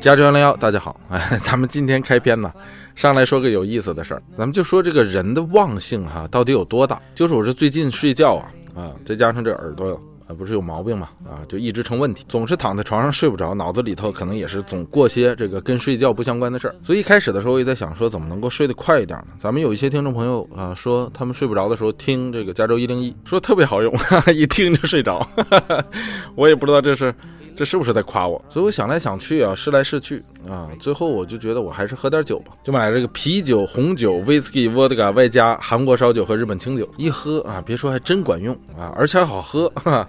[0.00, 2.52] 加州幺零幺，大家好，哎， 咱们今天开篇呢，
[2.94, 7.00] 上来说个有意思的事儿，咱们就说这个人的忘性哈，到底有多大？
[7.16, 10.00] 就是我这最近睡觉啊啊，再加上这耳朵。
[10.28, 11.08] 啊，不是有毛病嘛？
[11.24, 16.74] 啊，就一直成问题，总是躺在床上睡不着，脑子里头可能也是总过些这个跟睡觉不相关的事儿。
[16.82, 19.28] 所以一开始的时候，我也在想说，怎么能够睡得快一点呢？
[19.38, 25.82] 咱们有一些听众朋友啊，说他们睡不着的时候听这个加州一零一，说特别好用，哈 哈一听就睡着哈哈。
[26.36, 27.14] 我也不知道这是。
[27.58, 28.40] 这是不是在夸我？
[28.48, 36.88] 所以我想来想去啊，试来试去啊，最后我就觉得我还是喝点酒吧，就买了这个啤酒、红酒、whisky、vodka，外加韩国烧酒和日本清酒。
[36.96, 39.72] 一喝啊，别说还真管用啊，而且还好喝。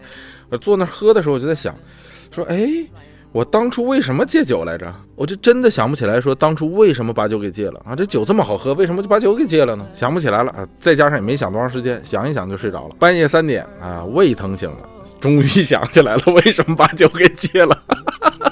[0.52, 1.76] 我坐那喝的时候，我就在想，
[2.30, 2.70] 说哎，
[3.31, 4.93] 我当初为什么戒酒来着？
[5.16, 7.95] 我就真的想不起来，说当初为什么把酒给戒了啊？
[7.95, 9.88] 这酒这么好喝，为什么就把酒给戒了呢？
[9.95, 10.68] 想不起来了啊！
[10.79, 12.96] 再加上也没想多长时间，想一想就睡着了。
[12.99, 14.77] 半夜三点啊，胃疼醒了。
[15.20, 17.84] 终于想起来了，为什么把酒给戒了？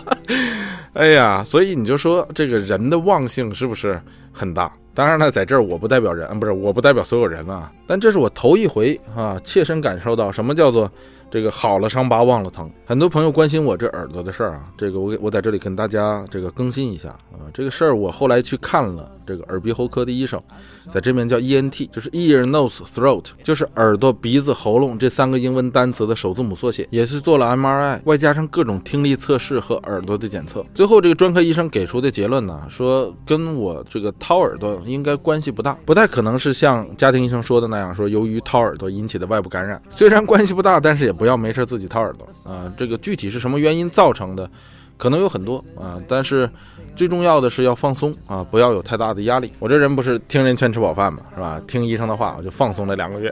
[0.93, 4.01] 哎呀，所以你就说这个人的忘性是不是
[4.31, 4.71] 很大？
[4.93, 7.71] 当然了，在这儿我不代表人，不是我不代表所有人啊。
[7.85, 10.91] 但这是我头一回啊，切身感受到什么叫做。
[11.29, 12.71] 这个好了，伤疤忘了疼。
[12.85, 17.43] 很多朋友关心我这耳朵的事儿啊，这个我给我在这里跟大家这个更新一下啊。
[17.53, 20.41] 这个事儿我后来去看了这个耳鼻喉科的医生，
[20.89, 30.65] 在这边叫 ENT，就是 ear nose throat，就是耳朵鼻子喉咙这三个英文单词的首字母缩写，也是做了 MRI，外加上各种听力测试和耳朵的检测。
[30.73, 39.81] 最后这个专科医生给出的结论呢，说跟我这个掏耳朵应该关系不大，不太可能是像家庭医生说的那样，说由于掏耳朵引起的外部感染。
[39.89, 41.16] 虽然关系不大，但是也。
[41.17, 42.71] 不要没事自己掏耳朵啊！
[42.77, 44.49] 这个具体是什么原因造成的，
[44.97, 45.99] 可能有很多啊。
[46.07, 46.49] 但是
[46.95, 49.51] 最重要的是要放松啊，不要有太大的压力。
[49.59, 51.59] 我这人不是听人劝吃饱饭嘛，是吧？
[51.67, 53.31] 听医生的话，我就放松了两个月，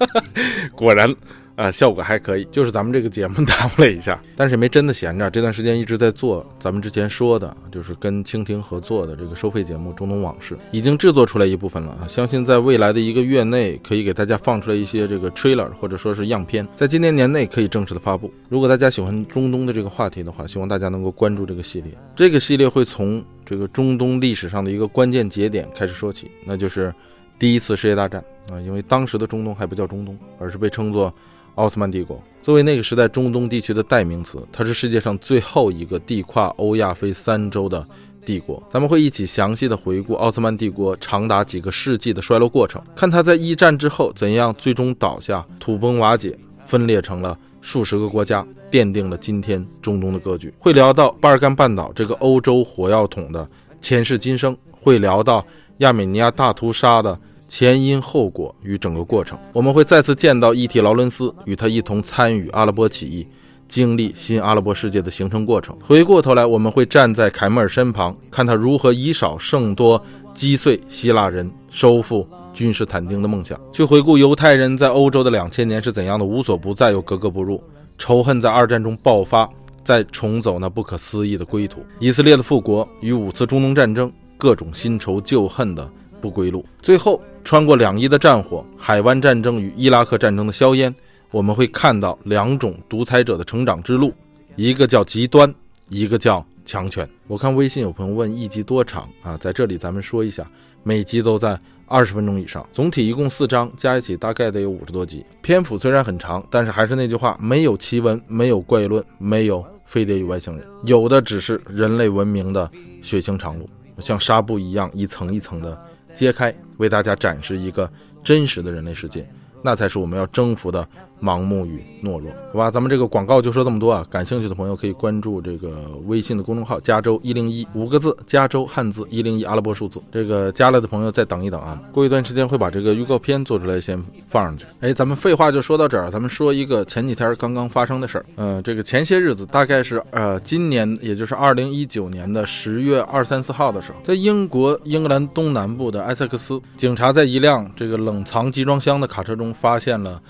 [0.74, 1.14] 果然。
[1.56, 5.30] 啊，效果还可以，就是咱们这个节目 耽误了一下，但是也没真的闲着。
[5.30, 12.08] 这段时间一直在做咱们之前说的，就是跟蜻蜓合作的这个收费节目《中东往事》，已经制作出来一部分了啊。
[12.08, 18.32] 相信在未来的一个月内，可以给大家放出来一些这个 trailer 或者说是样片，在今年年内可以正式的发布。
[18.48, 21.92] 如果大家喜欢中东的这个话题的话，希望大家能够关注这个系列。
[22.16, 26.92] 这个系列会从这个中东历史上的一个关键节点开始说起，那就是
[27.38, 28.58] 第一次世界大战啊。
[28.60, 31.14] 因为当时的中东还不叫中东，而是被称作。
[31.54, 37.86] 奥斯曼帝国作为那个时代中东地区的代名词，它是世界上最后一个地跨欧亚非三洲的
[38.24, 38.62] 帝国。
[38.70, 50.52] 咱们会一起详细的回顾奥斯曼帝国长达几个世纪的衰落过程，看它在一战之后怎样最终倒下、土崩瓦解、分裂成了数十个国家，奠定了今天中东的格局。
[50.58, 53.48] 会聊到巴尔干半岛这个欧洲火药桶的
[53.80, 55.44] 前世今生，会聊到
[55.78, 57.18] 亚美尼亚大屠杀的。
[57.46, 63.26] 前因后果与整个过程，我们会再次见到伊提劳伦斯，与他一同参与阿拉伯起义，
[63.68, 65.76] 经历新阿拉伯世界的形成过程。
[65.82, 70.02] 回过头来，我们会站在凯末尔身旁，看他如何以少胜多，
[70.32, 77.62] 击碎希腊人收复君士坦丁的梦想；去回顾犹太人在欧洲的两千年是怎样的无所不在又格格不入，
[77.98, 79.48] 仇恨在二战中爆发，
[79.84, 81.84] 再重走那不可思议的归途。
[82.00, 85.88] 以色列的复国与五次中东战争，各种新仇旧恨的
[86.20, 87.20] 不归路，最后。
[87.44, 90.92] 穿过两伊的战火、海湾战争与伊拉克战争的硝烟，
[91.30, 94.12] 我们会看到两种独裁者的成长之路，
[94.56, 95.54] 一个叫极端，
[95.90, 97.06] 一个叫强权。
[97.26, 99.36] 我看微信有朋友问一集多长啊？
[99.36, 100.50] 在这里咱们说一下，
[100.82, 105.22] 每集都在二十分钟以上，总体一共四章，加一起大概得有五十多集。
[105.42, 112.70] 篇幅虽然很长，但是还是那句话，没有奇闻，没有怪论，没有飞碟与外星人，有的只是人类文明的
[113.02, 113.68] 血腥长路，
[113.98, 115.78] 像纱布一样一层一层的。
[116.14, 117.90] 揭开，为大家展示一个
[118.22, 119.28] 真实的人类世界，
[119.62, 120.86] 那才是我们要征服的。
[121.24, 124.06] 盲目与懦弱，好吧，咱们这个广告就说这么多啊。
[124.10, 129.98] 感兴趣的朋友可以关注这个微信的公众号“加州一零一”五个字，加州汉字一零一阿拉伯数字。
[130.12, 133.98] 这个加了的朋友再等一等啊，过一段时间会把这个预告片做出来，先
[134.28, 134.66] 放上去。
[134.80, 138.26] 哎，咱们废话就说到这儿，咱们说一个前几天刚刚发生的事儿。
[138.36, 150.20] 嗯，这个前些日子，大概是呃今年，也就是二零一九年的十月二三四号的时候，在英国英格兰东南部的埃塞克斯，警察在一辆这个冷藏集装箱的卡车中发现了。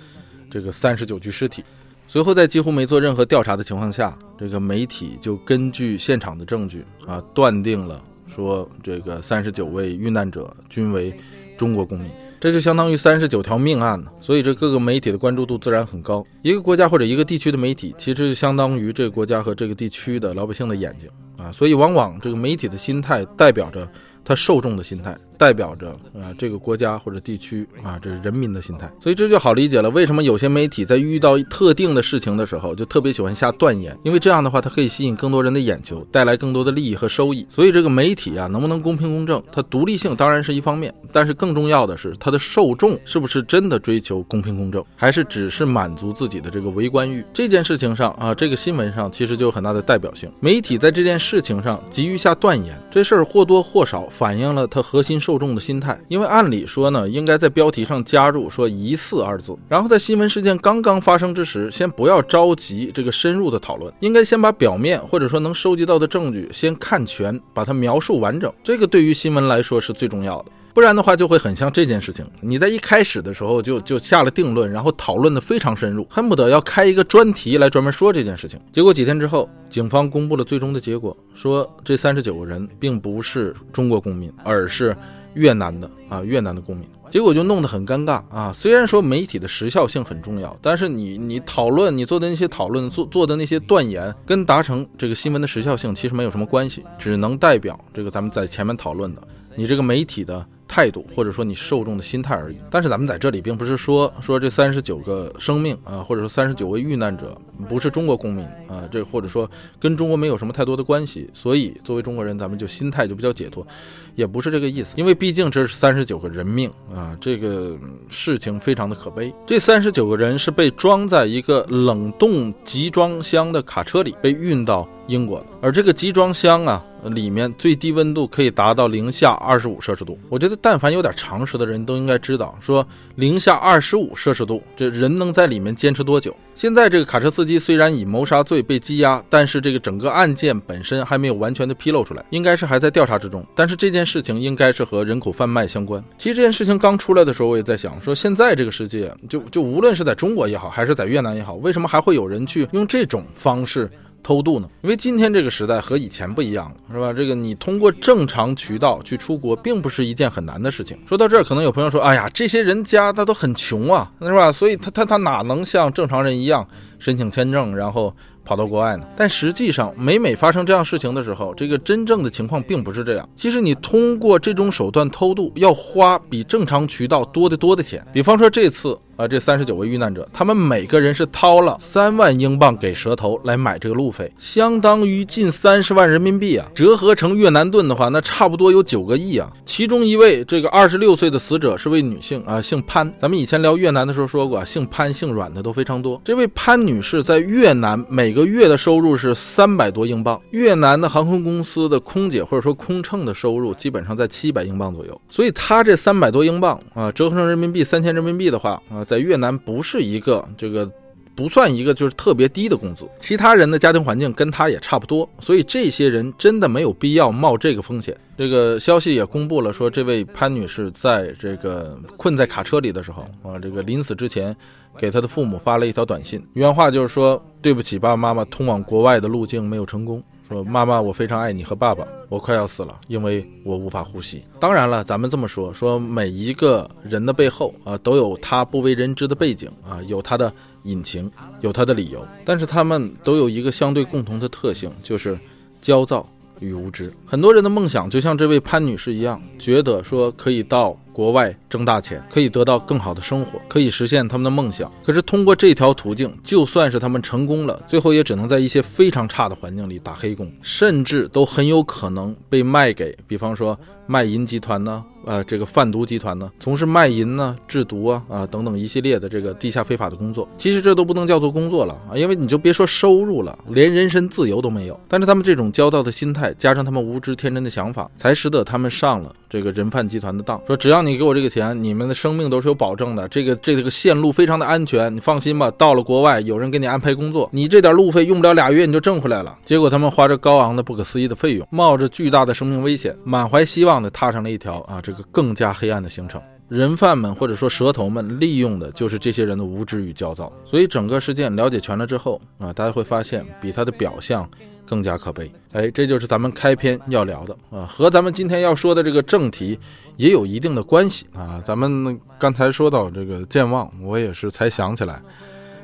[0.55, 1.65] 这个三十九具尸体，
[2.06, 11.12] 随后在几乎没做任何调查的情况下，这个媒体就根据现场的证据啊，断定了说这个三十九位遇难者均为
[11.59, 12.09] 中国公民，
[12.39, 14.12] 这就相当于三十九条命案呢。
[14.21, 16.25] 所以这各个媒体的关注度自然很高。
[16.43, 21.50] 一个国家或者一个地区的媒体，其实就相当于这个国家和这个地区的老百姓的眼睛啊。
[21.50, 23.91] 所以往往这个媒体的心态代表着
[24.25, 25.19] 他受众的心态。
[25.37, 28.91] 代表着啊这个国家或者地区啊这是人民的心态。
[29.01, 37.47] 所以这就好理解了，为什么有些媒体在遇到特定的事情的时候，就特别喜欢下断言，因为这样的话，它可以吸引更多人的眼球，带来更多的利益和收益。
[37.51, 47.25] 所以这个媒体啊，能不能公平公正，它独立性当然是一方面，但是更重要的是它的受众是不是真的追求公平公正，还是只是满足自己的这个围观欲？
[47.33, 50.31] 这件事情上啊，这个新闻上其实就有很大的代表性。
[50.41, 55.99] 媒体在这件事情上急于下断言，这事儿或多或少反映了它核心受众的心态。
[56.09, 68.53] 因为按理说呢，应该在标题上加入说“疑似”二字，然后在新闻事件刚刚发生之时，先不要着急这个深入的讨论，应该先把表面或者说能收集到的证据先看全，把它描述完整。
[68.63, 70.51] 这个对于新闻来说是最重要的。
[70.73, 72.27] 不然的话，就会很像这件事情。
[72.41, 78.59] 你在一开始的时候就就下了定论，然后讨论的非常深入，恨不得要开一个专题来专门说这件事情。
[78.73, 84.97] 结果几天之后，警方公布了最终的结果，说这三十九个人并不是中国公民，而是
[85.35, 86.89] 越南的啊越南的公民。
[87.11, 88.53] 结果就弄得很尴尬啊！
[88.53, 99.23] 虽然说媒体的时效性很重要，但是你你讨论你做的那些讨论做做的那些断言，跟达成这个新闻的时效性其实没有什么关系，只能代表这个咱们在前面讨论的
[99.55, 100.45] 你这个媒体的。
[100.66, 102.56] 态度，或者说你受众的心态而已。
[102.70, 107.37] 但是咱们在这里并不是说说这三十九个生命啊，或者说三十九位遇难者
[107.69, 111.28] 不是中国公民啊，这或者说跟中国没有什么太多的关系。
[111.32, 113.66] 所以作为中国人，咱们就心态就比较解脱，
[114.14, 114.94] 也不是这个意思。
[114.96, 117.76] 因为毕竟这是三十九个人命啊，这个
[118.08, 119.32] 事情非常的可悲。
[119.46, 126.84] 这三十九个人是被装在一个冷冻集装箱的卡车里被运到英国的，而这个集装箱啊。
[127.11, 130.19] 里面最低温度可以达到零下二十五摄氏度。
[130.29, 132.87] 我觉得，但凡有点常识的人都应该知道，说
[133.17, 136.35] 零下二十五摄氏度，这人能在里面坚持多久？
[136.55, 143.45] 现在这个卡车司机虽然以谋杀罪被羁押，但是这个整个案件本身还没有完全的披露出来，应该是还在调查之中。
[143.55, 146.03] 但是这件事情应该是和人口贩卖相关。
[146.17, 153.91] 其实这件事情刚出来的时候，我也在想，说现在这个世界，就就无论是在中国也好，还是在越南也好，为什么还会有人去用这种方式？
[154.25, 154.69] 偷渡呢？
[154.82, 157.12] 因为今天这个时代和以前不一样了，是吧？
[157.12, 160.99] 这个你通过正常渠道去出国，并不是一件很难的事情。
[161.06, 164.50] 说到这儿，可能有朋友说：“哎呀，这些人家他都很穷啊，是吧？
[164.50, 166.67] 所以他他他哪能像正常人一样
[166.99, 168.12] 申请签证，然后？”
[168.47, 169.06] 跑到国外呢？
[169.17, 173.26] 但实际上，每每发生这样事情的时候，这个真正的情况并不是这样。
[173.35, 178.06] 其实你通过这种手段偷渡，要花比正常渠道多得多的钱。
[178.12, 189.50] 比方说这次啊，这三十九位遇难者，他们每个人是掏了三万英镑给蛇头来买这个路费，相当于近三十万人民币啊，折合成越南盾的话，那差不多有九个亿啊。
[189.64, 193.12] 其中一位这个二十六岁的死者是位女性啊，姓潘。
[193.19, 196.20] 咱们以前聊越南的时候说过啊，姓潘姓阮的都非常多。
[196.25, 210.91] 这位潘女士在越南每个月的收入是三百多英镑，越南的航空公司的空姐或者说空乘的收入基本上在七百英镑左右，所以她这三百多英镑啊，折合成人民币三千人民币的话啊，在越南不是一个这个
[211.37, 218.17] 不算一个就是特别低的工资，其他人的家庭环境跟他也差不多，所以这些人真的没有必要冒这个风险。
[218.37, 224.56] 这个消息也公布了，说这位潘女士在这个困在卡车里的时候啊，这个临死之前。
[224.97, 230.23] 给他的父母发了一条短信，原话就是说：“对不起，爸爸妈妈，通往国外的路径没有成功。
[230.49, 234.43] 说妈妈，我非常爱你和爸爸，我快要死了，因为我无法呼吸。
[234.61, 240.52] 当然了，咱们这么说，说每一个人的背后啊，都有他不为人知的背景啊，有他的
[240.83, 241.30] 隐情，
[241.61, 245.38] 有他的理由，但是他们都有一个相对共同的特性，就是
[245.80, 246.26] 焦躁
[246.61, 247.12] 与无知。
[247.25, 254.92] 很多人的梦想就像这位潘女士一样，觉得说可以到。”国外挣大钱，可以得到更好的生活，可以实现他们的梦想。
[255.04, 263.78] 可是通过这条途径，就算是他们成功了，最后也只能在一些非常差的环境里打黑工，甚至都很有可能被卖给，比方说
[264.09, 265.04] 卖淫集团呢。
[265.26, 275.00] 呃，这个贩毒集团呢，从事卖淫呢、制毒啊啊等等一系列的这个地下非法的工作，其实这都不能叫做工作了啊，因为你就别说收入了，连人身自由都没有。
[275.09, 280.61] 但是他们这种骄傲的心态，加上他们无知天真的想法，才使得他们上了这个人贩集团的当。
[280.66, 285.70] 说只要你给我这个钱，你们的生命都是有保证的，这个这个线路非常的安全，你放心吧。
[285.78, 289.56] 到了国外，有人给你安排工作，你这点路费用不了俩月你就挣回来了。
[289.64, 295.14] 结果他们花着高昂的不可思议的费用，冒着巨大的生命危险，满怀希望的踏上了一条啊这。
[295.14, 300.52] 个更加黑暗的行程，人贩们或者说蛇头们利用的就是这些人的无知与焦躁。
[300.68, 304.50] 所以整个事件了解全了之后啊，大家会发现比他的表象
[304.87, 305.50] 更加可悲。
[305.73, 309.79] 哎，这就是咱们开篇要聊的啊，和咱们今天要说的这个正题
[310.17, 311.61] 也有一定的关系啊。
[311.64, 315.21] 咱们刚才说到这个健忘，我也是才想起来，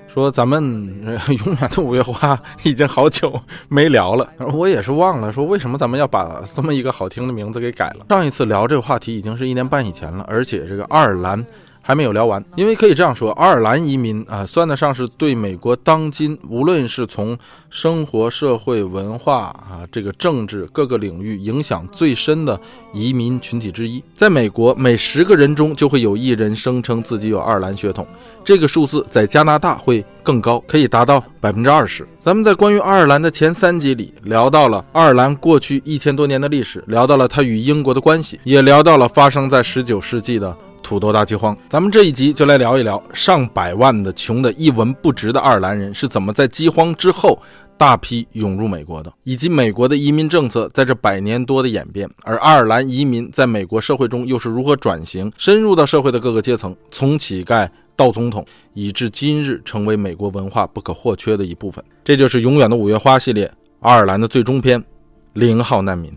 [0.06, 0.60] 说咱们
[1.44, 8.06] 永远的五月花已经好久没聊了，我也是忘了说为什么咱们要把这么一个好听的名字给改了。
[8.08, 11.44] 上一次聊这个话题已经是一年半以前了，而且这个爱尔兰。
[11.90, 17.36] 还没有聊完，因为可以这样说，爱尔兰移民啊，算得上是对美国当今无论是从
[17.68, 22.60] 生活、社会、文化啊，这个政治各个领域影响最深的
[22.92, 24.00] 移民群体之一。
[24.14, 28.06] 在美国，每十个人中就会有一人声称自己有爱尔兰血统，
[28.44, 32.06] 这个数字在加拿大会更高，可以达到百分之二十。
[32.20, 40.56] 咱们在关于爱尔兰的前三集里聊到了爱尔兰过去一千多年的历史，聊到了它与英国的关系，也聊到了发生在十九世纪的。
[40.82, 47.38] 土豆大饥荒，咱们这一集就来聊一聊上百万的穷的一文不值的爱尔兰人是怎么在饥荒之后
[47.76, 58.44] 大批涌入美国的，以及美国的移民政策在这百年多的演变，而爱尔兰移民在美国社会中又是如何转型，深入到社会的各个阶层，从乞丐到总统，
[58.74, 61.82] 以至今日成为美国文化不可或缺的一部分。
[62.04, 64.82] 这就是《永远的五月花》系列爱尔兰的最终篇——
[65.32, 66.12] 零号难民。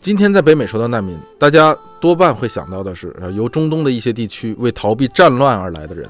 [0.00, 6.08] 今天在北美说到难民，大家多半会想到的是，呃，由中东的一些地区为逃避战乱而来的人，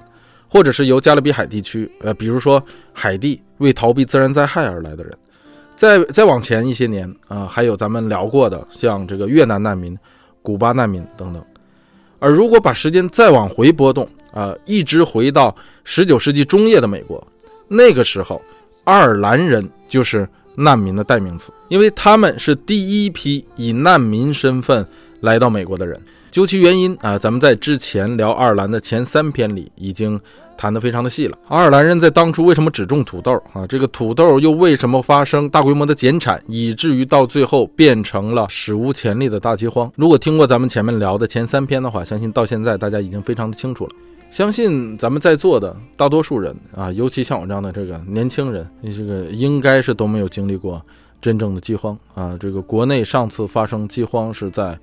[0.48, 5.12] 或者是由加勒比海地区，呃，比如说海地为逃避自然灾害而来的人。
[5.74, 9.98] 再再往前一些年，啊，还有咱们聊过的，像这个越南难民、
[10.40, 11.44] 古巴难民等等。
[12.20, 17.26] 而如果把时间再往回拨动，啊，一直回到十九世纪中叶的美国，
[17.66, 18.40] 那个时候，
[18.84, 20.28] 爱尔兰人就是。
[20.56, 24.86] 难民的代名词，因为他们是第一批以难民身份
[25.20, 26.00] 来到美国的人。
[26.30, 30.20] 究其原因啊，咱们在之前聊爱尔兰的前三篇里已经
[30.56, 31.36] 谈得非常的细了。
[31.48, 33.66] 爱尔兰人在当初为什么只种土豆啊？
[33.66, 39.90] 这个土豆又为什么发生大规模的减产，以至于到最后变成了史无前例的大饥荒？
[39.96, 43.90] 如果听过咱们前面聊的前三篇的话，相信到现在大家已经非常的清楚了。
[44.30, 50.80] 相信咱们在座的大多数人啊，尤其像我这样的这个年轻人，你这个应该是都没有经历过
[51.20, 52.36] 真正的饥荒啊。
[52.40, 54.78] 这个国内上次发生饥荒是在。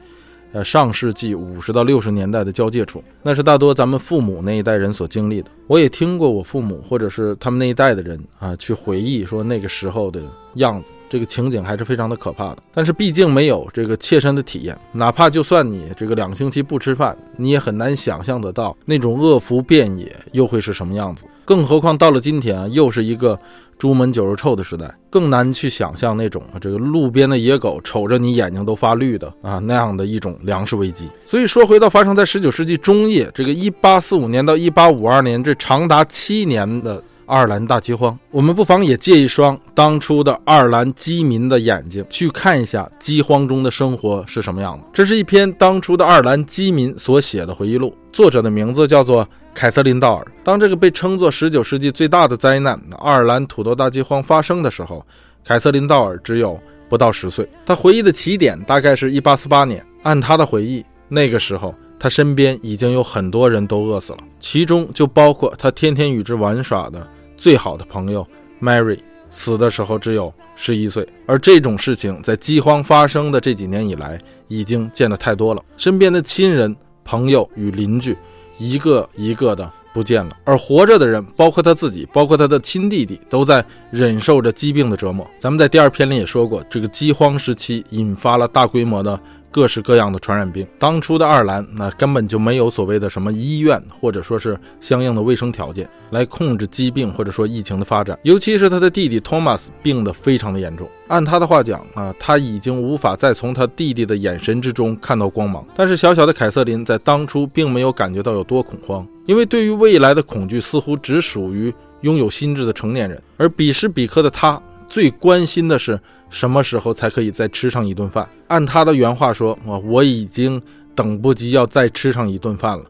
[0.57, 5.51] 呃，上世纪五十到六十年代的交界处，那是大多咱们父母那一代人所经历的。
[5.67, 10.19] 我也听过我父母或者是他们那一代的人啊，去回忆说那个时候的
[10.55, 12.57] 样子，这个情景还是非常的可怕的。
[12.73, 21.23] 但是毕竟没有这个切身的体验，哪怕就算你这个两个星期不吃饭，你也很难想象得到那种恶福遍野又会是什么样子。
[21.45, 23.39] 更何况到了今天，又是一个。
[23.77, 31.07] 朱门酒肉臭的时代，更难去想象那种这个路边的野狗瞅着你眼睛都发绿的啊那样的一种粮食危机。
[31.25, 44.87] 所以说，回到发生在十九世纪中叶这个一八四五年到一八五二年这长达七年的爱尔兰大饥荒，我们不妨也借一双当初的爱尔兰饥民的眼睛去看一下饥荒中的生活是什么样的。
[44.91, 49.27] 这是一篇当初的爱尔兰饥民所写的回忆录，作者的名字叫做。
[49.57, 55.03] 凯瑟琳·道尔，当这个被称作19世纪最大的灾难——爱尔兰土豆大饥荒发生的时候，
[55.43, 57.49] 凯瑟琳·道尔只有不到十岁。
[57.65, 59.83] 他回忆的起点大概是一八四八年。
[60.03, 68.23] 按他的回忆，那个时候他身边已经有很多人都饿死了，其中就包括他天天与之玩耍的最好的朋友
[68.61, 68.99] Mary，
[69.31, 71.03] 死的时候只有十一岁。
[71.25, 75.63] 而这种事情在饥荒发生的这几年以来，已经见得太多了。
[75.77, 78.15] 身边的亲人、朋友与邻居。
[78.57, 85.25] 一个一个的不见了，而活着的人，包括他自己，包括他的亲弟弟，都在忍受着疾病的折磨。
[85.39, 89.19] 咱们在第二篇里也说过，这个饥荒时期引发了大规模的。
[89.49, 98.17] 各式各样的传染病，当初的爱尔兰那根本就没有所谓的什么医院，或者说是相应的卫生条件来控制疾病或者说疫情的发展。
[98.23, 105.65] 尤其是他的弟弟托马斯病得非常的严重，按他的话讲啊，他已经无法再从他弟弟的眼神之中看到光芒。
[105.75, 115.99] 但是小小的凯瑟琳在当初并没有感觉到有多恐慌，因为对于未来的恐惧似乎只属于拥有心智的成年人，而彼时彼刻的他最关心的是。
[116.29, 118.27] 什么时候才可以再吃上一顿饭？
[118.49, 120.61] 按他的原话说，我我已经
[120.93, 122.83] 等不及要再吃上一顿饭了，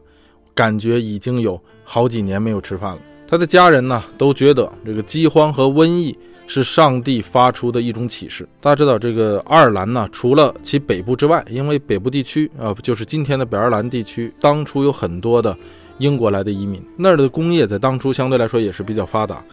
[0.56, 2.98] 感觉已经有好几年没有吃饭了。
[3.28, 8.44] 他的家人呢，都觉得这个饥荒和瘟疫是上帝发出的一种启示。
[8.60, 15.56] 大家知道，这个爱尔兰呢，除了其北部之外，因为北部地区啊，就是今天的北爱尔兰地区，当初有很多的
[15.98, 19.44] 英国来的移民，那儿的工业在当初相对来说也是比较发达。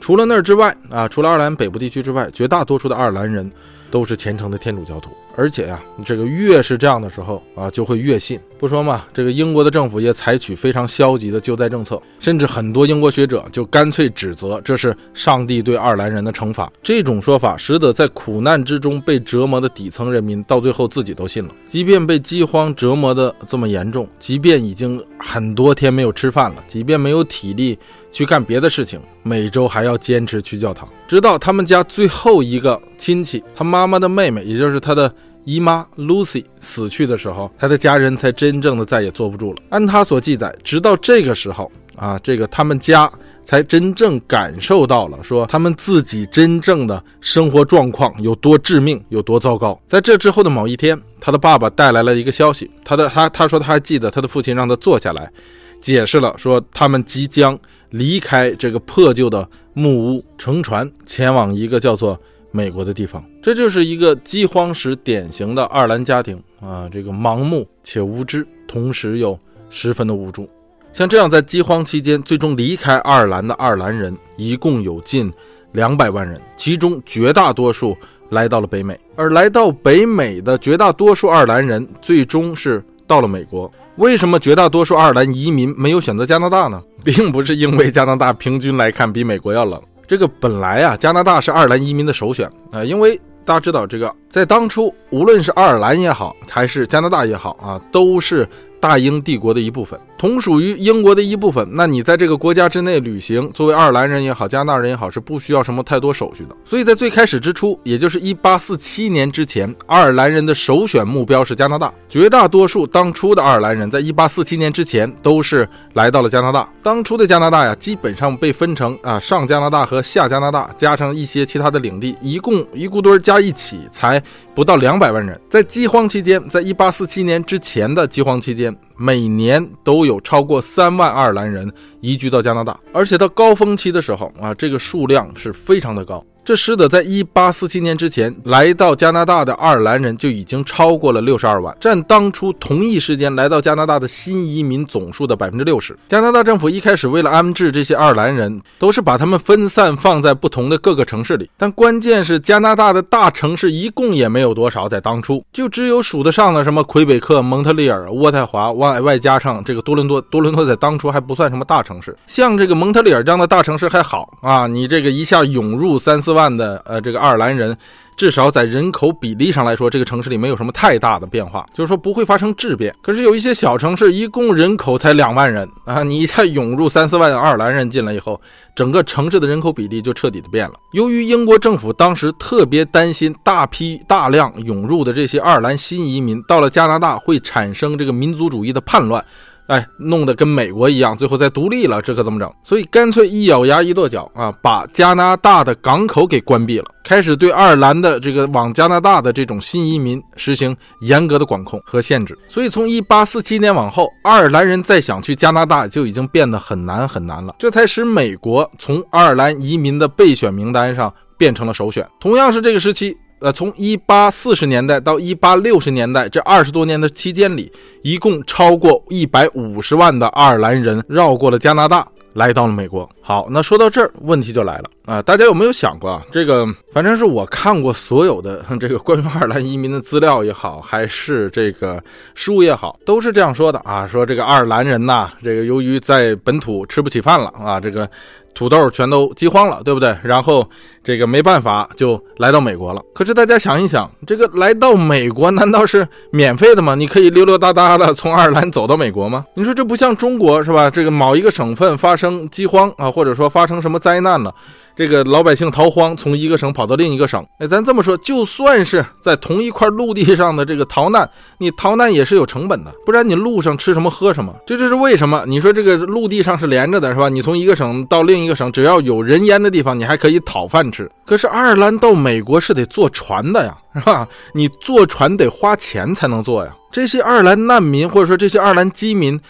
[0.00, 3.48] 除了那儿之外啊，除了爱尔兰北部地区之外，绝大多数的爱尔兰人
[3.90, 5.10] 都是虔诚的天主教徒。
[5.36, 8.38] 而且呀，这个越是这样的时候啊，就会越信。
[8.58, 16.70] 不说嘛，这个英国的政府也采取非常消极的救灾政策，甚至很多英国学者就干脆指责这是上帝对爱尔兰人的惩罚。
[16.82, 21.54] 这种说法使得在苦难之中被折磨的底层人民到最后自己都信了。
[21.68, 27.78] 即便被饥荒折磨的这么严重，即便已经很多天没有吃饭了，即便没有体力
[28.10, 35.12] 去干别的事情，每周还要坚持去教堂，直到他们家最后一个亲戚，他妈妈的妹妹，也就是他的。
[35.46, 39.58] 姨妈 Lucy 死去的时候，他的家人才真正的再也坐不住了。
[39.70, 43.10] 按他所记载，直到这个时候啊，这个他们家
[43.42, 49.80] 才真正感受到了，说他们自己真正的生活状况有多致命，有多糟糕。
[49.88, 55.32] 在这之后的某一天，他的爸爸带来了一个消息，他的他他说他还记得他的父亲让他坐下来，
[55.80, 57.58] 解释了说他们即将
[57.90, 62.18] 离开这个破旧的木屋，乘船前往一个叫做。
[62.52, 69.38] 美国的地方，这就是一个饥荒时典型的爱尔兰家庭啊，这个盲目且无知，同时又
[69.70, 70.50] 十分的无助。
[70.92, 75.32] 像这样在饥荒期间最终离开爱尔兰的爱尔兰人，一共有近
[75.70, 77.96] 两百万人，其中绝大多数
[78.30, 78.98] 来到了北美。
[79.14, 83.72] 而来到北美的绝大多数爱尔兰人，最终是到了美国。
[84.00, 86.82] 为什么绝大多数爱尔兰移民没有选择加拿大呢？
[87.04, 89.78] 并不是因为加拿大平均来看比美国要冷。
[90.08, 93.14] 这个本来啊，加拿大是爱尔兰移民的首选啊，因为
[93.44, 98.48] 大家知道，这个在当初，无论是爱尔兰也好，还是加拿大也好啊，都是。
[98.82, 101.66] 大英帝国的一部分，同属于英国的一部分。
[101.72, 106.54] 那你在这个国家之内旅行，作为爱尔兰人也好，加拿大人也好，是不需要什么太多手续的。
[106.62, 111.90] 所以在最开始之初，也就是一八四七年之前，爱尔兰人的首选目标是加拿大。
[112.06, 116.68] 绝大多数当初的爱尔兰人在一八四七年之前都是来到了加拿大。
[116.82, 124.22] 当初的加拿大呀，基本上被分成啊上加拿大和下加拿大，加上一些其他的领地，一共一股堆加一起才
[124.54, 125.40] 不到两百万人。
[125.48, 128.76] 在饥荒期间，在一八四七年之前的饥荒期间。
[129.02, 136.22] 每年都有超过三万爱尔兰人移居到加拿大，而且到高峰期的时候啊，这个数量是非常的高。
[136.42, 145.94] 这使得在1847年之前来到加拿大的爱尔兰人就已经超过了62万，占当初同一时间来到加拿大的新移民总数的百分之六十。
[146.08, 151.48] 加拿大政府一开始为了安置这些爱尔兰人，都是把他们分散放在不同的各个城市里。
[151.58, 160.18] 但关键是加拿大的大城市一共也没有多少，在当初就只有数得上的什么魁北克、蒙特利尔、渥太华，外外加上这个多伦多。
[160.22, 166.29] 多伦多在当初还不算什么大城市，像这个蒙特利尔这样的大城市还好啊，你这个一下涌入三四。
[166.30, 167.76] 四万的呃，这个爱尔兰人，
[168.16, 172.94] 至少在人口比例上来说，这个城市里没有什么太大的变化，就是说不会发生质变。
[173.02, 178.40] 可是有一些小城市，一共人口才两万人啊，你一下涌入三四万的爱尔兰人进来以后，
[178.76, 180.74] 整个城市的人口比例就彻底的变了。
[180.92, 189.24] 由于英国政府当时特别担心大批大量涌入的这些爱尔兰新移民到了加拿大会产生这个民族主义的叛乱。
[189.70, 192.52] 哎，弄得跟美国一样，最后再独立了，这可怎么整？
[192.64, 202.36] 所以干脆一咬牙一跺脚啊，把加拿大的港口给关闭了，开始对爱尔兰的这个往加拿大的这种新移民实行严格的管控和限制。
[202.48, 212.04] 所以从一八四七年往后，爱尔兰人再想去加拿大就已经变得很难很难了，这才使美国从爱尔兰移民的备选名单上变成了首选。
[212.18, 213.16] 同样是这个时期。
[213.40, 217.72] 呃，从一八四十年代到一八六十年代这二十多年的期间里，
[218.02, 223.08] 一共超过一百五十万的爱尔兰人绕过了加拿大，来到了美国。
[223.22, 225.22] 好，那说到这儿，问题就来了啊！
[225.22, 226.22] 大家有没有想过啊？
[226.30, 232.02] 这个反正是我看过所有的 这个关于爱尔兰移民的资料也好，还是这个
[232.34, 238.06] 书也好，都是这样说的啊，说这个爱尔兰人呐，这个由于在本土吃不起饭了啊，这个。
[238.54, 240.16] 土豆全都饥荒了，对不对？
[240.22, 240.68] 然后
[241.02, 243.02] 这个没办法，就来到美国了。
[243.14, 246.94] 可是大家想一想，这个来到美国难道是免费的吗？
[246.94, 249.44] 你可以溜溜达达的从爱尔兰走到美国吗？
[249.54, 250.90] 你说这不像中国是吧？
[250.90, 254.54] 这个某一个省份发生饥荒啊，或者说发生什么灾难了。
[255.00, 257.42] 这个老百姓逃荒，从一个省跑到另一个省。
[257.58, 264.54] 哎，咱这么说，就算是在同一块陆地上的这个逃难，你逃难也是有成本的，不然你路上吃什么喝什么？
[264.66, 267.30] 这就是为什么你说这个陆地上是连着的，是吧？
[267.30, 271.10] 你从一个省到另一个省，只要有人烟的地方，你还可以讨饭吃。
[271.24, 274.28] 可是爱尔兰到美国是得坐船的呀，是吧？
[274.52, 276.76] 你坐船得花钱才能坐呀。
[276.92, 279.40] 这些爱尔兰难民，或者说这些爱尔兰饥民。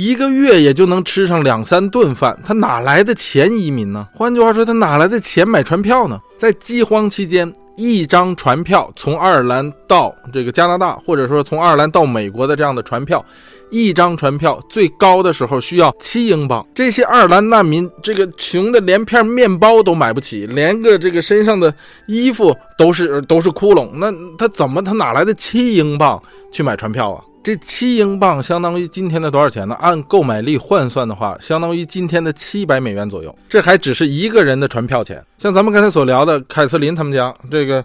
[0.00, 4.08] 一个月也就能吃上两三顿饭，他哪来的钱移民呢？
[4.14, 6.18] 换句话说，他哪来的钱买船票呢？
[6.38, 13.22] 在饥荒期间，一张船票从爱尔兰到这个加拿大，或者说从爱尔兰到美国的这样的船票，
[13.68, 16.66] 一张船票最高的时候需要七英镑。
[16.74, 21.74] 这些爱尔兰难民这个穷的连片面包都买不起，连个这个身上的
[22.06, 27.22] 衣服都是都是窟窿，那他怎么他哪来的七英镑去买船票啊？
[27.42, 29.74] 这七英镑相当于今天的多少钱呢？
[29.76, 33.34] 按购买力换算的话，相当于今天的七百美元左右。
[33.48, 35.24] 这还只是一个人的船票钱。
[35.40, 37.82] 像咱们刚才所聊的凯瑟琳他们家，这个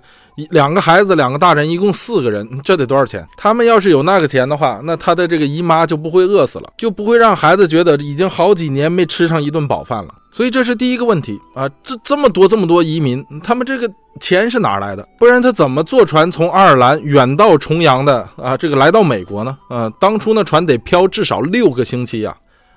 [0.49, 3.25] 两个孩子，两个大人，一共四个人，这得多少钱？
[3.37, 10.09] 他们要是有那个钱的话，那他的这个姨妈就不会饿死了， 就不会让孩子觉得已经好几年没吃上一顿饱饭了。
[10.33, 11.65] 所以这是第一个问题啊！
[11.81, 13.89] 这这么多这么多移民，他们这个
[14.19, 15.07] 钱是哪来的？
[15.17, 18.57] 不然他怎么坐船从爱尔兰远到重洋的啊？
[18.57, 19.57] 这个来到美国呢？
[19.69, 22.35] 啊，当初那船得漂至少六个星期呀，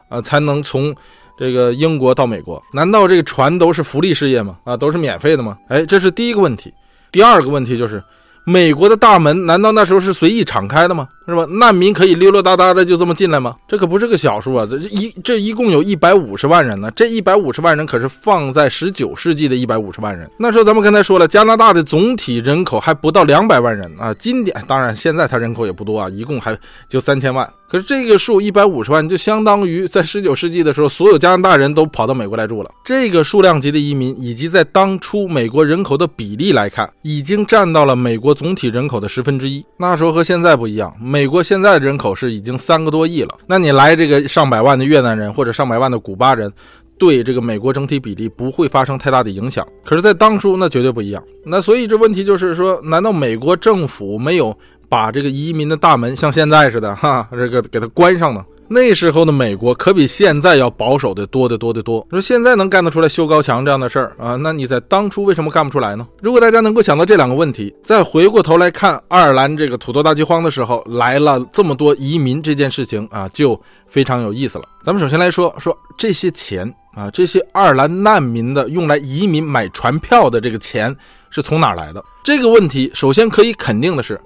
[0.08, 0.94] 啊，才能从
[1.38, 2.62] 这个英国到美国。
[2.72, 4.56] 难道这个船都是福利事业吗？
[4.64, 5.56] 啊，都是免费的吗？
[5.68, 6.72] 哎，这是第一个问题。
[7.12, 8.02] 第二个问题就是。
[8.44, 11.06] 美国的大门难道那时候是随意敞开的吗？
[11.26, 11.44] 是吧？
[11.60, 13.54] 难民可以溜溜达达的就这么进来吗？
[13.68, 14.66] 这可不是个小数啊！
[14.66, 16.90] 这一这一共有一百五十万人呢。
[16.92, 20.26] 这一百五十万人可是放在十九世纪的一百五十万人。
[20.38, 24.14] 那时候咱们刚才说了，加拿大的总体人口还不到两百万人啊。
[24.14, 27.46] 今点当然现在它人口也不多啊，一共还就三千万。
[27.70, 32.70] 可是这个数一百五十万就相当于在十九世纪的时候，所有加拿大人都跑到美国来住了。
[32.82, 39.62] 这个数量级的移民，以及在当初美国人口的比例来看，已经占到了美国总体人口的十分之一。
[39.76, 43.28] 那时候和现在不一样，美国现在的人口是已经三个多亿了。
[43.46, 46.50] 那你来这个上百万的越南人或者上百万的古巴人，
[46.96, 49.66] 对这个美国整体比例不会发生太大的影响。
[49.84, 51.22] 可是，在当初那绝对不一样。
[51.44, 54.56] 那所以这问题就是说，难道美国政府没有？
[54.88, 58.44] 把这个移民的大门像现在似的，哈，这个给它关上呢。
[58.70, 62.06] 那时候的美国可比现在要保守的多得多得多。
[62.10, 66.06] 说现在能干得出来修高墙这样的事儿啊，那你在当初为什么干不出来呢？
[66.20, 74.64] 如果大家能够想到这两个问题，再回过头来看爱尔兰这个土豆大饥荒的时候来了这么多移民这件事情啊，就非常有意思了。
[74.84, 80.94] 咱们首先来说说这些钱啊，这些爱尔兰难民的用来移民买船票的这个钱
[81.30, 82.04] 是从哪来的？
[82.22, 84.20] 这个问题首先可以肯定的是。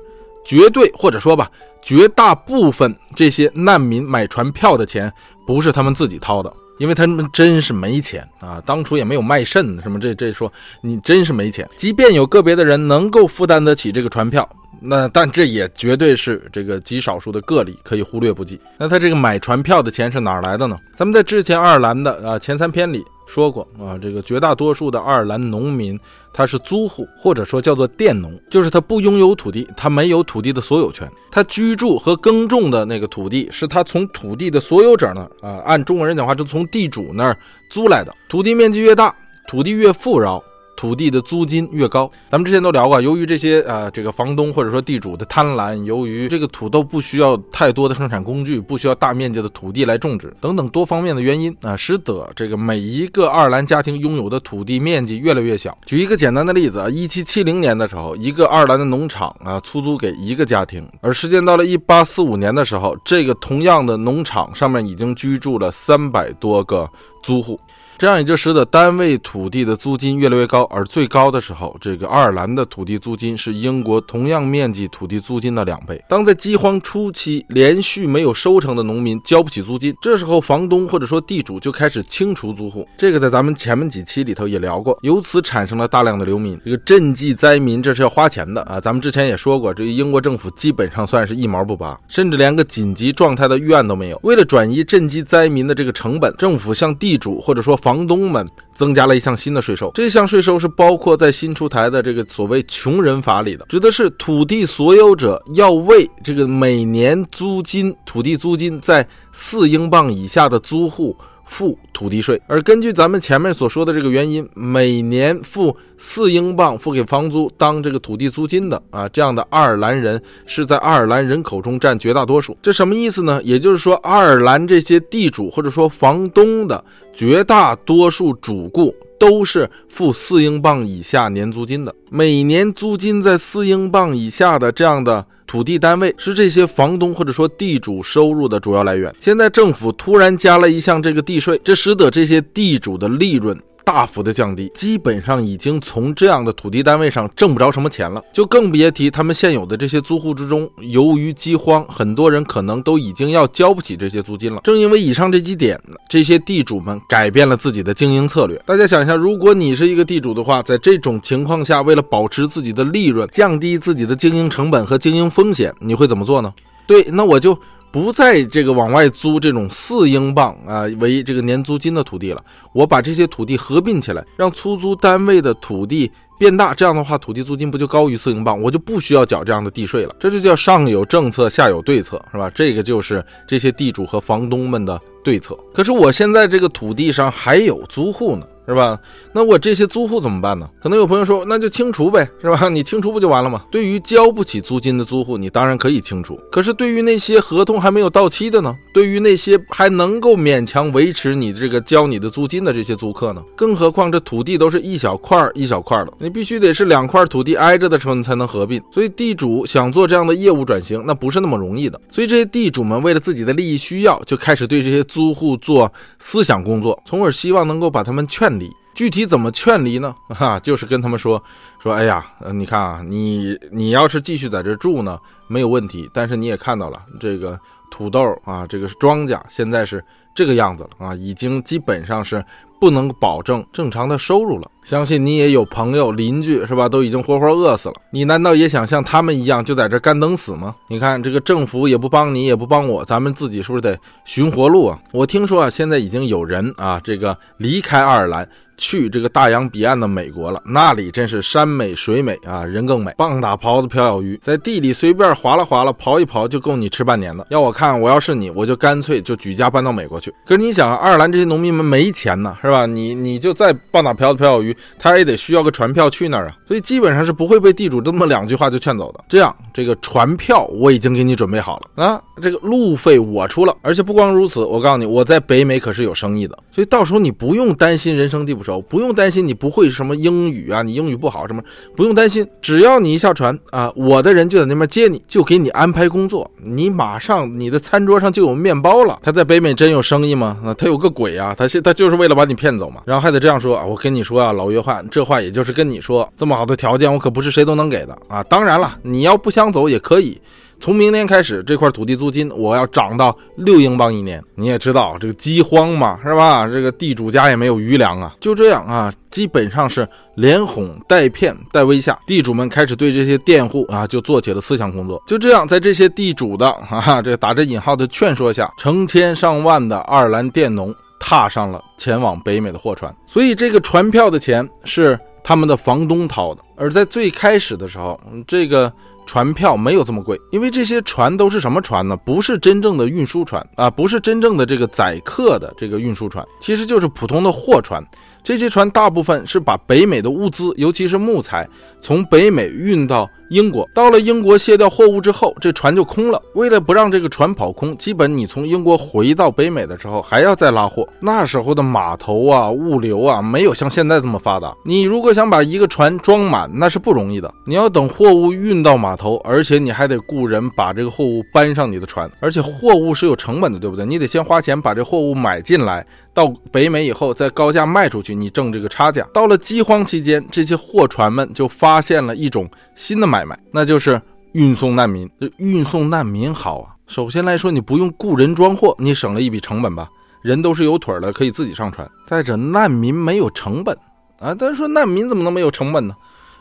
[0.44, 1.50] 绝对或者说吧，
[1.81, 5.12] 绝大部分这些难民买船票的钱
[5.46, 8.61] 不是他们自己掏的，因为他们真是没钱啊！
[8.66, 11.68] 当初也没有卖肾什么，这这说你真是没钱。
[11.76, 14.48] 即便有个别的人能够负担得起这个船票。
[14.85, 18.61] 那但这也绝对是这个极少数的个例，可以忽略不计。
[18.76, 20.76] 那他这个买船票的钱是哪来的呢？
[20.96, 25.98] 咱们在之前爱尔兰的啊前三篇里说过啊，这个绝大多数的爱尔兰农民
[26.32, 37.37] 他是租户，或者说叫做佃农，就是他不拥有土地，他没有土地的所有权，他居住和耕种的那个土地是他从土地的所有者那啊，按中国人讲话，就从地主那儿
[37.70, 38.12] 租来的。
[38.28, 39.14] 土地面积越大，
[39.48, 40.42] 土地越富饶。
[40.83, 55.79] 土地的租金越高，咱们之前都聊过，由于这些呃这个房东或者说地主的贪婪，由于这个土豆不需要太多的生产工具，不需要大面积的土地来种植等等多方面的原因啊，使得这个每一个爱尔兰家庭拥有的土地面积越来越小。
[55.87, 66.90] 举一个简单的例子啊，一七七零年的时候，一个爱尔兰的农场啊出租给一个家庭，而时间到了一八四五年的时候，这个同样的农场上面已经居住了三百多个
[67.23, 67.61] 租户。
[68.02, 76.04] 这样也就使得单位土地的租金越来越高，而最高的时候，这个爱尔兰的土地租金是英国同样面积土地租金的两倍。
[76.08, 82.84] 当在饥荒初期，连续没有收成的农民交不起租金，这时候房东或者说地主就开始清除租户。
[82.98, 86.60] 这个在咱们前面几期里头也聊过，由此产生了大量的流民。
[86.64, 88.80] 这个赈济灾民，这是要花钱的啊！
[88.80, 94.18] 咱们之前也说过，这个英国政府基本上算是一毛不拔，甚至连个紧急状态的预案都没有。
[94.24, 111.14] 为了转移赈济灾民的这个成本，政府向地主或者说房房东们增加了一项新的税收，这项税收是包括在新出台的这个所谓穷人法里的，指的是土地所有者要为这个每年租金、土地租金在四英镑以下的租户。
[111.44, 122.57] 付土地税，而根据咱们前面所说的这个原因，每年付四英镑付给房租当这个土地租金的啊，这样的爱尔兰人是在爱尔兰人口中占绝大多数。
[122.62, 123.40] 这什么意思呢？
[123.42, 128.94] 也就是说，爱尔兰这些地主或者说房东的绝大多数主顾。
[129.22, 139.14] 都是付四英镑以下年租金的，每年租金在四英镑以下的这样的土地单位，是这些房东或者说地主收入的主要来源。
[139.20, 143.56] 现在政府突然加了一项这个地税，这使得这些地主的利润。
[143.85, 154.61] 大幅的降低，基本上已经从这样的土地单位上挣不着什么钱了，就更别提他们现有的这些租户之中，由于饥荒，很多人可能都已经要交不起这些租金了。
[154.64, 158.61] 正因为以上这几点，这些地主们改变了自己的经营策略。
[158.66, 166.53] 大家想一下，如果你是一个地主的话，在这种情况下，为了保持自己的利润，降低自己的经营成本和经营风险，你会怎么做呢？
[166.87, 167.59] 对，那我就。
[167.92, 172.38] 不再这个往外租这种四英镑啊为这个年租金的土地了，
[172.72, 180.16] 我把这些土地合并起来，让出租单位的土地变大，这样的话土地租金不就高于四英镑，我就不需要缴这样的地税了。
[180.18, 182.50] 这就叫上有政策，下有对策，是吧？
[182.55, 185.55] 这个就是这些地主和房东们的对策。
[185.74, 188.46] 可是我现在这个土地上还有租户呢。
[188.66, 188.98] 是吧？
[189.33, 190.68] 那我这些租户怎么办呢？
[190.81, 192.68] 可能有朋友说，那就清除呗，是吧？
[192.68, 193.64] 你清除不就完了吗？
[193.70, 196.38] 对于交不起租金的租户，你当然可以清除。
[196.51, 198.77] 可是对于那些合同还没有到期的呢？
[198.94, 203.42] 对于那些还能够勉强维持你这个交你的租金的这些租客呢？
[203.57, 208.81] 更何况这土地都是一小块一小块的，你必须得是两块土地挨着的时候你才能合并。
[208.92, 212.01] 所以地主想做这样的业务转型，那不是那么容易的。
[212.12, 218.51] 所以这些地主们为了自己的利益需要，就开始对这些租户做思想工作，从而希望能够把他们劝。
[218.58, 220.14] 离具体怎么劝离呢？
[220.28, 221.42] 哈，就是跟他们说
[221.82, 226.08] 说，哎呀，你看啊，你你要是继续在这住呢，没有问题。
[226.12, 227.58] 但是你也看到了，这个
[227.90, 230.04] 土豆啊，这个是庄稼现在是
[230.35, 232.45] 这个样子了啊，已经基本上是。
[232.83, 236.88] 不能保证正常的收入了，相信你也有朋友邻居是吧？
[236.88, 240.75] 都已经活活饿死了，你难道也想像他们一样就在这干等死吗？
[240.88, 245.01] 你看这个政府也不帮你，也不帮我，咱们自己是不是得寻活路啊？
[245.12, 248.49] 我听说啊，现在已经有人啊，这个离开爱尔兰。
[248.83, 253.14] 去这个大洋彼岸的美国了，那里真是山美水美啊，人更美。
[253.16, 257.47] 棒打狍子瓢舀鱼，在地里随便划拉划拉，刨一刨就够你吃半年的。
[257.51, 260.35] 要我看，我要是你，我就干脆就举家搬到美国去。
[260.45, 262.85] 可是你想，爱尔兰这些农民们没钱呢，是吧？
[262.85, 266.57] 你你就再棒打瓢子瓢舀鱼，他也得需要个船票去那儿啊。
[266.66, 269.23] 所以基本上是不会被地主这么两句话就劝走的。
[269.29, 278.71] 这样，这个船票我已经给你准备好了啊，这个路费我出了，而且不光如此，我告诉你，我在北美可是有生意的，所以到时候你不用担心人生地不熟。
[278.80, 281.62] 不用担心你不会什么英语啊，你英语不好什么，
[281.94, 289.18] 不用担心，只要你一下船啊，我的人就在那边接你，就给你安排工作，你马上你的餐桌上就有面包了。
[289.22, 290.58] 他在北美真有生意吗？
[290.64, 291.54] 啊，他有个鬼啊！
[291.56, 298.42] 他现他就是为了把你骗走嘛，然后还得这样说啊，我跟你说啊，老约翰，这话也就是跟你说，这么好的条件我可不是谁都能给的啊。
[298.44, 300.40] 当然了，你要不想走也可以。
[300.83, 304.42] 从明年开始，这块土地租金我要涨到六英镑一年。
[304.57, 306.66] 你也知道这个饥荒嘛，是吧？
[306.66, 308.35] 这个地主家也没有余粮啊。
[308.40, 315.23] 就这样啊，基本上是连哄带骗带威吓，地主们开始对这些佃户啊就做起了思想工作。
[315.25, 323.14] 就这样，在这些地主的啊这打着引号的劝说下，成千上万的爱尔兰佃农踏上了前往北美的货船。
[323.25, 326.61] 所以这个船票的钱是他们的房东掏的。
[326.75, 328.92] 而在最开始的时候，这个。
[329.26, 332.16] 船票没有这么贵，因为这些船都是什么船呢？
[332.16, 338.04] 不是真正的运输船啊，不是真正的这个载客的这个运输船，其实就是普通的货船。
[338.42, 341.68] 这些船大部分是把北美的物资，尤其是木材，
[342.00, 343.28] 从北美运到。
[343.48, 346.40] 英国到了英国卸掉货物之后，这船就空了。
[346.55, 351.07] 为了不让这个船跑空，基本你从英国回到北美的时候还要再拉货。
[351.20, 354.74] 那时候的码头啊、物流啊，没有像现在这么发达。
[354.87, 357.52] 你如果想把一个船装满，那是不容易的。
[357.66, 362.31] 你要等货物运到码头，而且你还得雇人把这个货物搬上你的船。
[362.40, 364.07] 而且货物是有成本的，对不对？
[364.07, 369.27] 你得先花钱把这货物买进来，到北美以后再高价卖出去，你挣这个差价。
[369.35, 373.45] 到了饥荒期间，这些货船们就发现了一种新的买。
[373.45, 374.21] 卖，那就是
[374.53, 375.31] 运送难民。
[375.59, 380.09] 运送难民好啊，首先来说，你不用雇人装货，你省了一笔成本吧？
[380.42, 382.11] 人都是有腿的，可以自己上船。
[382.27, 383.97] 再者，难民没有成本
[384.38, 384.55] 啊。
[384.59, 386.14] 但是说难民怎么能没有成本呢？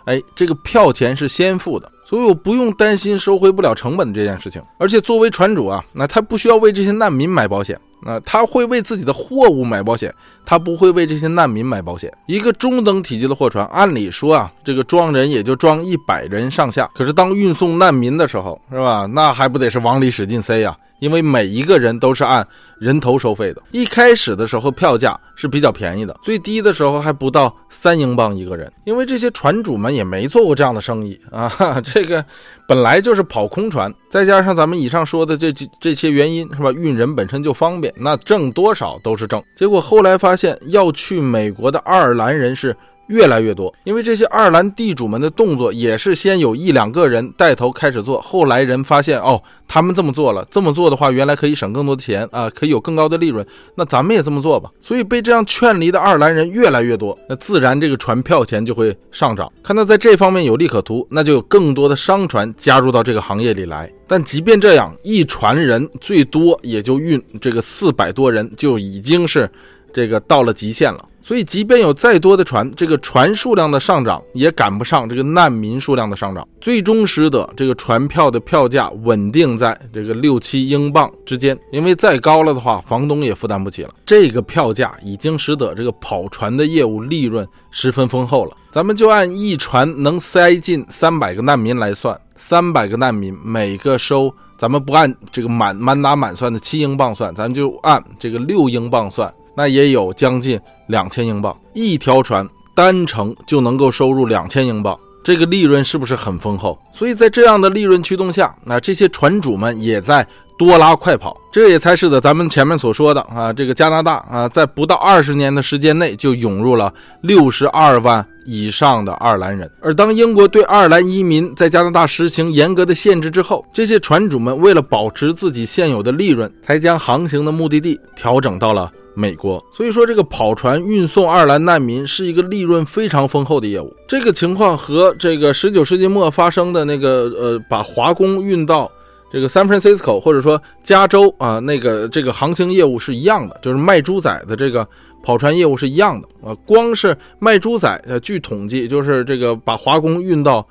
[0.06, 4.62] 哎，这个票钱是先付的，所以我不用担心收回不了成本这件事情。
[4.80, 7.80] 而且作为船主啊，那他不需要为这些难民买保险。
[8.04, 10.14] 那他会为自己的货物买保险，
[10.46, 12.12] 他不会为这些难民买保险。
[12.26, 16.90] 一个中等体积的货船，按理说啊，这个装人也就装一百人上下。
[16.94, 19.06] 可是当运送难民的时候，是吧？
[19.06, 20.76] 那还不得是往里使劲塞呀？
[21.02, 23.62] 因为每一个人都是按人头收费的。
[23.72, 28.72] 一开始的时候票价是比较便宜的，最低的时候还不到三英镑一个人。
[28.86, 31.52] 因为这些船主们也没做过这样的生意啊，
[31.84, 32.24] 这个
[32.68, 36.72] 本来就是跑空船，再加上咱们以上说的这这这些原因，是吧？
[36.72, 39.44] 运人本身就方便，那挣多少都是挣。
[39.56, 42.76] 结果后来发现，要去美国的爱尔兰人是。
[43.08, 54.70] 越来越多，因为这些爱尔兰地主们的动作也是先有一两个人带头开始做，后来人发现哦，他们这么做了，这么做的话，原来可以省更多的钱啊，可以有更高的利润，那咱们也这么做吧。
[54.82, 59.52] 所以被这样劝离的爱尔兰人越来越多，那自然这个船票钱就会上涨。
[59.62, 63.92] 看到在这方面有利可图，那就有更多的商船加入到这个行业里来。
[64.08, 69.50] 但即便这样，一船人最多也就运这个四百多人，就已经是。
[69.94, 71.06] 这个到了极限了。
[71.24, 81.58] 所以，即便有再多的船，这个船数量的上涨也赶不上这个难民数量的上涨，最终使得这个船票的票价稳定在这个六七英镑之间。
[81.72, 83.92] 因为再高了的话，房东也负担不起了。
[84.04, 88.58] 这个票价已经使得这个跑船的业务利润十分丰厚了。
[88.72, 99.32] 咱们就按一船能塞进三百个难民来算，三百个难民每个收，咱们不按这个满满打满算的七英镑算，咱就按这个六英镑算。
[99.56, 106.80] 那也有将近两千英镑，一条船单程就能够收入两千英镑，这个利润是不是很丰厚？
[106.94, 110.26] 所以在这样的利润驱动下，那这些船主们也在
[110.58, 119.70] 多拉快跑，这也才使得咱们前面所说的啊，这个加拿大啊，在不到二十年的时间内就涌入了六十二万以上的爱尔兰人。
[119.82, 128.92] 而当英国对爱尔兰移民在加拿大实行严格的限制之后，这些船主们为了保持自己现有的利润，才将航行的目的地调整到了。
[129.14, 133.94] 美国，所以说这个跑船运送爱尔兰难民是一个利润非常丰厚的业务。
[134.08, 138.90] 这个情况和这个十九世纪末发生的那个呃，把华工运到
[139.32, 144.88] 这个 San Francisco 或者说加州啊，那个这个航行业务是一样的，就是卖猪仔的这个
[145.24, 146.56] 跑船业务是一样的啊。
[146.66, 150.66] 光是卖猪仔，呃，据统计就是这个把华工运到。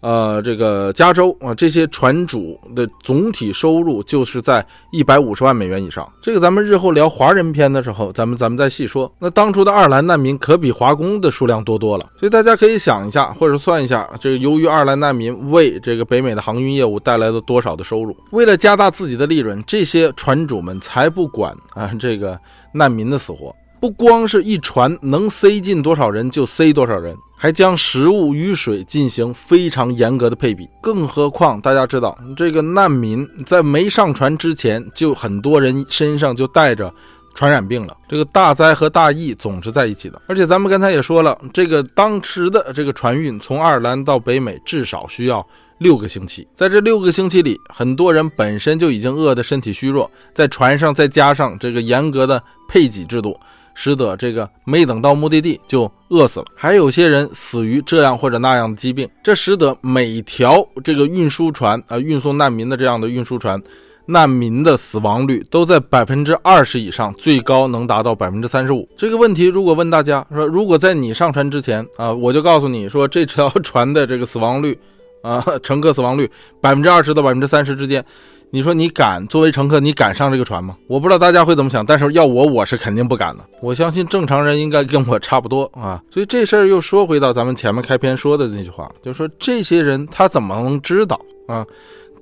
[0.00, 6.08] 呃，这个加州啊，这些船主的总体收入就是在一百五十万美元以上。
[6.22, 9.10] 这个咱们日后聊华人篇的时候，咱们咱们再细说。
[9.18, 18.16] 那当初的爱尔兰难民可比华工的数量多多了，所以大家可以想一下，或者算一下，这个由于爱尔兰难民为这个北美的航运业务带来了多少的收入。
[18.30, 22.38] 为了加大自己的利润，这些船主们才不管啊这个
[22.70, 23.52] 难民的死活。
[23.80, 30.68] 不光是一船能塞进多少人就塞多少人，还将食物与水进行非常严格的配比。
[30.82, 36.92] 更何况大家知道，这个难民在没上船之前，就很多人身上就带着
[37.34, 37.96] 传染病了。
[38.08, 40.20] 这个大灾和大疫总是在一起的。
[40.26, 45.46] 而且咱们刚才也说了，这个当时的这个船运从爱尔兰到北美至少需要
[45.78, 53.38] 六个星期，在这六个星期里，很多人本身就已经饿得身体虚弱，在船上再加上这个严格的配给制度。
[53.78, 63.62] 使得这个没等到目的地就饿死了，还有些人死于这样或者那样的疾病，这使得每条这个运输船啊，运送难民的这样的运输船，
[64.06, 68.88] 难民的死亡率都在百分之二十以上，最高能达到百分之三十五。
[68.96, 74.78] 这个问题如果问大家说，如果在你上船之前啊，我就告诉你说，这条船的这个死亡率
[75.22, 76.30] 啊，乘客死亡率
[76.62, 78.02] 百分之二十到百分之三十之间。
[78.50, 80.76] 你说你敢作为乘客，你敢上这个船吗？
[80.86, 83.44] 我不知道大家会怎么想，但是要我，我是肯定不敢的。
[83.60, 86.02] 我相信正常人应该跟我差不多啊。
[86.10, 91.66] 所以这事儿又说回到咱们前面开篇说的那句话，就是说这些人他怎么能知道啊？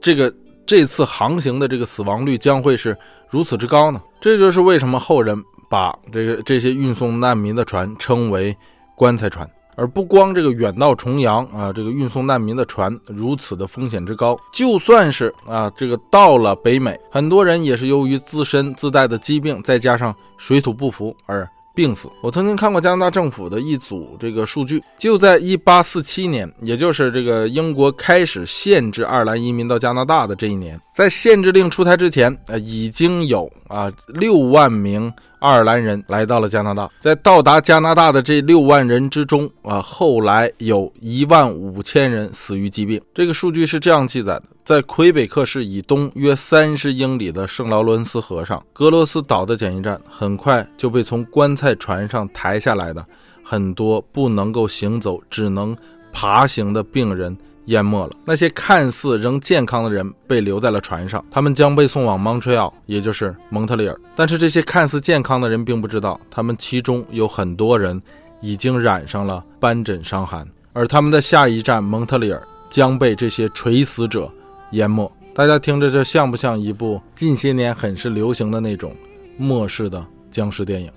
[0.01, 0.33] 这个
[0.67, 2.97] 这次航行的这个死亡率将会是
[3.29, 4.01] 如此之高呢？
[4.21, 8.57] 这就是为什么后人把这个这些运送难民的船称为
[8.97, 9.49] 棺材船。
[9.77, 21.49] 而不光这个远道重洋啊，这个运送难民的船如此的风险之高，就算是啊，这个到了北美，很多人也是由于自身自带的疾病，再加上水土不服而。
[21.77, 22.09] 病死。
[22.23, 36.89] 我曾经看过加拿大政府的一组这个数据，就在一八四七年，也就是这个英国开始限制爱尔兰移民到加拿大的这一年，在限制令出台之前，呃，已经有啊六万名爱尔兰人来到了加拿大。
[37.01, 43.01] 在到达加拿大的这六万人之中，啊，后来有一万五千人死于疾病。
[43.13, 44.45] 这个数据是这样记载的。
[44.65, 53.05] 在魁北克市以东约三十英里的圣劳伦斯河上，格罗斯岛的检疫站很快就被从棺材船上抬下来的
[53.43, 55.77] 很多不能够行走、只能
[56.15, 58.12] 爬行的病人淹没了。
[58.24, 63.98] 那些看似仍健康的人被留在了船上，他们将被送往蒙特利尔，也就是蒙特利尔。
[64.14, 68.00] 但是这些看似健康的人并不知道，他们其中有很多人
[68.40, 74.31] 已经染上了斑疹伤寒，而他们的下一站蒙特利尔将被这些垂死者。
[74.70, 78.92] 淹没，大家听着，这像不像一部近些年很是流行的那种
[79.38, 80.90] 末世的僵尸电影？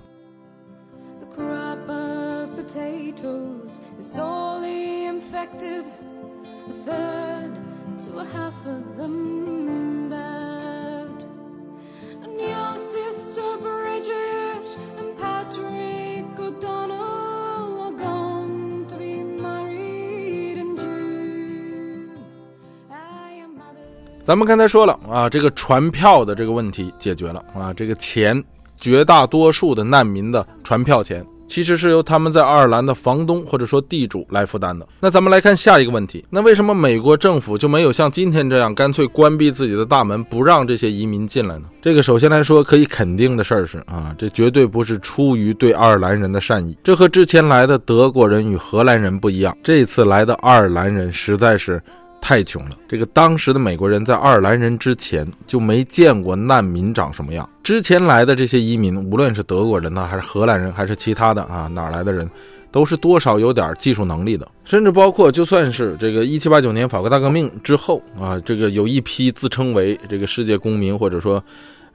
[24.28, 28.44] 咱们刚才说了啊，这个船票的这个问题解决了啊，这个钱，
[28.78, 34.86] 绝大多数的难民的船票钱其实是由他们在爱尔兰的房东或者说地主来负担的。
[35.00, 41.64] 那咱们来看下一个问题，那为什么美国政府就没有像今天这样干脆关闭自己的大门，不让这些移民进来呢？
[41.80, 51.82] 这个首先来说可以肯定的事儿是啊，这绝对不是出于对爱尔兰人的善意，这和之前来的德国人与荷兰人不一样，这次来的爱尔兰人实在是。
[52.20, 57.48] 太穷了，这个当时的美国人在爱尔兰人之前就没见过难民长什么样。
[57.62, 62.28] 之前来的这些移民，无论是德国人呢，还是荷兰人，还是其他的啊哪来的人，
[62.70, 64.46] 都是多少有点技术能力的。
[64.64, 71.42] 甚至包括就算是这个一七八九年法国大革命之后啊，这个有一批自称为这个世界公民或者说。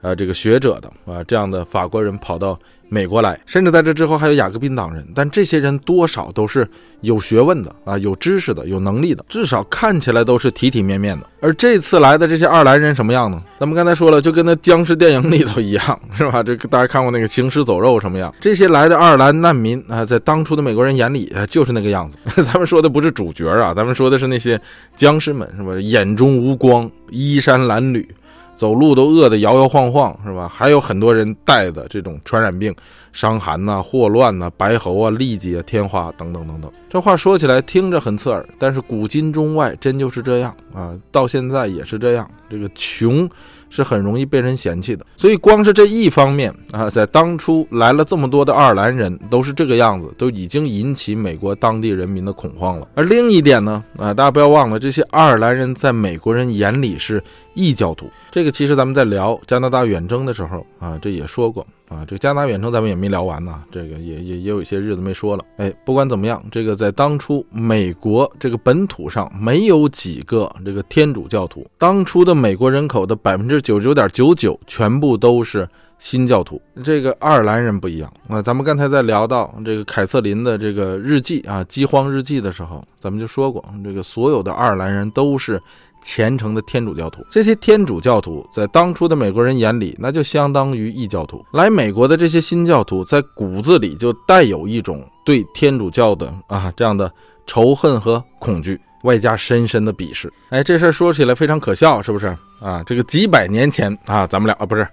[0.04, 2.58] 啊，这个学者的啊，这样的法国人跑到
[2.90, 6.68] 美国来，甚至在这之后还有雅各宾党人，但这些人多少都是
[7.00, 11.26] 有学问的啊，有知识的，有能力的，至少看起来都是体体面面的。
[11.40, 13.42] 而这次来的这些爱尔兰人什么样呢？
[13.58, 16.42] 咱们刚才说了，就跟那僵尸电影里头一样， 是吧？
[16.42, 18.32] 这个大家看过那个《行尸走肉》什么样？
[18.38, 22.18] 这些来的爱尔兰难民啊，在当初的美国人眼里啊，就是那个样子。
[22.44, 24.60] 咱们说的不是主角啊，咱们说的是那些
[24.94, 25.74] 僵尸们，是吧？
[25.80, 28.06] 眼中无光，衣衫褴褛。
[28.54, 30.48] 走路都饿得摇摇晃晃，是吧？
[30.48, 32.74] 还有很多人带的这种传染病、
[33.12, 36.70] 伤寒呐、霍乱呐、白喉啊、痢疾啊、天花等等等等。
[36.88, 42.28] 这话说起来听着很刺耳，但是古今中外真就是这样啊，到现在也是这样。
[42.48, 43.28] 这个穷。
[43.70, 52.86] 是很容易被人嫌弃的，所以光是这一方面啊，在当初来了这么多的爱尔兰人都是这个样子，都已经引起美国当地人民的恐慌了。
[52.94, 57.20] 而另一点呢，啊，大家不要忘了，这些爱尔兰人在美国人眼里是
[57.54, 58.10] 异教徒。
[58.30, 61.66] 这个其实咱们在聊加拿大远征的时候啊，这也说过。
[61.86, 65.44] 啊，这个加拿大远征咱们也没聊完呢，这个也也也有一些日子没说了。
[65.58, 76.60] 哎，不管怎么样，这个在当初美国这个本土上没有几个这个天主教徒，当初的美国人口的百分之九十九点九九全部都是新教徒。
[76.82, 85.60] 这个爱尔兰人不一样啊，咱们刚才在聊到这个凯瑟琳的这个日记啊，饥荒日记的时候，咱们就说过，这个所有的爱尔兰人都是。
[86.04, 91.44] 虔诚的天主教徒，这些天主教徒在当初的美国人眼里，那就相当于异教徒。
[91.52, 97.12] 来美国的这些新教徒，在骨子里就带有一种对天主教的啊这样的
[97.46, 100.30] 仇恨和恐惧，外加深深的鄙视。
[100.50, 102.36] 哎，这事儿说起来非常可笑，是不是？
[102.60, 104.86] 啊，这个几百年前啊，咱们聊啊，不是，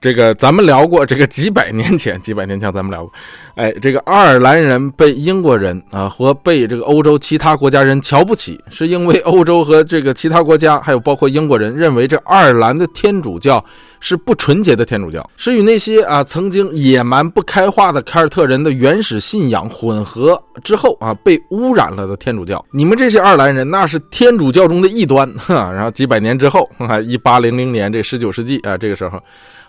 [0.00, 1.04] 这个咱们聊过。
[1.04, 3.12] 这个几百年前， 几百年前咱们聊过。
[3.56, 13.64] 哎，这个爱尔兰人被英国人啊和被这个欧洲其他国家人瞧不起，是因为欧洲和这个其他国家，还有包括英国人认为这爱尔兰的天主教
[14.06, 22.64] 是不纯洁的天主教，是与那些啊曾经野蛮不开化的凯尔特人的原始信仰混合之后啊被污染了的天主教。
[22.70, 25.70] 你们这些爱尔兰人那是天主教中的异端， 哈。
[25.70, 27.14] 然后几百年之后啊一。
[27.26, 29.20] 八零零年，这十九世纪啊，这个时候，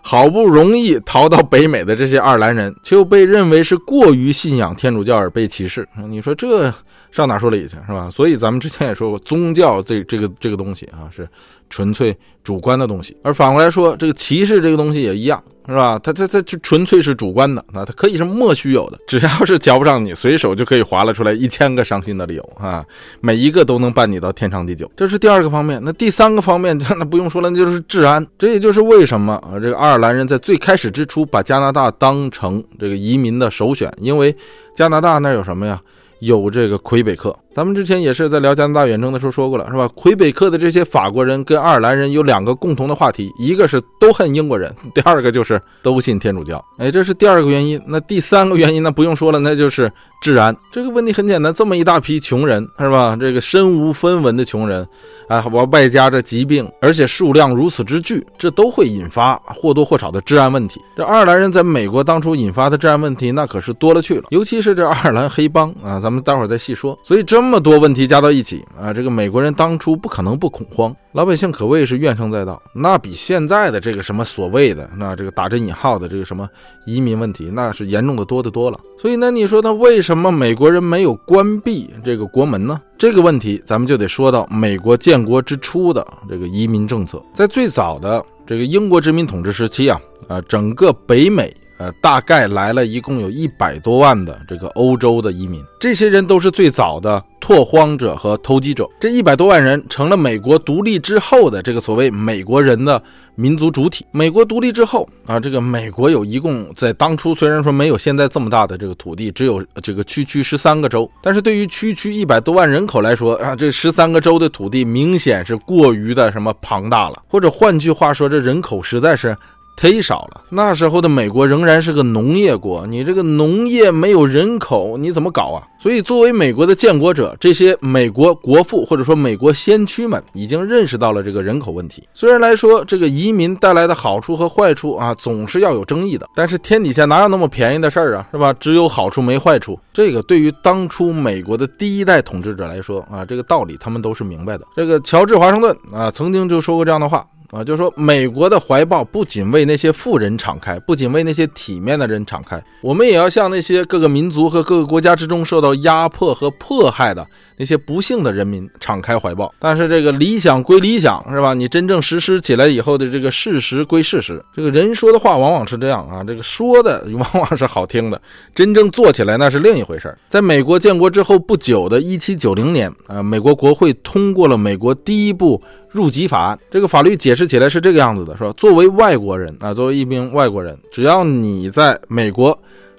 [0.03, 5.87] 好不容易逃到北美的这些爱尔兰人，就被认为是过于信仰天主教而被歧视。
[6.07, 6.71] 你说这
[7.09, 8.11] 上哪说理去，是吧？
[8.11, 11.27] 所以咱们之前也说过，宗教这这个这个东西啊，是
[11.69, 13.15] 纯粹主观的东西。
[13.23, 15.41] 而反过来说，这个歧视这个东西也一样。
[15.69, 15.99] 是吧？
[15.99, 22.85] 他他他就纯粹是主观的啊，他可以是莫须有的，只要是瞧不上你，随手就可以划拉出来一千个伤心的理由啊，
[23.19, 24.89] 每一个都能伴你到天长地久。
[24.95, 25.81] 这是第二个方面。
[25.83, 28.25] 那第三个方面，那不用说了，那就是治安。
[28.37, 34.33] 这也就是为什么啊，这个爱尔兰人在最开始之初把加拿大当成这个移民的首选，因为
[34.73, 35.77] 加拿大那有什么呀？
[36.19, 39.87] 有这个魁北克，咱们之前也是在聊加拿大远征的时候说过了，是吧？
[39.95, 46.63] 魁北克的这些法国人跟爱尔兰人有两个共同的话题，一个是都恨英国人，第二个就是都信天主教。
[46.77, 47.81] 哎，这是第二个原因。
[47.87, 49.91] 那第三个原因，那不用说了，那就是
[50.21, 50.55] 治安。
[50.71, 53.17] 这个问题很简单，这么一大批穷人，是吧？
[53.19, 54.87] 这个身无分文的穷人，
[55.27, 60.79] 啊，我外加这疾病，而且数量如此之巨，这都会引发或多或少的治安问题。
[60.95, 65.99] 这爱尔兰人在美国当初引发的治安问题，那可是多了去了，尤其是这爱尔兰黑帮啊。
[65.99, 66.95] 咱们待会儿再细说。
[67.03, 72.61] 所以这这么多问题加到一起啊，这个美国人当初不可能不恐慌，老百姓可谓是怨声载道。
[72.73, 76.45] 那比现在的这个什么所谓的那这个打着引号的这个什么
[76.85, 78.77] 移民问题，那是严重的多得多了。
[78.99, 82.81] 所以那你说，他为什么美国人没有关闭这个国门呢？
[82.97, 87.23] 这个问题咱们就得说到美国建国之初的这个移民政策。
[87.33, 91.55] 在最早的这个英国殖民统治时期啊，啊，整个北美。
[91.77, 98.89] 呃，大概来了一共有一百多万的这个欧洲的移民，这些人都是最早的拓荒者和投机者。
[98.99, 103.01] 这一百多万人成了美国独立之后的这个所谓美国人的
[103.35, 104.03] 民族主体。
[104.11, 119.37] 美国独立之后啊，这个美国有一共在当初虽然说没有现在这么大的这个土地，只有这个区区十三个州，但是对于区区一百多万人口来说啊，这十三个州的土地明显是过于的什么庞大了，或者换句话说，这人口实在是。
[119.77, 120.41] 忒少了。
[120.49, 125.61] 那时候的美国仍然是个农业国，你这个农业没有人口，你怎么搞啊？
[125.79, 132.03] 所以，作为美国的建国者，这些美国国父或者说美国先驱们已经认识到了这个人口问题。
[132.13, 138.51] 虽然来说，这个移民带来的好处和坏处啊，总是要有争议的，但是天底下哪有那么便宜的事儿啊，是吧？
[138.53, 139.79] 只有好处没坏处。
[139.93, 144.65] 这个对于当初美国的第一代统治者来说啊，这个道理他们都是明白的。
[144.75, 147.25] 这个乔治华盛顿啊，曾经就说过这样的话。
[147.49, 157.25] 啊，就是说，美国的怀抱不仅为那些富人敞开，不仅为那些体面的人敞开，我们也要向那些各个民族和各个国家之中受到压迫和迫害的
[157.57, 159.53] 那些不幸的人民敞开怀抱。
[159.59, 161.53] 但是这个理想归理想，是吧？
[161.53, 164.43] 你真正实施起来以后的这个事实归事实。
[164.55, 168.21] 这个人说的话往往是这样啊，这个说的 往往是好听的，
[168.55, 175.61] 真正做起来那是另一回事儿在美国建国之后不久的1790年啊，美国国会通过了美国第一部。
[175.89, 178.51] 入籍法案这个法律解释起来是这个样子的，是吧？
[178.57, 182.55] 作为外国人啊，作为一名外国人，只要你在美国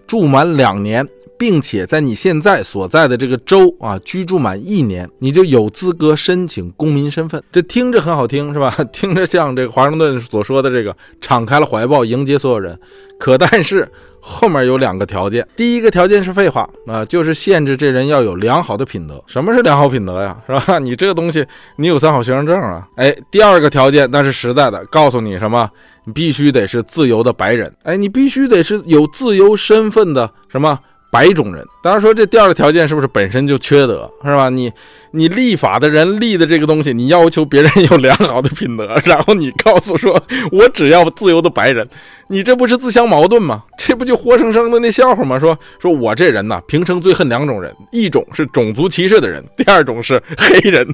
[0.09, 1.07] 住满两年，
[1.39, 7.41] 并且在你现在所在的这个州啊居住满一年，你就有资格申请公民身份。
[7.53, 8.75] 这听着很好听，是吧？
[8.91, 12.77] 听着像这个华盛顿所说的这个敞开了怀抱迎接所有人。
[13.19, 13.87] 可但是
[14.21, 19.23] 后面有两个条件，第一个条件是废话啊，就是限制这人要有良好的品德。
[19.27, 20.37] 什么是良好品德呀？
[20.47, 20.79] 是吧？
[20.79, 21.45] 你这个东西，
[21.77, 22.89] 你有三好学生证啊？
[22.97, 25.69] 哎，第二个条件那是实在的，告诉你什么？
[26.09, 27.71] 你必须得是自由的白人。
[27.83, 30.79] 哎，你必须得是有自由身份的什么？
[31.11, 34.51] 白种人，当然说这第二个条件是不是本身就缺德，是吧？
[34.51, 34.71] 你
[35.11, 41.89] 你立法的人立的这个东西，你要求别人有良好的品德，然后你告诉说我只要自由的白人，
[42.29, 43.65] 你这不是自相矛盾吗？
[43.79, 45.39] 这不就活生生的那笑话吗？
[45.39, 50.87] 说说我这人呢，平生最恨两种人，一种是种族歧视的人，第二种是黑人。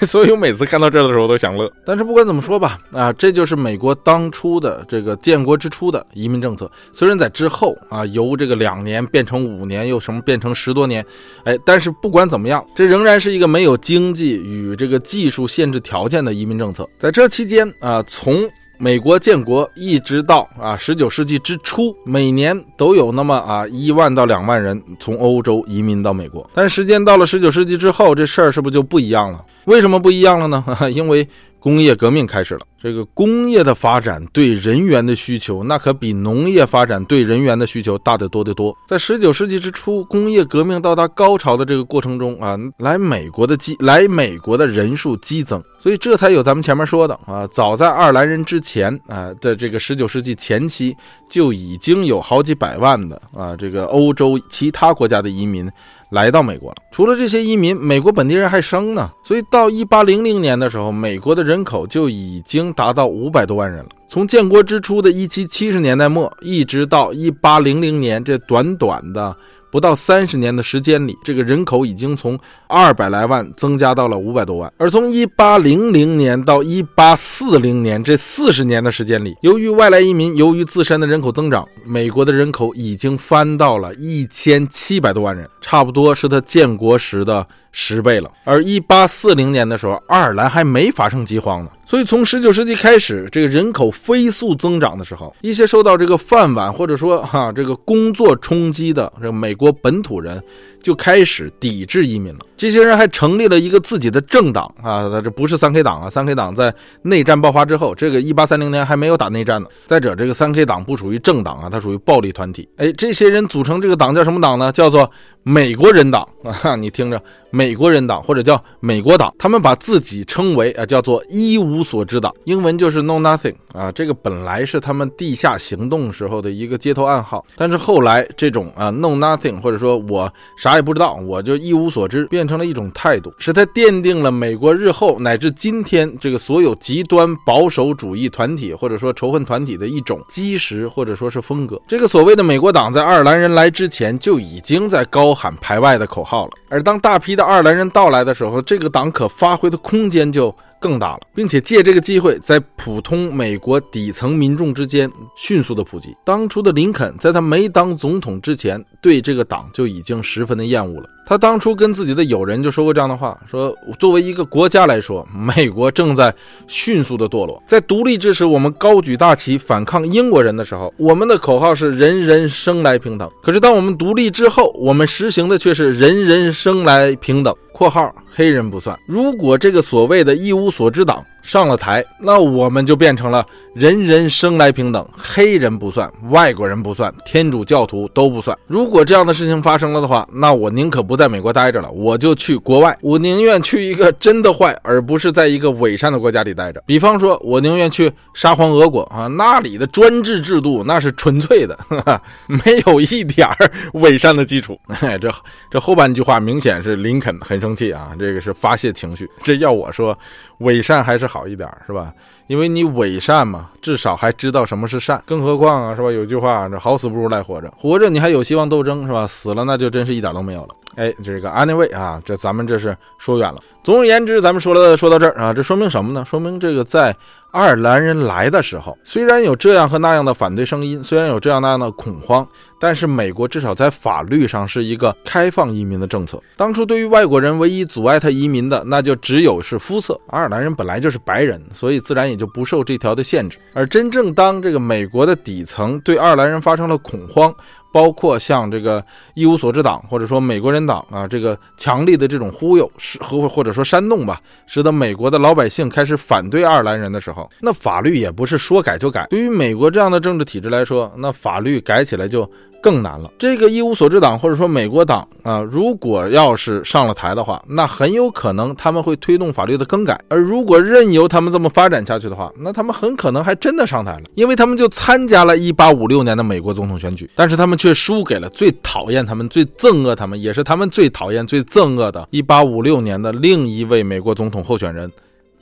[0.06, 6.70] 所以我每次看到这儿的时候都想乐，但是不管怎么说吧，啊，这就是美国当初的这个建国之初的移民政策。
[6.92, 11.04] 虽然在之后啊，由这个两年变成五年，又什么变成十多年，
[11.44, 16.88] 哎，但是不管怎么样，这仍然是一个没有经济与这个技术限制条件的移民政策。
[16.98, 18.48] 在这期间啊，从
[18.82, 26.48] 美国建国一直到啊十九世纪之初，每年都有那么啊一万到两万人从欧洲移民到美国。
[26.54, 29.44] 但是时间到了十九世纪之后，这事儿是不是就不一样了？
[29.66, 30.64] 为什么不一样了呢？
[30.94, 31.28] 因为
[31.60, 32.60] 工业革命开始了。
[32.82, 38.74] 这个工业的发展对人员的需求，那可比农业发展对人员的需求大得多得多。
[38.88, 50.96] 在十九世纪之初，工业革命到达高潮的这个过程中啊，来美国的激来美国的人数激增，所以这才有咱们前面说的啊，早在爱尔兰人之前啊的这个十九世纪前期，
[51.28, 55.70] 就已经有好几百万的啊这个欧洲其他国家的移民。
[56.10, 56.76] 来到美国了。
[56.90, 59.10] 除了这些移民，美国本地人还生呢。
[59.24, 63.88] 所以到一八零零年的时候，美国的人口就已经达到五百多万人了。
[64.08, 69.36] 从建国之初的一七七十年代末，一直到一八零零年，这短短的。
[69.70, 74.72] 不到三十年的时间里，这个人口已经从二百来万增加到了五百多万。
[74.76, 88.30] 而从一八零零年到一八四零年这四十年的时间里，由于外来移民，由于自身的人口增长，美国的人口已经翻到了一千七百多万人，差不多是他建国时的十倍了。
[88.44, 91.70] 而一八四零年的时候，爱尔兰还没发生饥荒呢。
[91.86, 100.42] 所以，从十九世纪开始，这个人口飞速增长的时候，一些受到这个饭碗或者说哈这个工作冲击的这美国本土人。
[100.82, 102.40] 就开始抵制移民了。
[102.56, 106.10] 这些人还成立了一个自己的政党啊，这不是三 K 党啊。
[106.10, 109.66] 三 K 党在内战爆发之后，这个一八三零年还没有打内战呢。
[109.86, 112.68] 再者，这个三 K 党不属于政党啊，它属于暴力团体。
[112.76, 114.70] 哎，这些人组成这个党叫什么党呢？
[114.72, 115.10] 叫做
[115.42, 116.28] 美国人党
[116.62, 116.76] 啊。
[116.76, 123.90] 你听着，美国人党或者叫美国党，他们把自己称为啊叫做一无所知党，英文就是 Know Nothing 啊。
[123.92, 130.69] 这个本来是他们地下行动时候的一个街头暗号，但是后来这种啊 Know Nothing 或者说我啥。
[130.70, 141.80] 啥也不知道，我就一无所知，变成了一种态度，使它奠定了美国日后乃至今天这个所有极端保守主义团体或者说仇恨团体的一种基石或者说是风格。
[141.88, 150.54] 这个所谓的美国党在爱尔兰人来之前就已经在高喊排外的口号了，而当大批的爱尔兰人到来的时候，这个党可发挥的空间就。
[150.80, 156.16] 更大了，并且借这个机会，在普通美国底层民众之间迅速的普及。
[156.24, 161.08] 当初的林肯在他没当总统之前，对这个党就已经十分的厌恶了。
[161.26, 166.34] 他当初跟自己的友人就说过这样的话：说作为一个国家来说，美国正在
[166.66, 167.62] 迅速的堕落。
[167.68, 173.30] 在独立之时，我们高举大旗反抗英国人的时候，我们的口号是人人生来平等。
[173.42, 177.54] 可是当我们独立之后，我们实行的却是人人生来平等。
[177.80, 178.94] （括号）黑人不算。
[179.06, 188.56] 如果这个所谓的一无所知党上了台，那我们就变成了人人生来平等，黑人不算，外国人不算，天主教徒都不算。
[188.66, 196.82] 如果这样的事情发生了的话，那我宁可不在美国待着了，我就去国外，我宁愿去一个真的坏，而不是在一个伪善的国家里待着。
[196.86, 201.78] 比方说，我宁愿去沙皇俄国啊，那里的专制制度那是纯粹的，
[202.46, 204.78] 没有一点儿伪善的基础。
[205.20, 205.32] 这
[205.70, 209.28] 这后半句话明显是林肯很生气啊，这个是发泄情绪。
[209.42, 210.16] 这要我说。
[210.60, 212.14] 伪善还是好一点，是吧？
[212.50, 215.22] 因为你伪善嘛，至少还知道什么是善。
[215.24, 216.10] 更何况啊，是吧？
[216.10, 217.72] 有句话，这好死不如赖活着。
[217.76, 219.24] 活着你还有希望斗争，是吧？
[219.24, 220.70] 死了那就真是一点都没有了。
[220.96, 223.62] 哎，这个 anyway 啊，这咱们这是说远了。
[223.84, 226.24] 总而言之，咱们说了说到这儿啊，这说明什么呢？
[226.24, 227.14] 说明这个在
[227.52, 232.46] 爱尔兰人来的时候，虽然有这样和那样的反对声音，虽然有这样那样的恐慌，
[232.80, 236.42] 但是美国至少在法律上是一个开放移民的政策。
[236.56, 240.20] 当初对于外国人唯一阻碍他移民的，那就只有是肤色。
[240.26, 243.58] 爱尔兰人本来就是白人，所以自然也就不受这条的限制。
[243.74, 247.54] 而真正当这个美国的底层对爱尔兰人发生了恐慌，
[247.92, 259.26] 包括像这个一无所知党或者说美国人党啊，这个强力的这种忽悠是和或者说煽动吧，使得美国的老百姓开始反对爱尔兰人的时候，那法律也不是说改就改。
[259.28, 262.50] 对于美国这样的政治体制来说，那法律改起来就。
[262.82, 263.30] 更难了。
[263.38, 270.20] 这个一无所知党或者说美国党啊，如果要是上了台的话，那很有可能他们会推动法律的更改。
[270.28, 285.10] 而如果任由他们这么发展下去的话，那他们很可能还真的上台了，因为他们就参加了一八五六年的美国总统选举，但是他们却输给了最讨厌他们、最憎恶他们，也是他们最讨厌、最憎恶的一八五六年的另一位美国总统候选人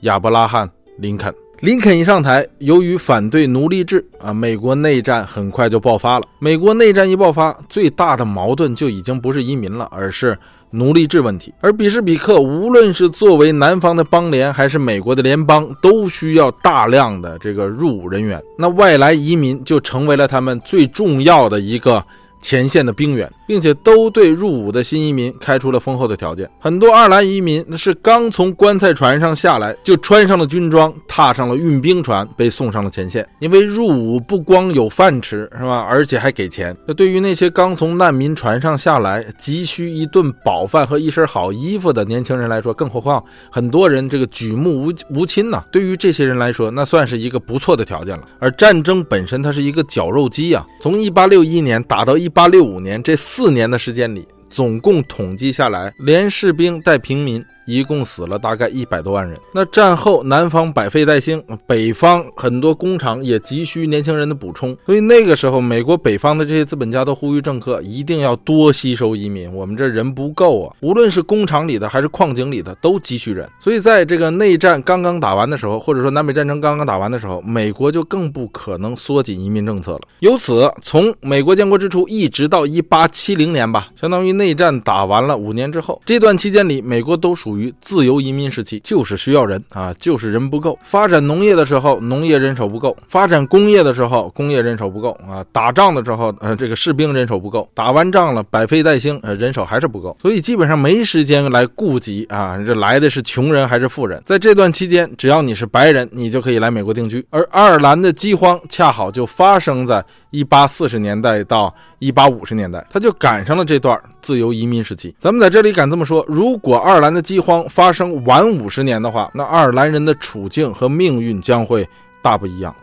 [0.01, 0.67] 亚伯拉罕·
[0.97, 1.33] 林肯。
[1.61, 6.25] 林肯一上台，由于反对奴隶制啊，美国内战很快就爆发了。
[6.39, 10.37] 美国内战一爆发，最大的矛盾就已经不是移民了，而是
[10.71, 11.53] 奴隶制问题。
[11.59, 18.41] 而比什比克，无论是作为南方的邦联，还是美国的联邦，都需要大量的这个入伍人员。
[18.57, 22.01] 那外来移民就成为了他们最重要的一个。
[22.41, 26.49] 前线的兵员，并且都对入伍的新移民开出了丰厚的条件。
[26.57, 33.27] 很多爱尔兰移民是刚从棺材船上下来，就穿上了军装，踏上了运兵船，被送上了前线。
[33.39, 35.79] 因为入伍不光有饭吃，是吧？
[35.81, 36.75] 而且还给钱。
[36.87, 43.21] 那对于那些刚从难民船上下来，急需一顿饱饭和一身好衣服的年轻人来说，更何况
[43.51, 45.61] 很多人这个举目无无亲呐。
[45.73, 48.23] 对于这些人来说，那算是一个不错的条件了。
[48.39, 50.65] 而战争本身，它是一个绞肉机呀。
[50.79, 52.28] 从一八六一年打到一。
[52.29, 57.43] 一八六五年这四年的时间里，总共统计下来，连士兵带平民。
[57.69, 59.39] 一共死了大概一百多万人。
[59.53, 70.75] 那战后南方百废待兴，北方很多工厂也急需年轻人的补充，所以那个时候，美国北方的这些资本家都呼吁政客一定要多吸收移民，我们这人不够啊！
[70.81, 73.47] 无论是工厂里的还是矿井里的，都急需人。
[73.59, 80.01] 所以在这个内战刚刚打完的时候，或者说南北战争刚刚打完的时候，美国就更不可能缩紧移民政策了。
[80.21, 87.58] 由此，从美国建国之初一直到一八七零年吧，相当于内战打完了五年之后，这段期间里，美国都属于。
[87.59, 90.79] 于自由移民时期，就是需要人啊，就是人不够。
[90.83, 95.45] 发展农业的时候，农业人手不够；发展工业的时候，工业人手不够啊。
[95.51, 97.69] 打仗的时候，呃，这个士兵人手不够。
[97.73, 100.17] 打完仗了，百废待兴，呃，人手还是不够。
[100.21, 104.21] 所以基本上没时间来顾及啊，这来的是穷人还是富人。
[104.25, 107.25] 在这段期间，只要你是白人，你就可以来美国定居。
[107.29, 115.15] 而爱尔兰的饥荒恰好就发生在一八四十年代到一八五十年代，他就赶上了这段自由移民时期。
[115.19, 121.87] 咱们在这里敢这么说，如果爱尔兰的饥荒，发生晚五十年的话，那爱尔兰人的处境和命运将会
[122.21, 122.75] 大不一样。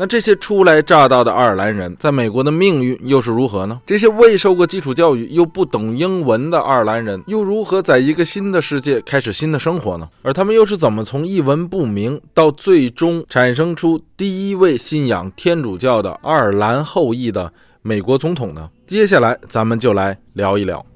[0.00, 3.80] 那这些初来乍到的爱尔兰人在美国的命运又是如何呢？
[3.84, 10.08] 这些未受过基础教育又不懂英文的爱尔兰人又如何在一个新的世界开始新的生活呢？
[10.22, 18.70] 而他们又是怎么从一文不名到最终产生出第一位信仰天主教的爱尔兰后裔的美国总统呢？
[18.86, 20.86] 接下来咱们就来聊一聊。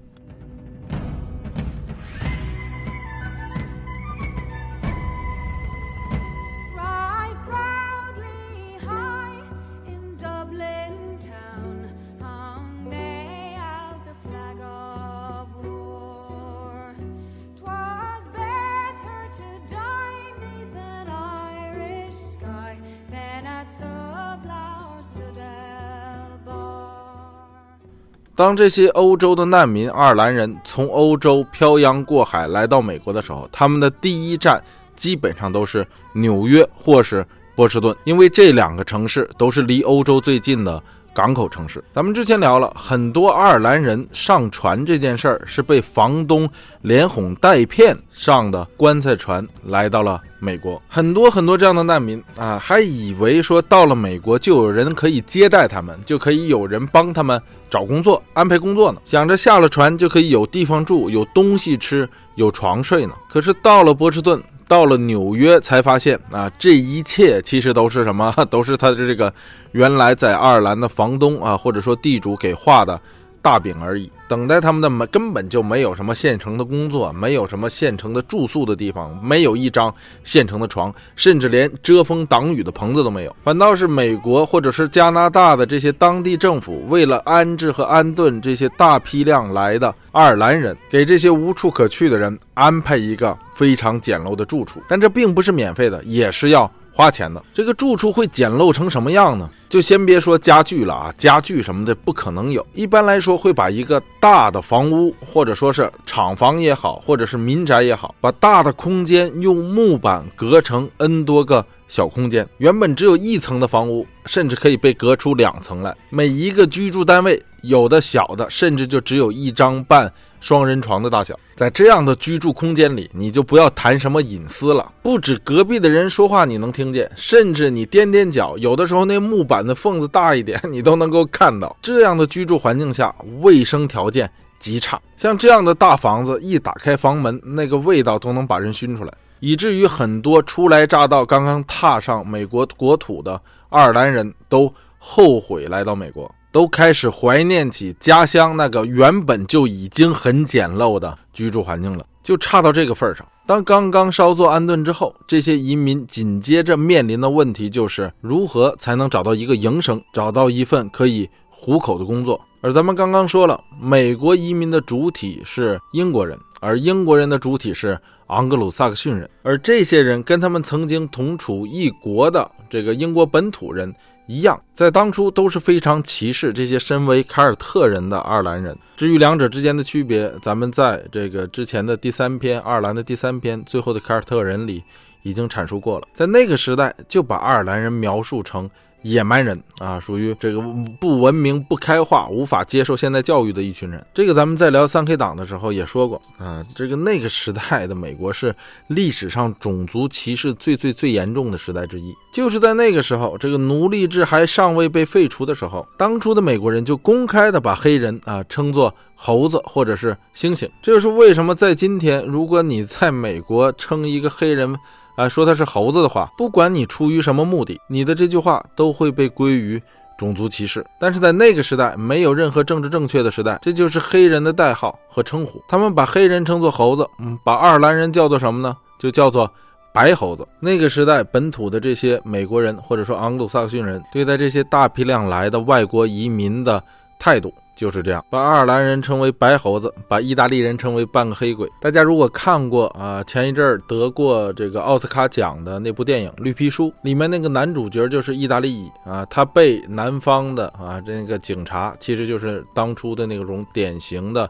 [28.43, 34.61] 当这些欧洲的难民爱尔兰人从欧洲漂洋过海来到美国的时候，他们的第一站
[34.97, 37.25] 基本上都是纽约或是
[37.55, 40.83] 波士顿，因为这两个城市都是离欧洲最近的
[41.15, 41.83] 港口城市。
[41.93, 46.49] 咱们之前聊了很多爱尔兰人上船这件事儿，是被房东
[46.81, 50.81] 连哄带骗上的棺材船来到了美国。
[50.89, 57.41] 很多很多这样的难民啊，还以为说到了美国就有人可以接待他们，就可以有人帮他们
[57.71, 63.15] 找工作、安排工作呢，想着下了船就可以有地方住、有东西吃、有床睡呢。
[63.29, 64.43] 可是到了波士顿。
[64.69, 68.33] 到了纽约才发现啊，这一切其实都是什么？
[68.51, 69.33] 都是他的这个
[69.73, 73.01] 原来在爱尔兰的房东啊，或者说地主给画的。
[73.45, 83.37] 大饼而已，等待他们的没根本就没有什么现成的工作，没有什么现成的住宿的地方，没有一张现成的床，甚至连遮风挡雨的棚子都没有。
[83.45, 94.83] 反倒是美国或者是加拿大的这些当地政府，为了安置和安顿这些大批量来的爱尔兰人，给这些无处可去的人安排一个非常简陋的住处。
[94.89, 96.73] 但这并不是免费的，也是要。
[96.93, 99.49] 花钱的这个住处会简陋成什么样呢？
[99.69, 102.65] 就先别说家具了啊，家具什么的不可能有。
[102.75, 112.47] 一般来说，会把一个大的房屋，或者说是厂房也好，或者是民宅也好，把大的空间用木板隔成 n 多个小空间。
[112.59, 115.97] 原本只有一层的房屋，甚至可以被隔出两层来。
[116.11, 120.13] 每一个居住单位，有的小的，甚至就只有一张半。
[120.41, 124.91] 双人床的大小，在这样的居住空间里，你就不要谈什么隐私了。
[125.01, 131.77] 不止隔壁的人说话你能听见，甚至你踮踮脚，有的时候那木板的缝子大一点，你都能够看到。
[131.81, 135.01] 这样的居住环境下，卫生条件极差。
[135.17, 146.29] 像这样的大房子，一打开房门，那个味道都能把人熏出来，以至于很多初来乍到、刚刚踏上美国国土的爱尔兰人都后悔来到美国。
[146.53, 153.27] 都开始怀念起家乡那个原本就已经很简陋的居住环境了，就差到这个份儿上。
[153.47, 162.41] 当刚刚稍作安顿之后，这些移民紧接着面临的问题就是如何才能找到一个营生，找到一份可以糊口的工作。
[162.61, 167.99] 而咱们刚刚说了，美国移民的主体是英国人，而英国人的主体是
[168.29, 173.93] 盎格鲁撒克逊人，而这些人跟他们曾经同处一国的这个英国本土人。
[174.27, 178.77] 一样，在当初都是非常歧视这些身为凯尔特人的爱尔兰人。
[178.97, 184.83] 至于两者之间的区别，咱们在这个之前的第三篇爱尔兰的第三篇《最后的凯尔特人》里
[185.23, 186.07] 已经阐述过了。
[186.15, 188.71] 在那个时代，就把爱尔兰人描述成。
[189.03, 190.61] 野蛮人啊，属于这个
[191.01, 194.05] 不文明、不开化、无法接受现代教育的一群人。
[194.15, 196.65] 这个咱们在聊三 K 党的时候也说过啊。
[196.75, 198.55] 这个那个时代的美国是
[198.87, 202.15] 历史上种族歧视最最最严重的时代之一。
[202.33, 210.69] 就是在那个时候，这个奴隶制还尚未被废除的时候，当初的美国人就公开的把黑人啊称作猴子或者是猩猩。
[210.81, 214.77] 这就是为什么在今天，如果你在美国称一个黑人。
[215.17, 219.81] 啊，说他是猴子的话，不管你出于什么目的，你的这句话都会被归于
[220.19, 220.85] 种族歧视。
[220.99, 225.63] 但是在那个时代，没有任何政治正确的时代，这就是黑人的代号和称呼。
[225.69, 228.77] 他们把黑人称作猴子，嗯，把爱尔兰人叫做什么呢？
[228.99, 229.51] 就叫做
[229.93, 230.47] 白猴子。
[230.61, 236.83] 那个时代，本土的这些美国人或者说盎格鲁撒克逊人，对待这些大批量来的外国移民的
[237.19, 237.53] 态度。
[237.83, 241.69] 就是这样，把爱尔兰人称为白猴子，把意大利人称为半个黑鬼。
[241.81, 254.49] 大家如果看过啊，前一阵儿得过这个奥斯卡奖的那部电影《绿皮书》，里面那个男主角就是意大利裔啊，他被南方的啊这个警察，其实就是当初的那种典型的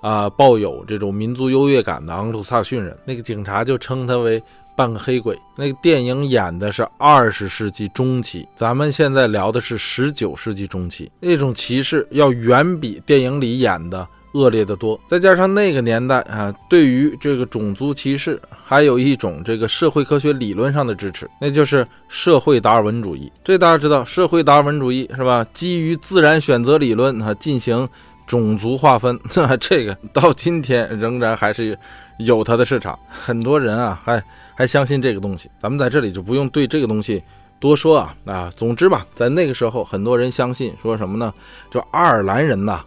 [0.00, 4.42] 啊抱有这种民族优越感的昂鲁萨逊人，那个警察就称他为。
[4.74, 14.98] 半个黑鬼，那个电影演的是二十世纪中期，咱们现在聊的是十九世纪中期，那种歧视要远比电影里演的恶劣的多。
[15.06, 23.30] 再加上那个年代啊，对于这个种族歧视，还有一种这个社会科学理论上的支持，那就是社会达尔文主义。
[23.44, 25.44] 这大家知道，社会达尔文主义是吧？
[25.52, 27.86] 基于自然选择理论啊进行
[28.26, 29.20] 种族划分，
[29.60, 31.78] 这个到今天仍然还是。
[32.18, 34.22] 有它的市场，很多人啊还
[34.54, 35.50] 还相信这个东西。
[35.60, 37.22] 咱们在这里就不用对这个东西
[37.58, 38.52] 多说啊啊。
[38.56, 41.32] 总之吧，在那个时候，很多人相信说什么呢？
[41.70, 42.80] 就爱尔兰人呐，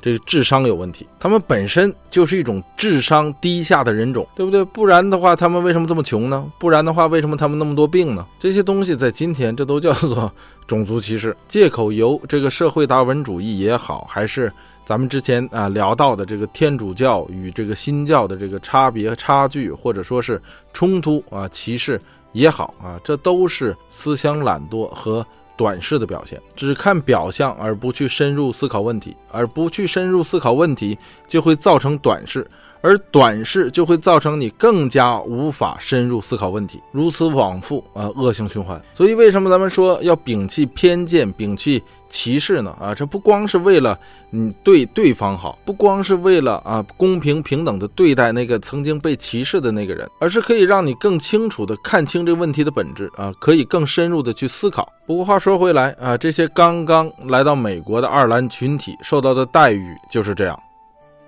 [0.00, 4.64] 这个智商有问题，他们本身就是一种智商低下的人种，对不对？
[4.64, 6.50] 不然的话，他们为什么这么穷呢？
[6.58, 8.24] 不然的话，为什么他们那么多病呢？
[8.38, 10.30] 这些东西在今天，这都叫做
[10.66, 14.52] 种族歧视，借口由这个社会达尔文主义也好，还是。
[14.86, 20.40] 咱们之前啊聊到的这个天主教与这个新教的这个差别差距，或者说是
[20.72, 25.26] 冲突啊歧视也好啊，这都是思想懒惰和
[25.56, 26.40] 短视的表现。
[26.54, 32.48] 只看表象而不去深入思考问题，而不去深入思考问题，就会造成短视。
[32.82, 38.80] 而短视就会造成你更加无法深入思考问题，如此往复啊，恶性循环。
[38.94, 42.76] 所以为什么咱们说要摒弃偏见，摒弃歧视呢？
[42.80, 43.98] 啊，这不光是为了
[44.30, 54.92] 你对对方好，不光是为了啊公平平等的对待那个曾经被歧视的那个人，而是可以让你更清楚的看清这个问题的本质啊，可以更深入的去思考。
[55.06, 60.58] 不过话说回来啊，这些刚刚来到美国的爱尔兰群体受到的待遇就是这样。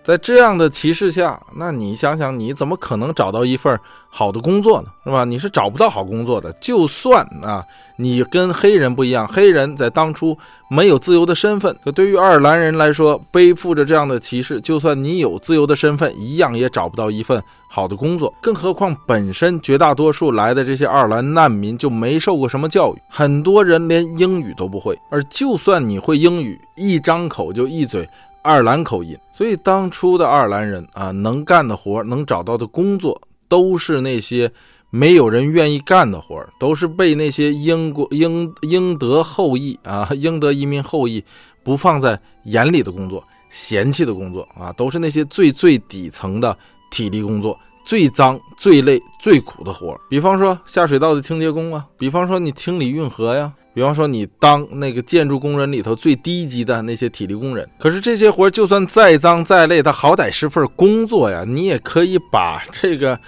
[0.09, 3.79] 在这样的歧视下，那你想想，你怎么可能找到一份
[4.09, 4.89] 好的工作呢？
[5.05, 5.23] 是吧？
[5.27, 6.51] 你是找不到好工作的。
[6.55, 7.63] 就算啊，
[7.99, 10.35] 你跟黑人不一样，黑人在当初
[10.71, 18.33] 没有自由的身份，可对于爱尔兰人来说，背负着这样的歧视，就算你有自由的身份，一样也找不到一份好的工作。
[18.41, 24.99] 更何况，本身绝大多数来的这些爱尔兰难民就没受过什么教育，很多人连英语都不会。
[25.11, 28.09] 而就算你会英语，一张口就一嘴。
[28.49, 34.51] 爱尔兰口音，所以当初的爱尔兰人啊，能干的活，能找到的工作，都是那些
[34.89, 41.23] 没有人愿意干的活，都是被那些英国英英德后裔啊，英德移民后裔
[41.63, 46.57] 不放在眼里的工作，嫌弃的工作啊，都是那些最最底层的
[46.91, 47.55] 体力工作，
[47.89, 49.99] 最脏、最累、最苦的活儿。
[50.11, 53.51] 比方说下水道的清洁工啊，比方说你清理运河呀。
[53.75, 63.19] 比方说，你当那个建筑工人里头最低级的那些体力工人，可是这些活儿就算再脏再累，它好歹是份工作呀，你也可以把这个。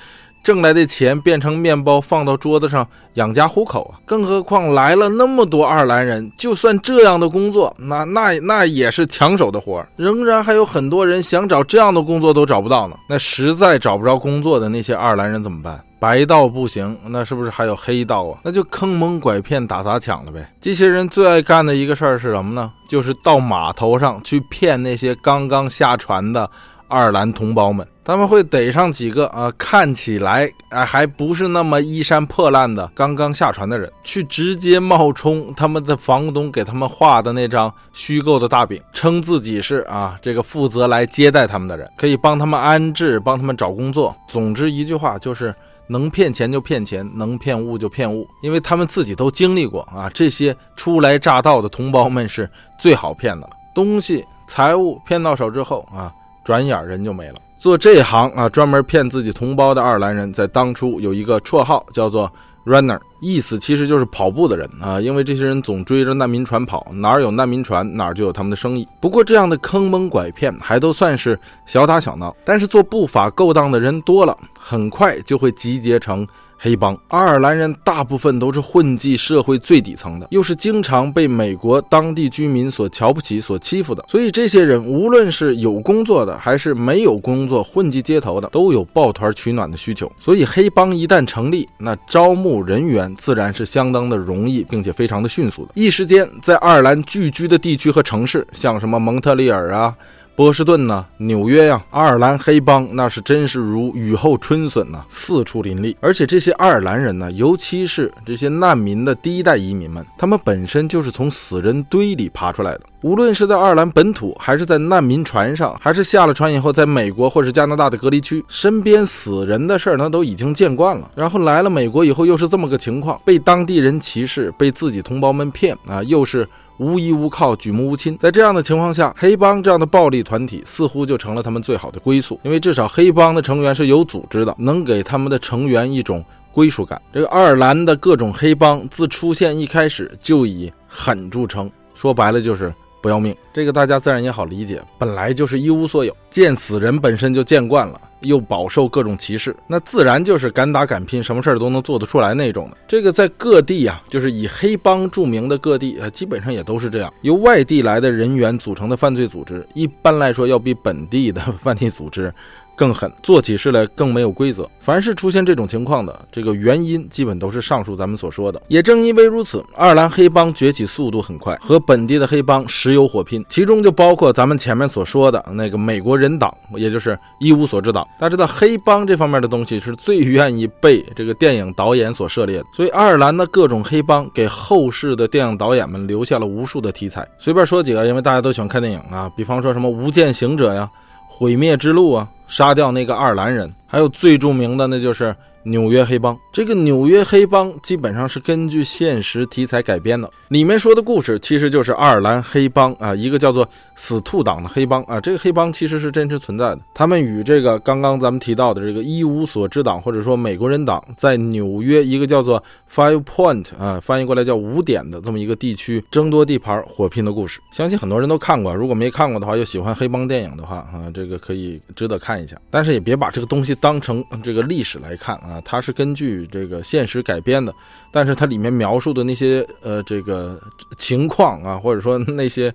[0.42, 4.00] 挣来的钱变成面包放到桌子上养家糊口啊！
[4.06, 12.96] 更何况来了那么多爱尔兰人，就算这样的工作，那那那也是抢手的活儿仍然还有很多人想找这样的工作都找不到呢。
[13.06, 15.78] 那实在找不着工作的那些爱尔兰人怎么办？
[15.98, 18.38] 白道不行，那是不是还有黑道啊？
[18.42, 20.50] 那就坑蒙拐骗、打砸抢了呗。
[20.58, 22.72] 这些人最爱干的一个事儿是什么呢？
[22.88, 26.50] 就是到码头上去骗那些刚刚下船的。
[26.90, 44.12] 爱尔兰同胞们，他们会逮上几个啊，看起来啊还不是那么衣衫破烂的刚刚下船的人，去直接冒充他们的房东给他们画的那张虚构的大饼，称自己是啊这个负责来接待他们的人，可以帮他们安置，帮他们找工作。
[44.26, 45.54] 总之一句话就是，
[45.86, 50.10] 能骗钱就骗钱，能骗物就骗物，因为他们自己都经历过啊。
[50.12, 56.12] 这些初来乍到的同胞们是最好骗的了，东西财物骗到手之后啊。
[56.50, 57.34] 转眼人就没了。
[57.56, 62.28] 做这行啊，专门骗自己同胞的爱尔兰人，在当初有一个绰号叫做
[62.66, 65.00] “runner”，意思其实就是跑步的人啊。
[65.00, 68.84] 因为这些人总追着难民船跑，哪儿有难民船，哪儿就有他们的生意。
[69.00, 76.26] 不过这样的坑蒙拐骗还都算是小打小闹，但是做不法勾当的人多了，很快就会集结成。
[76.62, 90.12] 黑帮爱尔兰人大部分都是混迹社会最底层的，又是经常被美国当地居民所瞧不起、所欺负的，所以这些人无论是有工作的还是没有工作、混迹街头的，都有抱团取暖的需求。
[90.20, 95.72] 所以黑帮一旦成立，那招募人员自然是相当的容易，并且非常的迅速的。
[95.74, 99.94] 一时间，在爱尔兰聚居的地区和城市，像什么蒙特利尔啊。
[100.40, 105.94] 波士顿呢，纽约呀，爱尔兰黑帮那是真是如雨后春笋呐，四处林立。
[106.00, 112.80] 而且这些爱尔兰人呢，尤其是这些难民的第一代移民们，他们本身就是从死人堆里爬出来的。
[113.02, 121.10] 无论是在爱尔兰本土，还是在难民船上，还是下了船以后在美国或是加拿大的隔离区，身边死人的事儿，那都已经见惯了。
[121.14, 126.48] 然后来了美国以后，又是这么个情况，被当地人歧视，被自己同胞们骗啊，又是。
[126.80, 128.16] 无依无靠，举目无亲。
[128.16, 137.00] 在这样的情况下，黑帮这样的暴力团体似乎就成了他们最好的归宿，因为至少黑帮的成员是有组织的，能给他们的成员一种归属感。
[137.12, 142.74] 这个爱尔兰的各种黑帮自出现一开始就以狠著称，说白了就是。
[143.00, 152.76] 不要命，这个大家自然也好理解，本来就是一无所有，见死人本身就见惯了，又饱受各种歧视，那自然就是敢打敢拼，什么事儿都能做得出来那种的。
[152.86, 162.32] 这个在各地啊，就是以黑帮著名的各地啊，基本上也都是这样，由外地来的人员组成的犯罪组织，一般来说要比本地的 犯罪组织。
[162.80, 164.66] 更狠，做起事来更没有规则。
[164.80, 168.62] 凡是出现这种情况的，这个原因基本都是上述咱们所说的。
[168.68, 173.44] 也正因为如此，爱尔兰黑帮崛起速度很快，和本地的黑帮时有火拼。
[173.50, 178.02] 其中就包括咱们前面所说的那个美国人党，也就是一无所知党。
[178.18, 182.64] 大家知道，黑帮这方面的东西是最愿意被这个电影导演所涉猎的。
[182.74, 187.28] 所以，爱尔兰的各种黑帮给后世的电影导演们留下了无数的题材。
[187.38, 190.88] 随便说几个，因为大家都喜欢看电影啊，比方说什么《无间行者》呀。
[191.32, 195.34] 毁灭之路啊，杀掉那个爱尔兰人，还有最著名的那就是
[195.64, 196.38] 纽约黑帮。
[196.52, 205.20] 这个纽约黑帮基本上是根据现实题材改编的，里面说的故事其实就是爱尔兰黑帮啊，一个叫做死兔党的黑帮啊。
[205.20, 217.60] 这个黑帮其实是真实存在的，他们与这个刚刚咱们提到的这个一无所知党或者说美国人党在纽约一个叫做 Five Point 啊，翻译过来叫五点的这么一个地区争夺地盘火拼的故事。
[217.72, 222.56] 相信很多人都看过，如果没看过的话，又喜欢黑帮电影的话啊，这个可以值得看一下。
[222.70, 227.74] 但是也别把这个东西当成这个历史来看啊，啊它是根据这个现实改编的，
[228.12, 230.60] 但是它里面描述的那些呃这个
[230.96, 232.72] 情况啊，或者说那些。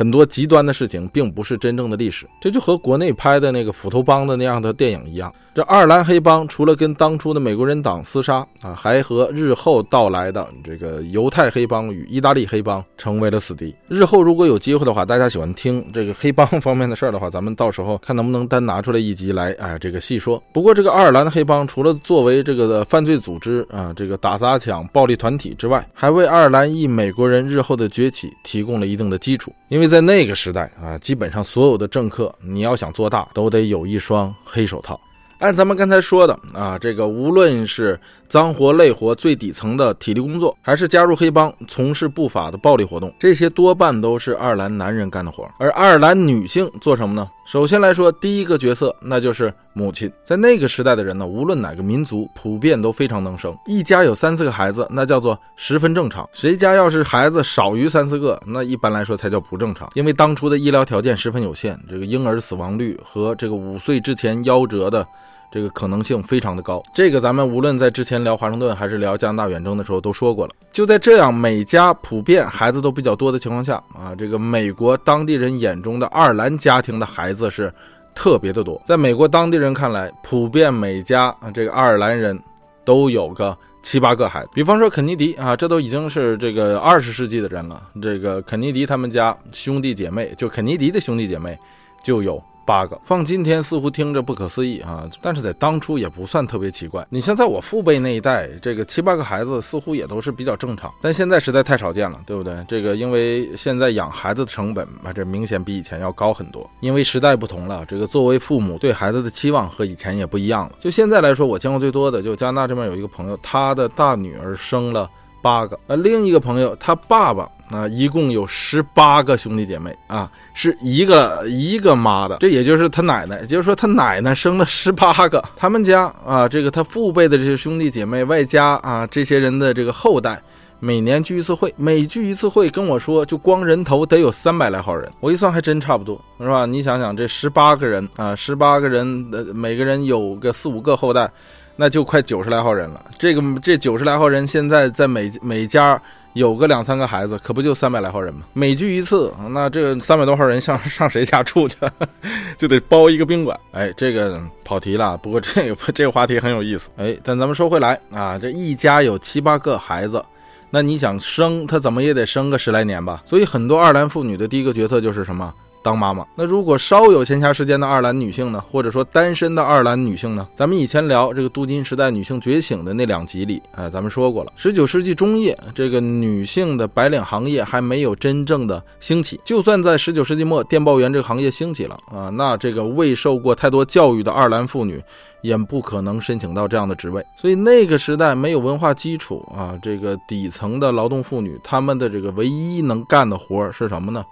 [0.00, 5.30] 很多极端的事情并不是真正的历史，这就和国内拍的那个斧头帮的那样的电影一样。
[5.52, 13.74] 这爱尔兰黑帮除了跟当初的美国人党厮杀啊，还和日后到来的这个犹太黑帮与意大利黑帮成为了死敌。
[13.88, 20.42] 日后如果有机会的话，大家喜欢听这个黑帮方面的事儿的话，咱们到时候看能不能单拿出来一集来，哎，这个细说。
[20.50, 29.89] 不过这个爱尔兰的黑帮除了作为这个犯罪组织啊，这个打砸抢暴力团体之外，还为爱尔兰裔美国人日后的崛起提供了一定的基础，因为。
[29.90, 34.98] 在那个时代啊，基本上所有的政客，你要想做大，都得有一双黑手套。
[35.40, 37.98] 按咱们刚才说的啊，这个无论是
[38.30, 45.50] 脏活累活、最底层的体力工作，还是加入黑帮从事不法的暴力活动，这些多半都是爱尔兰男人干的活。
[45.58, 47.28] 而爱尔兰女性做什么呢？
[47.44, 50.08] 首先来说，第一个角色那就是母亲。
[50.22, 56.24] 在那个时代的人呢，无论哪个民族，普遍都非常能生，一家有三四个孩子，那叫做十分正常。
[56.32, 59.90] 谁家要是孩子少于三四个，那一般来说才叫不正常。
[59.94, 65.04] 因为当初的医疗条件十分有限，这个婴儿死亡率和这个五岁之前夭折的。
[65.50, 70.52] 这个可能性非常的高，这个咱们无论在之前聊华盛顿还是聊加拿大远征的时候都说过了。
[70.70, 77.72] 就在这样每家普遍孩子都比较多的情况下啊，这个美国当地人眼中的爱尔兰家庭的孩子是
[78.14, 78.80] 特别的多。
[78.86, 82.38] 在美国当地人看来，普遍每家这个爱尔兰人
[82.84, 84.50] 都有个七八个孩子。
[84.54, 87.82] 比方说肯尼迪啊，这都已经是这个二十世纪的人了。
[88.00, 91.58] 这个肯尼迪他们家兄弟姐妹，就肯尼迪的兄弟姐妹
[92.04, 92.40] 就有。
[92.70, 97.04] 八个放今天似乎听着不可思议啊，但是在当初也不算特别奇怪。
[97.10, 102.64] 你像在我父辈那一代，这个七八个孩子似乎也都是比较正常，但现在实在太少见了，对不对？
[102.68, 106.70] 这个因为现在养孩子的成本啊，这明显比以前要高很多。
[106.78, 110.76] 因为时代不同了，这个作为父母对孩子的期望和以前也不一样了。
[110.78, 115.10] 就现在来说，我见过最多的就加拿大这边有一个朋友，他的大女儿生了
[115.42, 117.50] 八个，呃，另一个朋友他爸爸。
[117.70, 125.42] 啊，一共有十八个兄弟姐妹啊，是一个一个妈的，这也就是他奶奶，也就是说他奶奶生了十八个。
[125.56, 130.42] 他们家啊，这个他父辈的这些兄弟姐妹，外加啊这些人的这个后代，
[130.80, 135.08] 每年聚一次会，每聚一次会跟我说，就光人头得有三百来号人。
[135.20, 136.66] 我一算还真差不多，是吧？
[136.66, 141.30] 你想想，这十八个人啊，十八个人，呃，每个人有个四五个后代，
[141.76, 143.00] 那就快九十来号人了。
[143.16, 146.02] 这个这九十来号人，现在在每每家。
[146.34, 148.42] 有个两三个孩子，可不就三百来号人吗？
[148.52, 151.76] 每聚一次，那这三百多号人上上谁家住去？
[152.56, 153.58] 就得包一个宾馆。
[153.72, 155.16] 哎，这个跑题了。
[155.16, 156.88] 不过这个 这个话题很有意思。
[156.96, 160.22] 哎，但咱们说回来啊，这一家有七八个孩子，
[160.70, 163.22] 那你想生他怎么也得生个十来年吧？
[163.26, 165.52] 所以很多二男妇女的第一个决策就是什么？
[165.82, 170.46] 当妈妈，那如果稍有闲暇时间的爱尔兰女性呢，或者说单身的爱尔兰女性呢？
[170.54, 179.40] 咱们以前聊这个镀金时代女性觉醒的那两集里，哎，咱们说过了，十九世纪中叶，这个女性的白领行业还没有真正的兴起。
[179.44, 185.02] 就算在十九世纪末，电报员这个行业兴起了啊，那这个未受过太多教育的爱尔兰妇女
[185.40, 187.24] 也不可能申请到这样的职位。
[187.38, 194.22] 所以那个时代没有文化基础啊，这个底层的劳动妇女，她们的这个唯一能干的活是什么呢？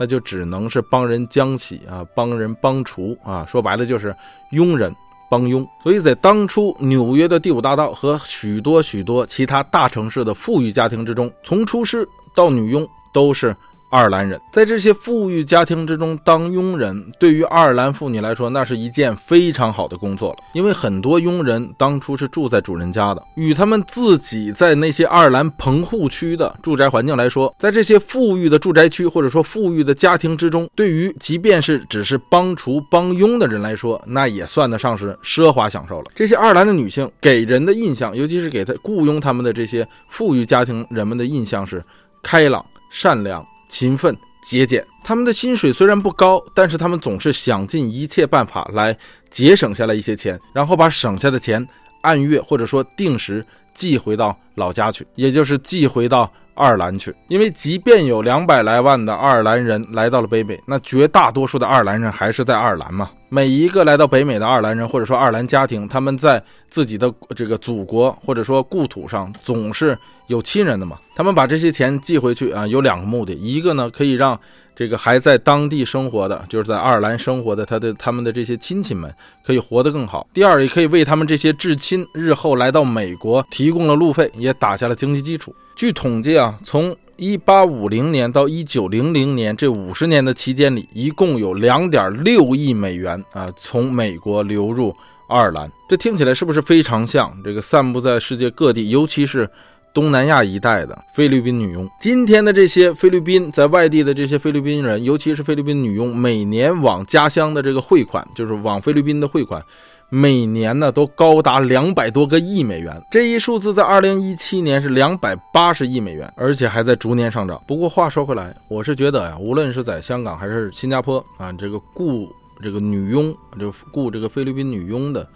[0.00, 4.16] 那就只能是帮人将起啊，帮人帮厨啊，说白了就是
[4.52, 4.90] 佣人
[5.30, 5.64] 帮佣。
[5.82, 13.54] 所以在当初纽约的第五大道和许多许多其他大城市的富裕家庭之中，从厨师到女佣都是。
[13.90, 20.36] 爱尔兰人在这些富裕家庭之中当佣人，对于爱尔兰妇女来说，那是一件非常好的工作了。
[20.54, 36.12] 因为很多佣人当初是住在主人家的，与他们自己在那些爱尔兰棚户区的住宅环境来说，在这些富裕的住宅区或者说富裕的家庭之中，对于即便是只是帮厨帮佣的人来说，那也算得上是奢华享受了。
[36.14, 41.82] 这些爱尔兰的女性给人的印象，尤其是给他雇佣他们的这些富裕家庭人们的印象是
[42.22, 43.44] 开朗、善良。
[43.70, 48.94] 勤奋节俭，他们的薪水虽然不高，但是他们总是想尽一切办法来
[49.30, 51.66] 节省下来一些钱，然后把省下的钱
[52.02, 63.10] 按月或者说定时寄回到老家去，也就是寄回到爱尔兰去，因为即便有两百来万的爱尔兰人来到了北美，那绝大多数的爱尔兰人还是在爱尔兰嘛。
[63.28, 69.96] 每一个来到北美的爱尔兰人，或者说爱尔兰家庭，他们在自己的这个祖国或者说故土上总是
[70.26, 70.98] 有亲人的嘛。
[71.14, 74.38] 他们把这些钱寄回去啊，有两个目的：一个呢，可以让
[74.74, 79.08] 这个还在当地生活的，就是在爱尔兰生活的他的他们的这些亲戚们
[79.46, 85.54] 可以活得更好；第二，也可以为他们这些至亲日后来到美国提供了路费，也打下了经济基础。
[85.80, 94.94] 据统计啊，从一八五零年到一九零零年这五十年的期间里，一共有两点六亿美元啊从美国流入
[95.26, 95.72] 爱尔兰。
[95.88, 99.48] 这听起来是不是非常像这个散布在世界各地，尤其是
[99.94, 101.88] 东南亚一带的菲律宾女佣？
[101.98, 109.64] 今天的这些菲律宾在外地的这些菲律宾人，尤其是菲律宾女佣，每年往家乡的这个汇款，就是往菲律宾的汇款。
[110.10, 117.62] 每年呢都高达两百多个亿美元，这一数字在二零一七年是两百八十亿美元，而且还在逐年上涨。
[117.66, 122.28] 不过话说回来，我是觉得呀，无论是在香港还是新加坡啊，这个雇
[122.60, 125.26] 这个女佣，就雇这个菲律宾女佣的。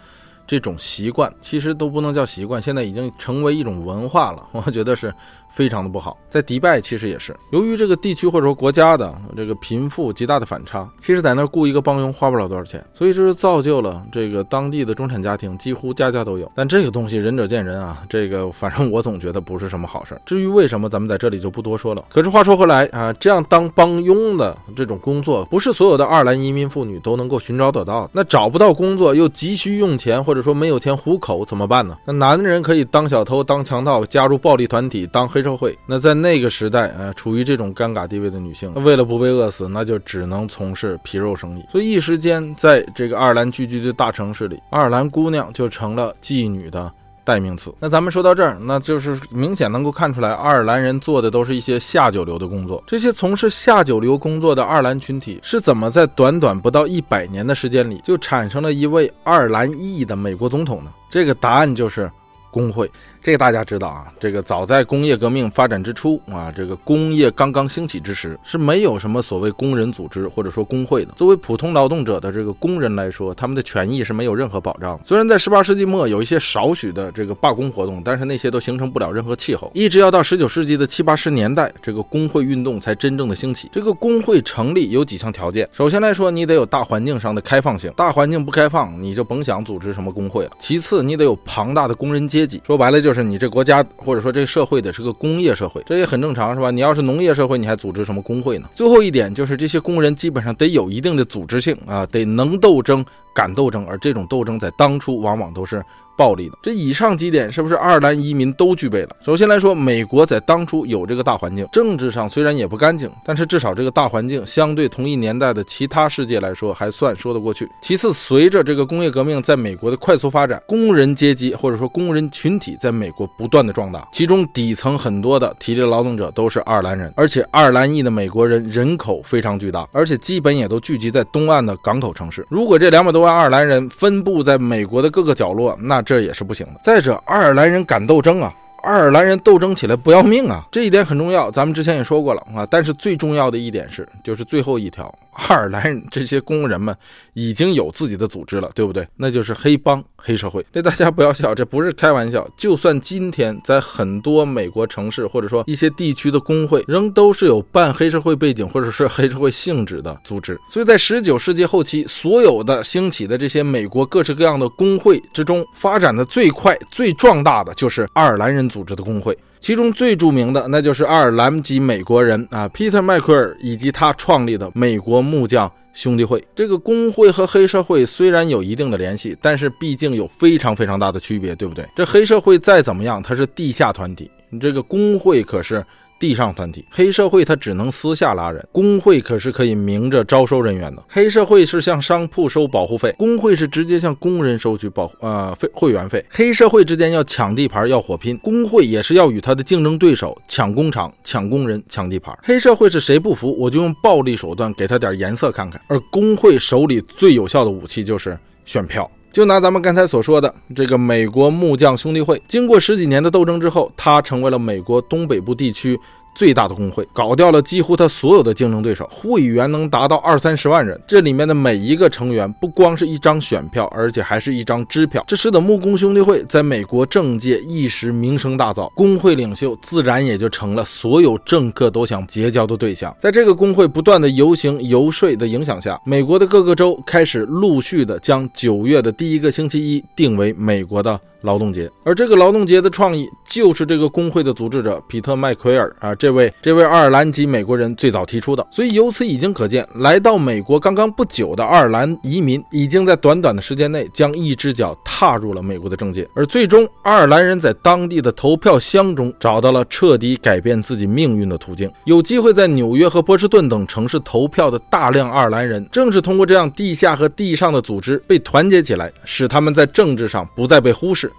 [0.46, 4.46] 这种习惯其实都不能叫习惯，现在已经成为一种文化了。
[4.52, 5.10] 我觉得是
[5.54, 6.18] 非常的不好。
[6.28, 16.50] 在迪拜其实也是，由于这个地区或者说国家的这个贫富极大的反差，其实在那雇一个帮佣花不了多少钱，所以这就造就了这个当地的中产家庭几乎家家都有。
[16.56, 20.20] 但这个东西仁者见仁啊，这个反正我总觉得不是什么好事。
[20.26, 22.04] 至于为什么，咱们在这里就不多说了。
[22.08, 28.10] 可是话说回来啊，这样当帮佣的这种工作，不是所有的爱尔兰移民妇女都能够寻找得到。
[28.12, 30.24] 那找不到工作又急需用钱。
[30.24, 31.98] 或者说没有钱糊口怎么办呢？
[32.06, 35.78] 那男人可以当小偷、当强盗、加入暴力团体、当黑社会。
[35.86, 41.64] 那在那个时代，呃，处于这种尴尬地位的女性，为了不被饿死，那就只能从事皮肉生意。
[41.70, 46.90] 所以一时间，在这个爱尔兰聚居的大城市里，爱尔兰姑娘就成了妓女的。
[47.26, 47.74] 代名词。
[47.80, 52.84] 那咱们说到这儿，那就是明显能够看出来，爱尔兰人做的都是一些下九流的工作。
[52.86, 60.92] 这些从事下九流工作的爱尔兰群体是怎么在短短不到一百年的时间里就产生了一位爱尔兰裔的美国总统呢？
[61.08, 62.12] 这个答案就是
[62.50, 62.90] 工会。
[63.24, 71.12] 这个大家知道啊，这个早在工业革命发展之初啊，这个工业刚刚兴起之时，是没有什么所谓工人组织或者说工会的。
[71.16, 75.00] 作为普通劳动者的这个工人来说，他们的权益是没有任何保障。
[75.06, 79.72] 虽然在十八世纪末有一些少许的这个罢工活动，但是那些都形成不了任何气候。
[79.72, 83.70] 一直要到十九世纪的七八十年代，这个工会运动才真正的兴起。
[83.72, 90.50] 这个工会成立有几项条件，首先来说，你得有大环境上的开放性，大环境不开放，你就甭想组织什么工会了。
[90.58, 93.13] 其次，你得有庞大的工人阶级，说白了就是。
[93.14, 96.70] 是你这国家或者说这社会得是个工业社会，这也很正常，是吧？
[96.70, 98.68] 你要是农业社会，你还组织什么工会呢？
[98.74, 103.02] 最后一点就是这些工人基本上得有一定的组织性啊，得能斗争、
[103.32, 105.82] 敢斗争，而这种斗争在当初往往都是。
[106.16, 109.08] 暴力的这以上几点是不是爱尔兰移民都具备了？
[109.24, 117.68] 首先来说，美国在当初有这个大环境，政治上虽然也不干净，但是至少这个大环境相对同一年代的其他世界来说还算说得过去。
[117.80, 132.46] 其次，随着这个工业革命在美国的快速发展，工人阶级或者说工人群体在美国不断的壮大，其中底层很多的体力劳动者都是爱尔兰人，而且爱尔兰裔的美国人人口非常巨大，而且基本也都聚集在东岸的港口城市。
[132.48, 136.80] 如果这两百多万爱尔兰人分布在美国的各个角落，那这也是不行的。
[136.82, 138.54] 再者，爱尔兰人敢斗争啊，
[138.84, 141.50] 爱尔兰人斗争起来不要命啊，这一点很重要。
[141.50, 145.12] 咱们之前也说过了啊，但是最重要的一点是，就是最后一条。
[145.48, 146.94] 爱尔兰这些工人们
[147.32, 149.04] 已经有自己的组织了，对不对？
[149.16, 150.64] 那就是黑帮、黑社会。
[150.72, 152.48] 这大家不要笑，这不是开玩笑。
[152.56, 160.56] 就算今天在很多美国城市或者说一些地区的工会，仍都是有半黑社会背景或者是黑社会性质的组织。
[160.70, 169.36] 所以在十九世纪后期，所有的兴起的这些美国各式各样的工会之中，发展的最快、最壮大的就是爱尔兰人组织的工会。
[169.60, 176.44] 其中最著名的，那就是爱尔兰籍美国人啊，Peter 麦奎尔以及他创立的美国木匠兄弟会。
[176.56, 181.86] 这个工会和黑社会虽然有一定的联系，但是毕竟有非常非常大的区别，对不对？
[181.94, 185.84] 这黑社会再怎么样，它是地下团体，你这个工会可是。
[186.24, 191.04] 地上团体黑社会，他只能私下拉人；工会可是可以明着招收人员的。
[191.06, 196.24] 黑社会是向商铺收保护费，工会是直接向工人收取保呃费会员费。
[196.30, 202.34] 黑社会之间要抢地盘，要火拼；工会也是要与他的竞争对手抢工厂、抢工人、抢地盘。
[202.42, 205.78] 黑社会是谁不服，我就用暴力手段给他点颜色看看。
[205.88, 209.10] 而工会手里最有效的武器就是选票。
[209.34, 215.98] 就拿咱们刚才所说的这个美国木匠兄弟会，经过十几年的斗争之后，它成为了美国东北部地区
[216.34, 221.00] 最大的工会，搞掉了几乎他所有的竞争对手，会员能达到二三十万人。
[221.06, 225.24] 这里面的每一个成员不光是一张选票，而且还是一张支票。
[225.26, 233.14] 这使得木工兄弟会在美国政界一时名声大噪，工会领袖自然也就成了所有政客都想结交的对象。
[233.20, 241.18] 在这个工会不断的游行游说的影响下，美国的各个州开始陆续的将九月的第一个星期一定为美国的。
[241.44, 248.66] 劳动节，而这个劳动节的创意就是这个工会的组织者皮特麦奎尔啊，这位这位爱尔兰籍美国人最早提出的。
[248.70, 256.26] 所以由此已经可见，来到美国刚刚不久的爱尔兰移民，已经在短短的时间内将一只脚踏入了美国的政界。
[256.34, 261.92] 而最终，爱尔兰人在当地的投票箱中找到了彻底改变自己命运的途径。
[262.04, 271.30] 有机会在纽约和波士顿等城市投票的大量爱尔兰人，正是通过这样地下和地上的组织被团结起来，使他们在政治上不再被忽视。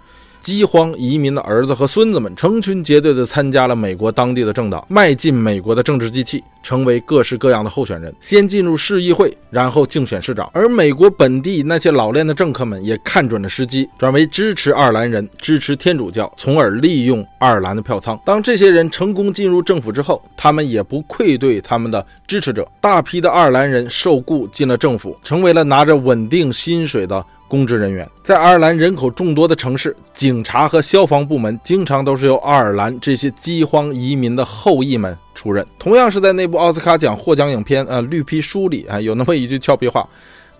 [0.46, 8.14] 饥荒移民的儿子和孙子们成群结队地参加了美国当地的政党，迈进美国的政治机器，成为各式各样的候选人。
[8.20, 10.48] 先进入市议会，然后竞选市长。
[10.54, 18.16] 而美国本地那些老练的政客们也看准了时机，转为支持爱尔兰人，支持天主教，从而利用爱尔兰的票仓。
[18.24, 22.64] 当这些人成功进入政府之后，他们也不愧对他们的支持者。
[22.80, 27.26] 大批的爱尔兰人受雇进了政府，成为了拿着稳定薪水的。
[27.48, 35.64] 公职人员在爱尔兰人口众多的城市，警察和消防部门经常都是由爱尔兰这些饥荒移民的后裔们出任。
[35.78, 40.08] 同样是在那部奥斯卡奖获奖影片《呃绿皮书》里啊，有那么一句俏皮话：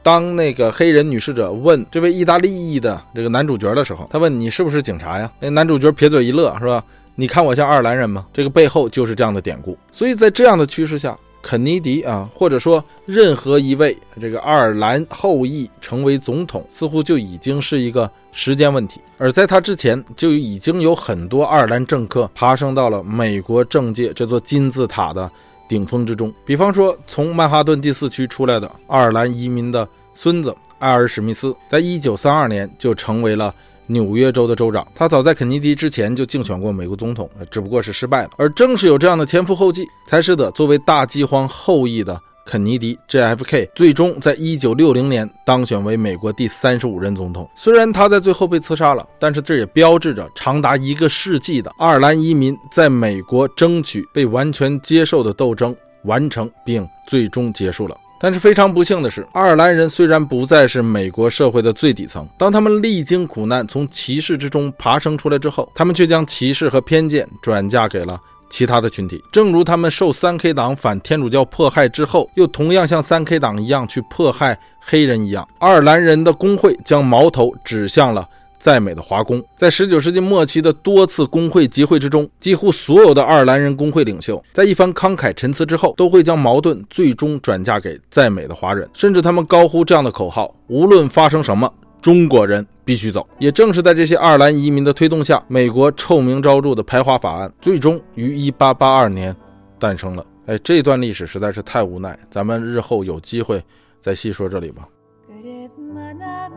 [0.02, 5.30] 当那个黑人女侍者问这位意大利裔的这个男主角的时候，他问你是不是警察呀？
[5.40, 6.82] 那男主角撇嘴一乐，是吧？
[7.16, 8.26] 你看我像爱尔兰人吗？
[8.32, 9.76] 这个背后就是这样的典故。
[9.90, 11.18] 所以在这样的趋势下。
[11.46, 19.00] 肯尼迪啊，或者说任何一位这个爱尔兰后裔成为总统，似乎就已经是一个时间问题。
[19.16, 25.30] 而在他之前，就已经有很多爱尔兰政客爬升到了美国政界这座金字塔的
[25.68, 26.34] 顶峰之中。
[26.44, 33.54] 比方说，从曼哈顿第四区出来的爱尔兰移民的孙子艾尔史密斯，在一九三二年就成为了。
[33.86, 38.30] 纽约州的州长，他早在肯尼迪之前就竞选过美国总统，只不过是失败了。
[38.36, 47.48] 而正是有这样的前赴后继，才使得作为大饥荒后裔的肯尼迪 （JFK） 最终在一九六零年当选为美国第三十五任总统。
[47.56, 57.96] 虽然他在最后被刺杀了，但是这也标志着长达一个世纪的爱尔兰移民在美国争取被完全接受的斗争完成并最终结束了。
[58.18, 68.18] 但是非常不幸的是，爱尔兰人虽然不再是美国社会的最底层，当他们历经苦难从歧视之中爬升出来之后，他们却将歧视和偏见转嫁给了
[68.48, 69.22] 其他的群体。
[69.30, 78.26] 正如他们受三 K 党反天主教迫害之后，又同样像三 K 党一样去迫害黑人一样，爱尔兰人的工会将矛头指向了。
[78.58, 91.72] 在美的华工，在十九世纪末期的多次工会集会之中，几乎所有的爱尔兰人工会领袖，在一番慷慨陈词之后，都会将矛盾最终转嫁给在美的华人，甚至他们高呼这样的口号：无论发生什么，
[92.02, 93.26] 中国人必须走。
[93.38, 99.34] 也正是在这些爱尔兰移民的推动下，美国臭名昭著的排华法案最终于一八八二年
[99.78, 100.24] 诞生了。
[100.46, 103.62] 哎，这段历史实在是太无奈，咱们日后有机会
[104.00, 104.88] 再细说这里吧
[105.28, 106.50] good at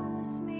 [0.45, 0.58] mine。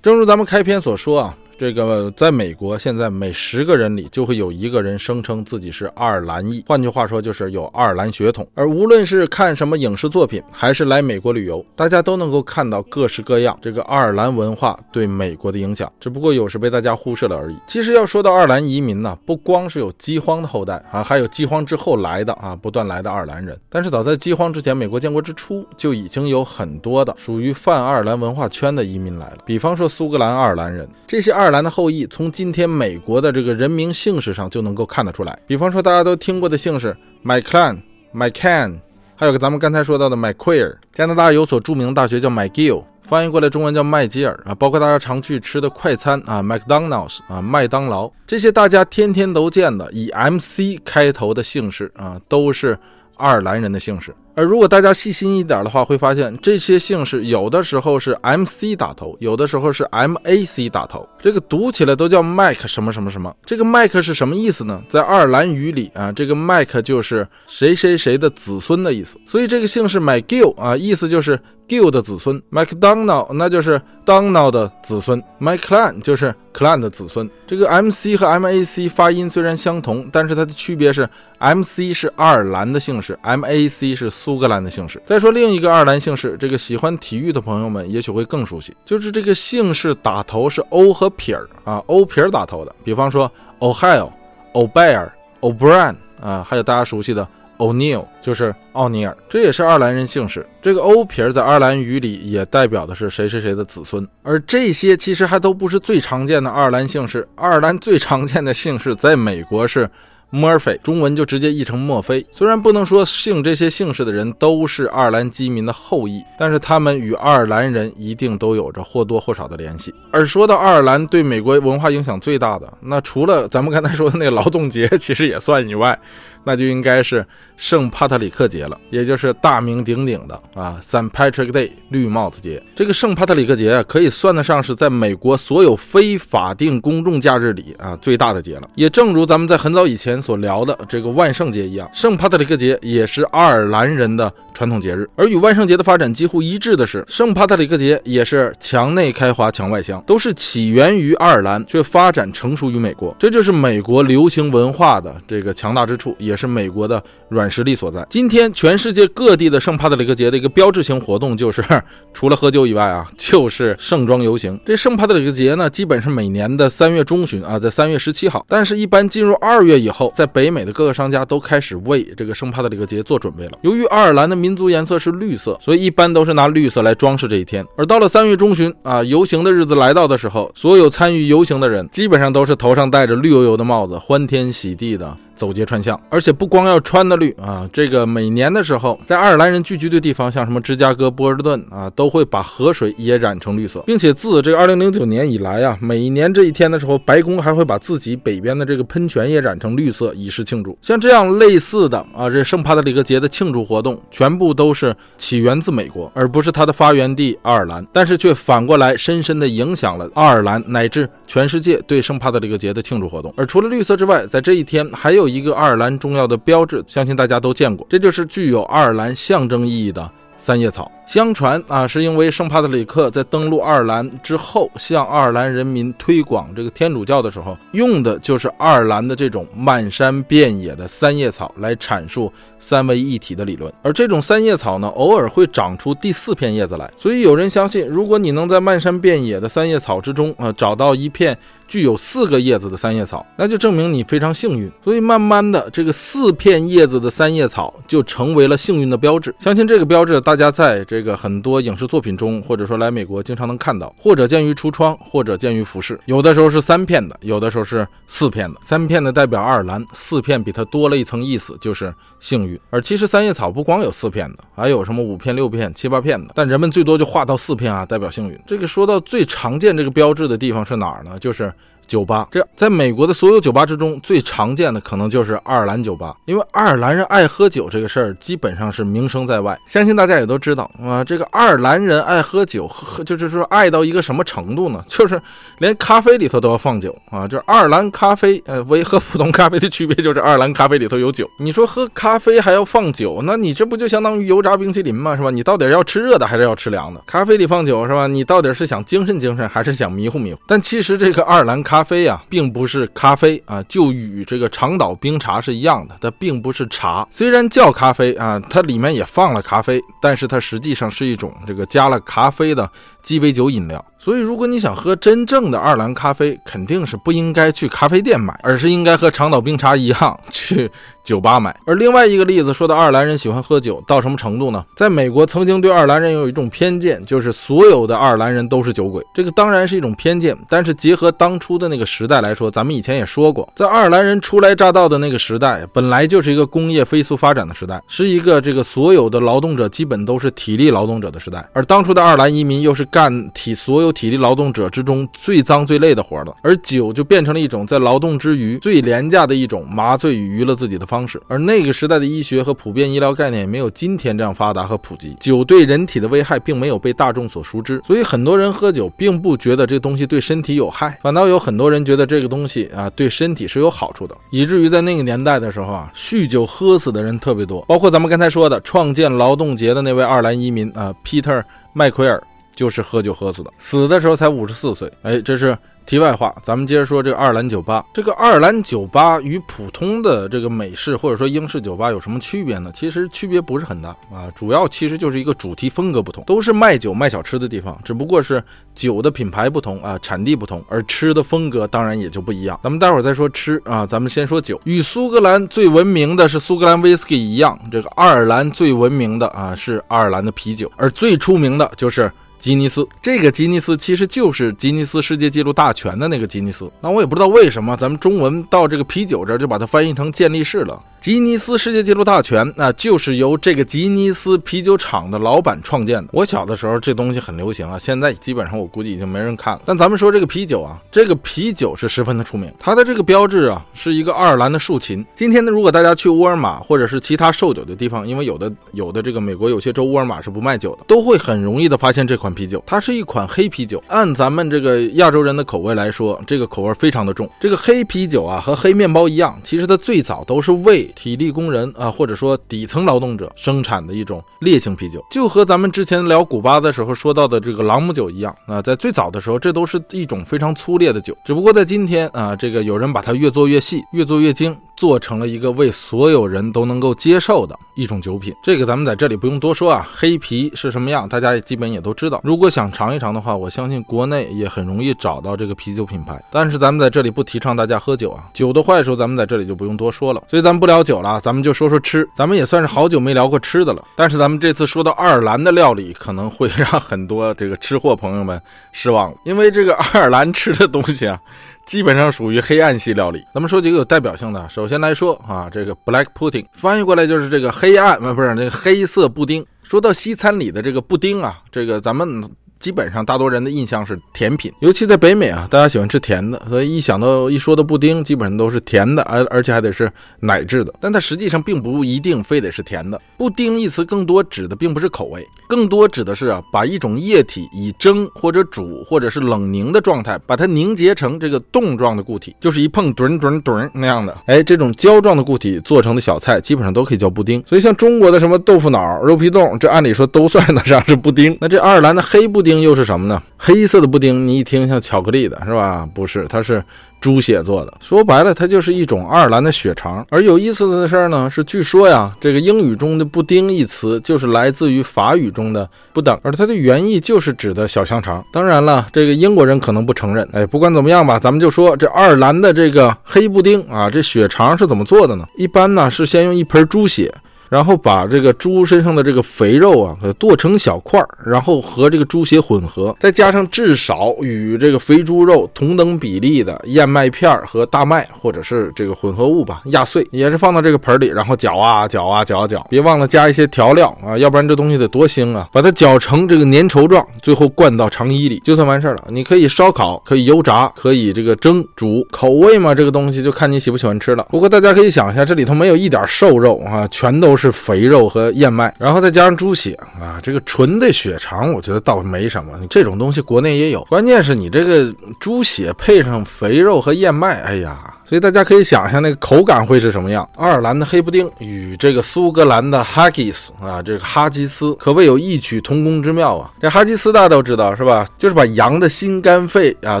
[0.00, 1.36] 正如咱们开篇所说啊。
[1.56, 8.46] 这个在美国，现在每十个人里就会有一个人声称自己是爱尔兰裔，换句话说就是有爱尔兰血统。
[8.54, 17.56] 而无论是看什么影视作品，还是来美国旅游，大家都能够看到各式各样这个爱尔兰文化对美国的影响，只不过有时被大家忽视了而已。
[17.66, 23.56] 其实要说到爱尔兰移民呢，不光是有饥荒的后代啊，还有饥荒之后来的啊，不断来的爱尔兰人。
[23.68, 35.38] 但是早在饥荒之前，美国建国之初就已经有很多的属于泛爱尔兰文化圈的移民来了，比方说苏格兰爱尔兰人，这些爱爱尔兰的后裔从今天美国的这个人名姓氏上就能够看得出来。
[35.46, 37.82] 比方说大家都听过的姓氏 McClan、
[38.14, 38.78] McCann，
[39.14, 40.76] 还有个咱们刚才说到的 McQueer。
[40.94, 44.54] 加拿大有所著名的大学叫 McGill，翻译过来中文叫麦吉尔啊。
[44.54, 52.78] 包括大家常去吃的快餐啊，McDonald's 啊，麦当劳，这些大家天天都见的以 MC 开头的姓氏啊，都是
[53.18, 54.14] 爱尔兰人的姓氏。
[54.34, 63.34] 而如果大家细心一点的话，会发现这些姓氏有的时候是 M C 打头，有的时候是 M A C 打头，这个读起来都叫 Mike 什么什么什么。
[63.46, 64.82] 这个 Mike 是什么意思呢？
[64.88, 69.16] 在爱尔兰语里啊，这个 Mike 就是谁谁谁的子孙的意思。
[69.24, 77.28] 所以这个姓氏 McGill 啊，意思就是 Gill 的子孙，MacDonald，那就是 Donald 的子孙，McClan 就是 Clan 的子孙。
[77.46, 81.08] 这个 MC 和 MAC 发音虽然相同，但是它的区别是
[81.38, 85.02] ，MC 是爱尔兰的姓氏，MAC 是苏格兰的姓氏。
[85.06, 93.30] 再说另一个爱尔兰姓氏，这个喜欢体育的朋友们也许会更熟悉，就是这个姓氏打头是 O 和撇儿啊，O 撇儿打头的，比方说
[93.60, 94.10] Ohio、
[94.52, 95.08] O'Bear、
[95.40, 97.26] O'Brien 啊，还有大家熟悉的。
[97.58, 100.46] O'Neill 就是奥尼尔，这也是爱尔兰人姓氏。
[100.60, 104.06] 这个 O 撇儿在爱尔兰语里也代表的是谁谁谁的子孙。
[104.22, 107.28] 而这些其实还都不是最常见的爱尔兰姓氏。
[107.36, 109.88] 爱尔兰最常见的姓氏在美国是。
[110.32, 112.26] Murphy，中文就直接译成墨菲。
[112.32, 119.94] 虽然不能说姓这些姓氏的人都是爱尔兰基民的后裔，但是他们与爱尔兰人一定都有着或多或少的联系。
[120.10, 125.96] 而说到爱尔兰对美国文化影响最大的，那除了咱们刚才说的那个劳动节其实也算以外，
[126.44, 127.24] 那就应该是
[127.56, 132.62] 圣帕特里克节了，也就是大名鼎鼎的啊，Saint Patrick Day 绿帽子节。
[132.74, 138.70] 这个圣帕特里克节啊，可以算得上是在美国所有非法定公众假日里啊最大的节了。
[138.74, 140.14] 也正如咱们在很早以前。
[140.24, 145.06] 所聊的这个万圣节一样，圣帕特里克节也是爱尔兰人的传统节日。
[145.16, 153.14] 而与万圣节的发展几乎一致的是，圣帕特里克节也是墙内开花墙外香，都是起源于爱尔兰，却发展成熟于美国。
[153.18, 158.04] 这就是美国流行文化的这个强大之处，也也是美国的软实力所在。
[158.10, 161.62] 今天，全世界各地的圣帕特里克节的一个标志性活动，就是
[162.12, 164.58] 除了喝酒以外啊，就是盛装游行。
[164.66, 170.12] 这圣帕特里克节呢，基本是每年的三月中旬啊，在三月十七号，但是一般进入二月以后。
[170.14, 173.52] 在北美的各个商家都开始为这个圣帕特里克节做准备了。
[173.62, 177.64] 由于爱尔兰的民族颜色是绿色，所以一般都是拿绿色来装饰这一天。
[177.76, 185.16] 而到了三月中旬啊，游行的日子来到的时候，所有参与游行的人基本上都是头上戴着绿油油的帽子，欢天喜地的。
[185.34, 200.78] 走街串巷，而且不光要穿的绿啊，这个每年的时候，在爱尔兰人聚居的地方，像什么芝加哥、波士顿啊，都会把河水也染成绿色，并且自这个二零零九年以来啊，每年这一天的时候，白宫还会把自己北边的这个喷泉也染成绿色，以示庆祝。
[200.80, 213.34] 像这样类似的啊，这圣帕特里克节的庆祝活动，全部都是起源自美国，而不是它的发源地爱尔兰，但是却反过来深深的影响了爱尔兰乃至全世界对圣帕特里克节的庆祝活动。
[213.36, 215.23] 而除了绿色之外，在这一天还有。
[215.24, 220.92] 有一个爱尔兰重要的标志，相信大家都见过，这就是具有爱尔兰象征意义的三叶草。
[221.06, 233.70] 相传啊，是因为圣帕特里克在登陆爱尔兰之后，向爱尔兰人民推广这个天主教的时候，用的就是爱尔兰的这种漫山遍野的三叶草来阐述三位一体的理论。
[233.82, 236.90] 而这种三叶草呢，偶尔会长出第四片叶子来。
[236.96, 241.36] 所以有人相信，如果你能在漫山遍野的三叶草之中啊，找到一片
[241.68, 244.72] 具有四个叶子的三叶草，那就证明你非常幸运。
[244.82, 249.34] 所以慢慢的，这个四片叶子的三叶草就成为了幸运的标志。
[249.38, 250.82] 相信这个标志，大家在。
[250.94, 255.98] 这个很多影视作品中，或者说来美国经常能看到，或者见于橱窗，或者见于服饰。
[256.04, 258.60] 有的时候是三片的，有的时候是四片的。
[258.62, 262.56] 三片的代表爱尔兰，四片比它多了一层意思，就是幸运。
[262.70, 268.40] 而其实三叶草不光有四片的，还有什么五片、六片、七八片的，但人们最多就画到四片啊，代表幸运。
[268.46, 271.18] 这个说到最常见这个标志的地方是哪儿呢？
[271.18, 271.52] 就是。
[271.86, 281.02] 酒吧，这在美国的所有酒吧之中最常见的可能就是爱尔兰酒吧，因为爱尔兰人爱喝酒这个事儿基本上是名声在外，相信大家也都知道啊。
[281.04, 284.84] 这个爱尔兰人爱喝酒，喝就是说爱到一个什么程度呢？
[284.88, 285.20] 就是
[285.58, 287.26] 连咖啡里头都要放酒啊。
[287.26, 291.28] 就是爱尔兰咖啡，呃，唯和普通咖啡的区别就是爱尔兰咖啡里头有酒。
[291.38, 295.16] 你说喝咖啡还要放酒，那你这不就相当于油炸冰淇淋吗？
[295.16, 295.30] 是吧？
[295.30, 297.02] 你到底要吃热的还是要吃凉的？
[297.06, 298.06] 咖啡里放酒是吧？
[298.06, 300.40] 你到底是想精神精神还是想迷糊迷糊？
[300.46, 307.04] 但其实这个爱尔兰咖咖啡呀，并不是咖啡啊，就与这个长岛冰茶是一样的，它并不是茶。
[307.10, 312.70] 虽然叫咖啡啊，它里面也放了咖啡，但是它实际上是一种这个加了咖啡的
[313.04, 313.84] 鸡尾酒饮料。
[313.98, 320.70] 所以，如果你想喝真正的爱尔兰咖啡，肯定是不应该去咖啡店买，而是应该和长岛冰茶一样 去
[321.02, 321.56] 酒吧买。
[321.64, 324.62] 而另外一个例子说到爱尔兰人喜欢喝酒到什么程度呢？
[324.76, 329.02] 在美国，曾经对爱尔兰人有一种偏见，就是所有的爱尔兰人都是酒鬼。
[329.14, 341.42] 这个当然是一种偏见，但是结合当初的那个时代来说，咱们以前也说过，在爱尔兰人初来乍到的那个时代，本来就是一个工业飞速发展的时代，是一个这个所有的劳动者基本都是体力劳动者的时代。
[341.54, 351.20] 而当初的爱尔兰移民又是干体所有体力劳动者之中最脏最累的活了，而酒就变成了一种在劳动之余最廉价的一种麻醉与娱乐自己的方式。
[351.26, 371.42] 而那个时代的医学和普遍医疗概念也没有今天这样发达和普及，酒对人体的危害并没有被大众所熟知，所以很多人喝酒并不觉得这东西对身体有害，反倒有很多人觉得这个东西啊对身体是有好处的，以至于在那个年代的时候啊，酗酒喝死的人特别多，包括咱们刚才说的创建劳动节的那位爱尔兰移民啊，Peter
[371.72, 372.22] 麦奎尔。
[372.54, 374.90] 就是喝酒喝死的，死的时候才五十四岁。
[375.02, 375.56] 哎，这是
[375.86, 377.84] 题外话，咱们接着说这个爱尔兰酒吧。
[377.92, 382.70] 这个爱尔兰酒吧与普通的这个美式或者说英式酒吧有什么区别呢？
[382.74, 388.42] 其实区别不是很大啊，主要其实就是一个主题风格不同，都是卖酒卖小吃的地方，只不过是
[388.74, 392.58] 酒的品牌不同啊，产地不同，而吃的风格当然也就不一样。
[392.62, 394.58] 咱们待会儿再说吃啊，咱们先说酒。
[394.64, 402.10] 与苏格兰最闻名的是苏格兰威士忌一样，这个爱尔兰最闻名的啊是爱尔兰的啤酒，而最出名的就是。
[402.44, 406.70] 吉尼斯，这个吉尼斯其实就是吉尼斯世界纪录大全的那个吉尼斯。
[406.78, 410.78] 那我也不知道为什么咱们中文到这个啤酒这儿就把它翻译成健力士了。
[411.00, 416.08] 吉尼斯世界纪录大全，那就是由这个吉尼斯啤酒厂的老板创建的。
[416.12, 419.62] 我小的时候这东西很流行啊，现在基本上我估计已经没人看了。
[419.64, 425.04] 但咱们说这个啤酒啊，这个啤酒是十分的出名，它的这个标志啊是一个爱尔兰的竖琴。
[425.14, 432.62] 今天呢，如果大家去沃尔玛或者是其他售酒的地方，因为有的有的这个美国有些州沃尔玛是不卖酒的，都会很容易的发现这款啤酒。
[432.66, 437.30] 它是一款黑啤酒，按咱们这个亚洲人的口味来说，这个口味非常的重。
[437.40, 454.56] 这个黑啤酒啊和黑面包一样，其实它最早都是为体力工人啊，或者说底层劳动者生产的一种烈性啤酒，就和咱们之前聊古巴的时候说到的这个朗姆酒一样啊，在最早的时候，这都是一种非常粗劣的酒，只不过在今天啊，这个有人把它越做越细，越做越精。
[454.76, 459.88] 做成了一个为所有人都能够接受的一种酒品，这个咱们在这里不用多说啊。
[459.94, 462.20] 黑啤是什么样，大家也基本也都知道。
[462.24, 466.22] 如果想尝一尝的话，我相信国内也很容易找到这个啤酒品牌。
[466.30, 470.22] 但是咱们在这里不提倡大家喝酒啊，酒的坏处咱们在这里就不用多说了。
[470.28, 472.08] 所以咱们不聊酒了，咱们就说说吃。
[472.14, 473.84] 咱们也算是好久没聊过吃的了。
[473.94, 478.40] 但是咱们这次说到爱尔兰的料理，可能会让很多这个吃货朋友们
[478.72, 481.18] 失望，因为这个爱尔兰吃的东西啊。
[481.66, 483.22] 基本上属于黑暗系料理。
[483.34, 484.48] 咱们说几个有代表性的。
[484.48, 489.44] 首先来说啊，这个 black pudding 翻译过来就是这个黑暗，不是那个黑色布丁。
[489.62, 492.22] 说到西餐里的这个布丁啊，这个咱们。
[492.60, 500.72] 基本上大多人的印象是甜品，尤其在北美啊，大家喜欢吃甜的，所以一想到一说到布丁，基本上都是甜的，而而且还得是奶制的。
[500.80, 502.98] 但它实际上并不一定非得是甜的。
[503.18, 514.16] 布丁一词更多指的并不是口味，更多指的是啊，把一种液体以蒸或者煮或者是冷凝的状态，把它凝结成这个冻状的固体，就是一碰墩墩墩那样的。
[514.26, 517.42] 哎，这种胶状的固体做成的小菜，基本上都可以叫布丁。
[517.46, 521.36] 所以像中国的什么豆腐脑、肉皮冻，这按理说都算得上是布丁。
[521.40, 522.54] 那这爱尔兰的黑布丁。
[522.64, 523.22] 又是什么呢？
[523.36, 525.86] 黑色的布丁，你一听像巧克力的是吧？
[525.92, 526.64] 不是，它是
[527.04, 527.74] 猪血做的。
[527.82, 530.06] 说白了，它就是一种爱尔兰的血肠。
[530.08, 538.24] 而有意思的事儿呢，是据说呀，这个英语中的“布丁”一词就是来自于法语中的“不等”，而它的原意就是指的小香肠。
[538.32, 540.26] 当然了，这个英国人可能不承认。
[540.32, 545.26] 哎，不管怎么样吧，咱们就说这爱尔兰的这个黑布丁啊，这血肠是怎么做的呢？
[545.36, 547.12] 一般呢是先用一盆猪血。
[547.54, 565.48] 然后把这个猪身上的这个肥肉啊，给剁成小块儿，然后和这个猪血混合，再加上至少与这个肥猪肉同等比例的燕麦片和大麦或者是这个混合物吧，压碎，也是放到这个盆里，然后搅啊搅啊搅啊搅，别忘了加一些调料啊，要不然这东西得多腥啊！
[565.52, 569.04] 把它搅成这个粘稠状，最后灌到肠衣里，就算完事儿了。
[569.10, 574.26] 你可以烧烤，可以油炸，可以这个蒸煮，口味嘛，这个东西就看你喜不喜欢吃了。
[574.28, 577.36] 不过大家可以想一下，这里头没有一点瘦肉啊，全都。
[577.43, 582.58] 是是肥肉和燕麦，然后再加上猪血啊，这个纯的血肠，我觉得倒没什么。
[582.70, 587.90] 这种东西国内也有，关键是你这个猪血配上肥肉和燕麦，哎呀。
[588.04, 590.28] 所以大家可以想象那个口感会是什么样。
[590.36, 596.50] 爱尔兰的黑布丁与这个苏格兰的哈吉斯啊，这个哈吉斯可谓有异曲同工之妙啊。
[596.60, 598.06] 这哈吉斯大家都知道是吧？
[598.18, 600.00] 就是把羊的心肝肺啊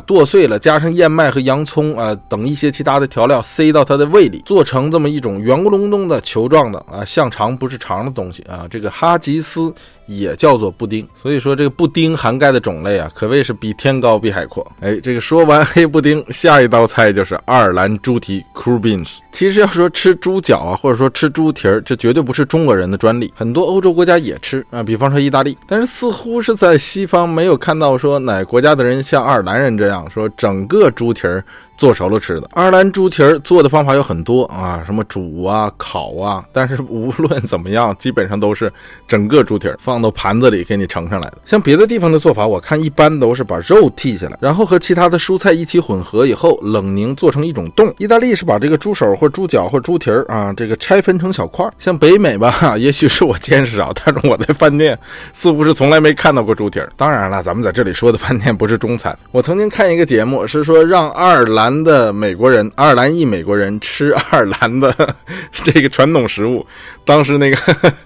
[0.00, 8.66] 剁碎了，加上燕麦和洋葱啊等一些其他的调料，塞到它的胃里，做成这么一种圆咕隆咚的球状的啊，像肠不是肠的东西啊。
[8.70, 9.74] 这个哈吉斯。
[10.06, 14.70] 也叫做布丁，所以说这个布丁涵盖的种类啊，可谓是比天高比海阔。
[14.80, 25.56] 哎，这个说完黑布丁，下一道菜就是爱尔兰猪蹄 c r u b e n s 其实要说吃猪脚啊，或者说吃猪蹄儿，这绝对不是中国人的专利，很多欧洲国家也吃啊，比方说意大利。
[25.66, 31.44] 但是似乎是在西方没有看到说哪国家的人像爱尔兰人这样说整个猪蹄儿。
[31.76, 38.72] 做熟了吃的爱尔兰猪蹄儿做的方法有很多啊，什么煮啊、烤啊，但是无论怎么样，基本上都是
[39.08, 41.38] 整个猪蹄儿放到盘子里给你盛上来的。
[41.44, 47.92] 像别的地方的做法，我看一般都是把肉剔下来，然后和其他的蔬菜一起混合以后冷凝做成一种冻。
[47.98, 51.72] 意大利是把这个猪手或猪脚或猪蹄儿啊，这个拆分成小块儿。
[51.78, 54.98] 像北美吧， 也许是我见识少，但是我在饭店
[55.32, 56.90] 似乎是从来没看到过猪蹄儿。
[56.96, 59.16] 当然了，咱们在这里说的饭店不是中餐。
[59.30, 64.94] 我曾经看一个节目，是说让爱尔兰兰的美国人，爱尔兰裔美国人吃爱尔兰的
[65.64, 66.66] 这个传统食物，
[67.06, 67.56] 当时那个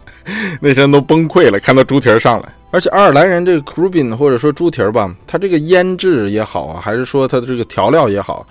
[0.62, 2.48] 那些人都崩溃了，看到猪蹄儿上来。
[2.70, 8.46] 而且爱尔兰人这个 c r u b i n 或者说猪蹄儿吧，它这个腌制也好啊，还是说它的这个调料也好。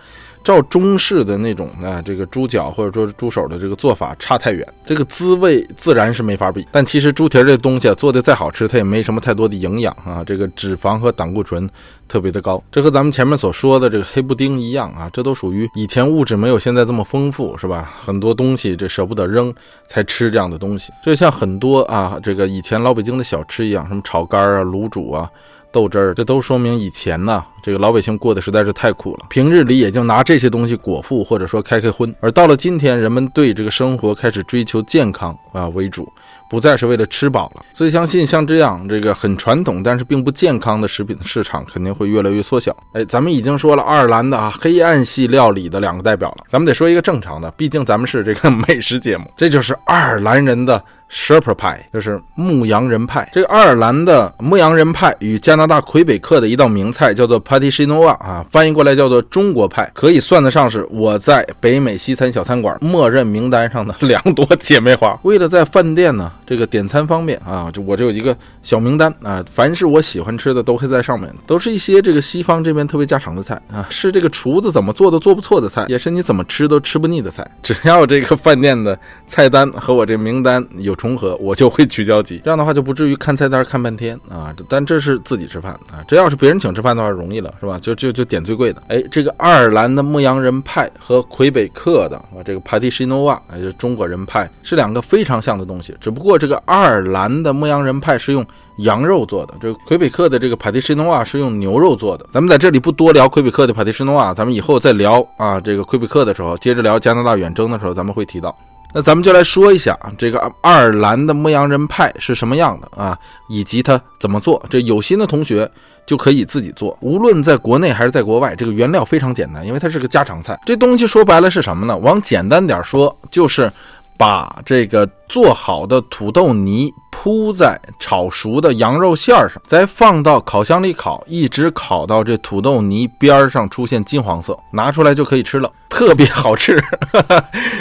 [0.48, 6.66] 照中式的那种呢，这个猪脚或者说猪手的这个做法差太远，这个滋味自然是没法比。
[6.72, 11.70] 但其实猪蹄这东西啊，做的再好吃，它也没什么太多的营养啊，这个脂肪和胆固醇
[12.08, 12.64] 特别的高。
[12.72, 17.94] 这和咱们前面所说的这个黑布丁一样啊，这都属于以前物质没有现在这么丰富，是吧？
[18.00, 19.54] 很多东西这舍不得扔
[19.90, 20.94] 才吃这样的东西。
[21.04, 25.30] 就像很多啊，这个以前老北京的小吃一样，什么炒肝啊、卤煮啊。
[25.78, 29.28] 豆汁儿，这都说明以前呢，这个老百姓过得实在是太苦了。
[29.30, 32.12] 平日里也就拿这些东西果腹，或者说开开荤。
[32.20, 36.12] 而到了今天，人们对这个生活开始追求健康啊为主，
[36.50, 37.62] 不再是为了吃饱了。
[37.76, 42.76] 所以相信像这样这个很传统但是并不健康的食品的市场肯定会越来越缩小。
[42.94, 49.32] 哎，咱们已经说了爱尔兰的啊黑暗系料理的两个代表了，咱们得说一个正常的，毕竟咱们是这个 美食节目。
[49.38, 50.84] 这就是爱尔兰人的。
[51.10, 53.30] Sherpa 派就是牧羊人派。
[53.34, 65.18] 这个爱尔兰的牧羊人派与加拿大魁北克的一道名菜叫做 p a t i s h i n o a 啊，翻译过来叫做中国派，可以算得上是我在北美西餐小餐馆默认名单上的两朵姐妹花。
[65.24, 77.50] 为了在饭店呢这个点餐方便啊，就我这有一个小名单啊，凡是我喜欢吃的都会在上面，都是一些这个西方这边特别家常的菜啊，是这个厨子怎么做都做不错的菜，也是你怎么吃都吃不腻的菜。
[77.64, 80.97] 只要这个饭店的菜单和我这名单有。
[80.98, 84.54] 重合我就会取交集，这样的话就不至于看菜单看半天啊。
[84.68, 87.80] 但这是自己吃饭啊，这要是别人请吃饭的话容易了，是吧？
[87.80, 88.82] 就就就点最贵的。
[88.88, 95.96] 哎，这个爱尔兰的牧羊人派和魁北克的啊，这个 p a t i s h i n o a 就是中国人派，是两个非常像的东西。
[96.02, 98.46] 只不过这个爱尔兰的牧羊人派是用
[98.78, 102.26] 羊肉做的，这个魁北克的这个 p a t i s h i n o a 是用牛肉做的。
[102.32, 108.56] 咱们在这里不多聊魁北克的 p a t i s h i n o a 咱们以后再聊啊，这个魁北克的时候，接着聊加拿大远征的时候，咱们会提到。
[108.94, 113.18] 那咱们就来说一下这个爱尔兰的牧羊人派是什么样的啊，
[113.50, 114.64] 以及它怎么做。
[114.70, 115.70] 这有心的同学
[116.06, 120.60] 就可以自己做，无论在国内还是在国外，这个原料非常简单，因为它是个家常菜。
[120.66, 121.98] 这东西说白了是什么呢？
[121.98, 123.72] 往简单点说，就是
[124.18, 135.72] 把这个做好的土豆泥铺在炒熟的羊肉馅上，再放到烤箱里烤，一直烤到这土豆泥边上出现金黄色，拿出来就可以吃了。
[135.90, 136.78] 特别好吃，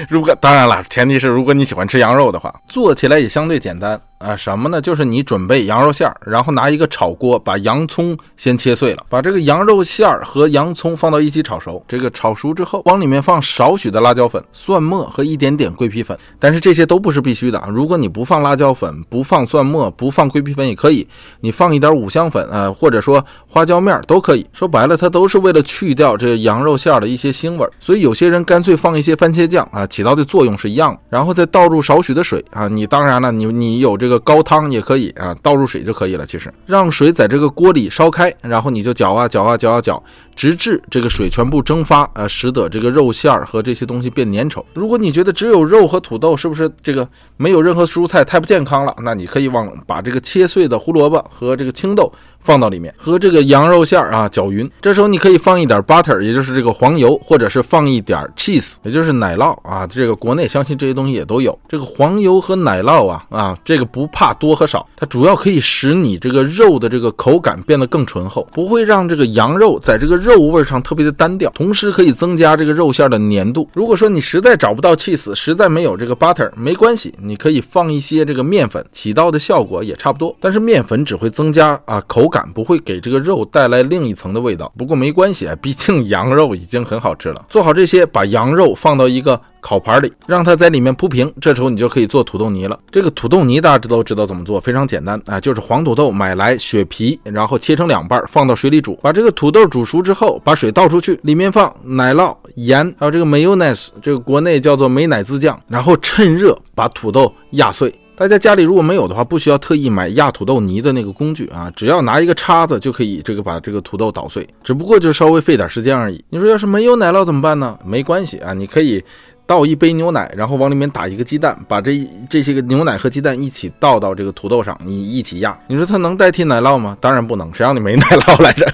[0.09, 4.35] 如果当然了，前提是如果你喜欢吃羊肉的话， 做起来也相对简单啊。
[4.35, 4.81] 什么呢？
[4.81, 11.85] 就是你准备羊肉馅儿，然后拿一个炒锅，把洋葱先切碎了，把这个羊肉馅儿和洋葱放到一起炒熟。
[11.87, 16.17] 这个炒熟之后，往里面放少许的辣椒粉、蒜末和一点点桂皮粉。
[16.39, 17.69] 但是这些都不是必须的啊。
[17.69, 21.07] 如果你不放辣椒粉、不放蒜末、不放桂皮粉也可以，
[21.41, 24.47] 你放一点五香粉啊，或者说花椒面都可以。
[24.55, 28.07] 说白了，它都是为了去掉这羊肉馅儿的一些腥味儿，所以。
[28.07, 32.69] 有些人干脆放一些番茄酱啊，起到的作用是一样的，然后再倒入少许的水啊。
[32.69, 36.25] 你当然了，你你有这个高汤也可以啊，倒入水就可以了。
[36.25, 40.01] 其实让水在这个锅里烧开，然后你就搅啊搅啊搅啊搅，
[40.37, 44.63] 直至这个水全部蒸发，呃，使得这个肉馅儿和这些东西变粘稠。
[44.75, 47.09] 如果你觉得只有肉和土豆是不是这个
[47.39, 52.13] 没有任何蔬菜太不健康了，那你可以往把这个切碎的胡萝卜和这个青豆
[52.47, 54.71] 放到里面，和这个羊肉馅儿啊搅匀。
[54.81, 57.97] 这时候你可以放一点 butter，也就是这个黄油，或者是放一。
[57.97, 61.59] 一点 cheese，也就是奶酪啊，这个国内相信这些东西也都有。
[61.67, 73.67] 这个黄油和奶酪啊啊，这个不怕多和少，它主要可以使你这个肉的这个口感变得更醇厚，不会让这个羊肉在这个肉味上特别的单调，同时可以增加这个肉馅的粘度。
[73.73, 80.37] 如果说你实在找不到 cheese，实在没有这个 butter，没关系，你可以放一些这个面粉，起到的效果也差不多。
[80.39, 84.71] 但是面粉只会增加啊口感，不会给这个肉带来另一层的味道。
[84.77, 87.47] 不过没关系啊，毕竟羊肉已经很好吃了。
[87.49, 87.87] 做好这。
[87.87, 91.33] 些把羊肉放到一个烤盘里，让它在里面铺平。
[91.41, 92.77] 这时候你就可以做土豆泥了。
[92.91, 98.99] 这个土豆泥大家都知道怎么做，非常简单啊，就是黄土豆买来削皮，然后切成两半，放到水里煮。
[99.01, 107.95] 把这个土豆煮熟之后，把水倒出去，里面放奶酪、盐，还有这个 mayonnaise，这个国内叫做美乃滋酱，然后趁热把土豆压碎。
[108.17, 116.25] 大家家里如果没有的话，不需要特意买压土豆泥的那个工具啊，只要拿一个叉子就可以这个把这个土豆捣碎，只不过就稍微费点时间而已。
[116.31, 117.79] 你说要是没有奶酪怎么办呢？
[117.85, 119.05] 没关系啊，你可以
[119.47, 125.57] 倒一杯牛奶，然后往里面打一个鸡蛋，把这这些个牛奶和鸡蛋一起倒到这个土豆上，你一起压。
[125.69, 126.97] 你说它能代替奶酪吗？
[126.99, 128.67] 当然不能，谁让你没奶酪来着？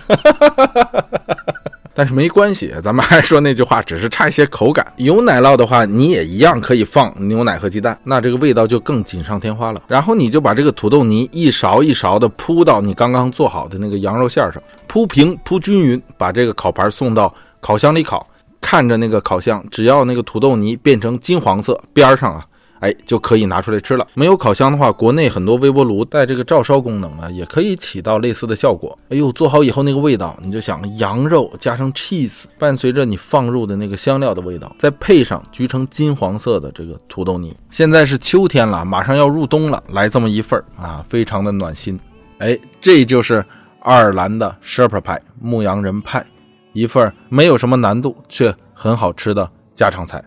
[1.95, 4.87] 但是没关系，咱们还说那句话，只是差一些口感。
[4.97, 9.83] 有奶酪的话，你也一样可以放牛奶和鸡蛋，那这个味道就更锦上添花了。
[9.89, 18.27] 然后你就把这个土豆泥一勺一勺的铺到你刚刚做好的那个羊肉馅上，铺平铺均匀，把这个烤盘送到烤箱里烤。
[18.65, 22.47] 看着那个烤箱，只要那个土豆泥变成金黄色，边上啊，
[22.83, 24.07] 哎，就可以拿出来吃了。
[24.15, 28.99] 没有烤箱的话，国内很多微波炉带这个照烧功能啊，也可以起到类似的效果。
[29.09, 37.57] 哎呦，做好以后那个味道，你就想羊肉加上 cheese，伴随着你放入的那个香料的味道，再配上焗成金黄色的这个土豆泥。
[37.71, 41.99] 现在是秋天了，马上要入冬了，来这么一份儿啊，非常的暖心。
[42.39, 43.45] 哎，这就是
[43.83, 46.27] 爱尔兰的 shepherd 派牧羊人派。
[46.73, 50.21] 一份没有什么难度却很好吃的家常菜。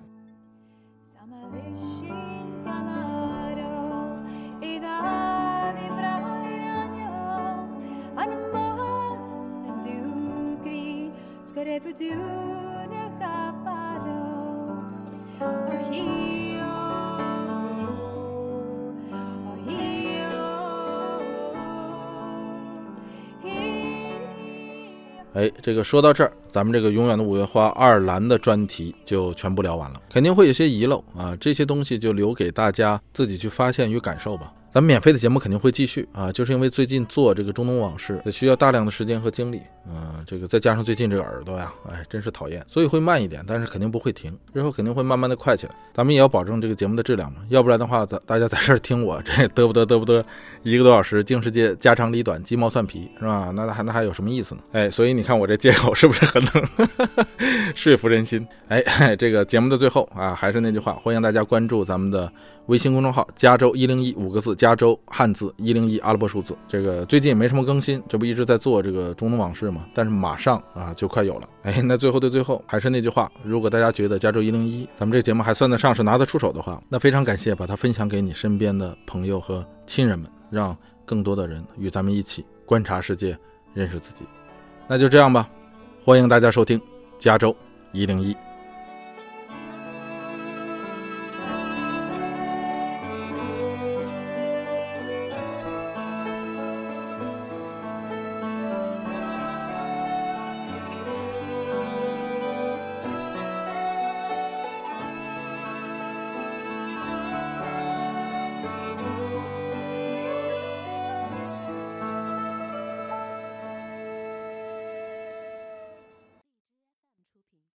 [25.35, 34.53] 哎，这个说到这儿，咱们这个永远的五月花爱尔兰的专题就全部聊完了，肯定会有些遗漏啊，这些东西就留给大家自己去发现与感受吧。
[34.75, 45.73] 咱们免费的节目肯定会继续啊，就是因为最近做这个中东往事需要大量的时间和精力，嗯，这个再加上最近这个耳朵呀，哎，真是讨厌，所以会慢一点，但是肯定不会停，日后肯定会慢慢的快起来。
[45.93, 50.21] 咱们也要保证这个节目的质量嘛，要不然的话，咱大家在这儿听我这嘚不嘚嘚不嘚
[50.63, 53.53] 一个多小时，净世界家长里短鸡毛蒜皮是吧？
[53.55, 54.61] 那还那还有什么意思呢？
[54.73, 56.67] 哎，所以你看我这借口是不是很能
[57.75, 58.45] 说服人心？
[58.67, 58.83] 哎，
[59.15, 62.29] 这个节目的最后啊，还是那句话，欢迎大家关注咱们的
[62.67, 65.53] 微信公众号“加州一零一”五个字，加州汉字。
[65.57, 69.85] 一零一阿拉伯数字，这个最近也没什么更新，这不一直在做这个中东往事嘛？
[69.93, 71.49] 但是马上啊就快有了。
[71.61, 80.75] 哎， 那最后的最后，还是那句话，如果大家觉得加州一零一咱们这个节目还算得上是拿得出手的话，那非常感谢把它分享给你身边的朋友和亲人们，让
[81.05, 83.37] 更多的人与咱们一起观察世界，
[83.75, 84.25] 认识自己。
[84.87, 85.47] 那就这样吧，
[86.03, 86.81] 欢迎大家收听
[87.19, 87.55] 加州
[87.91, 88.35] 一零一。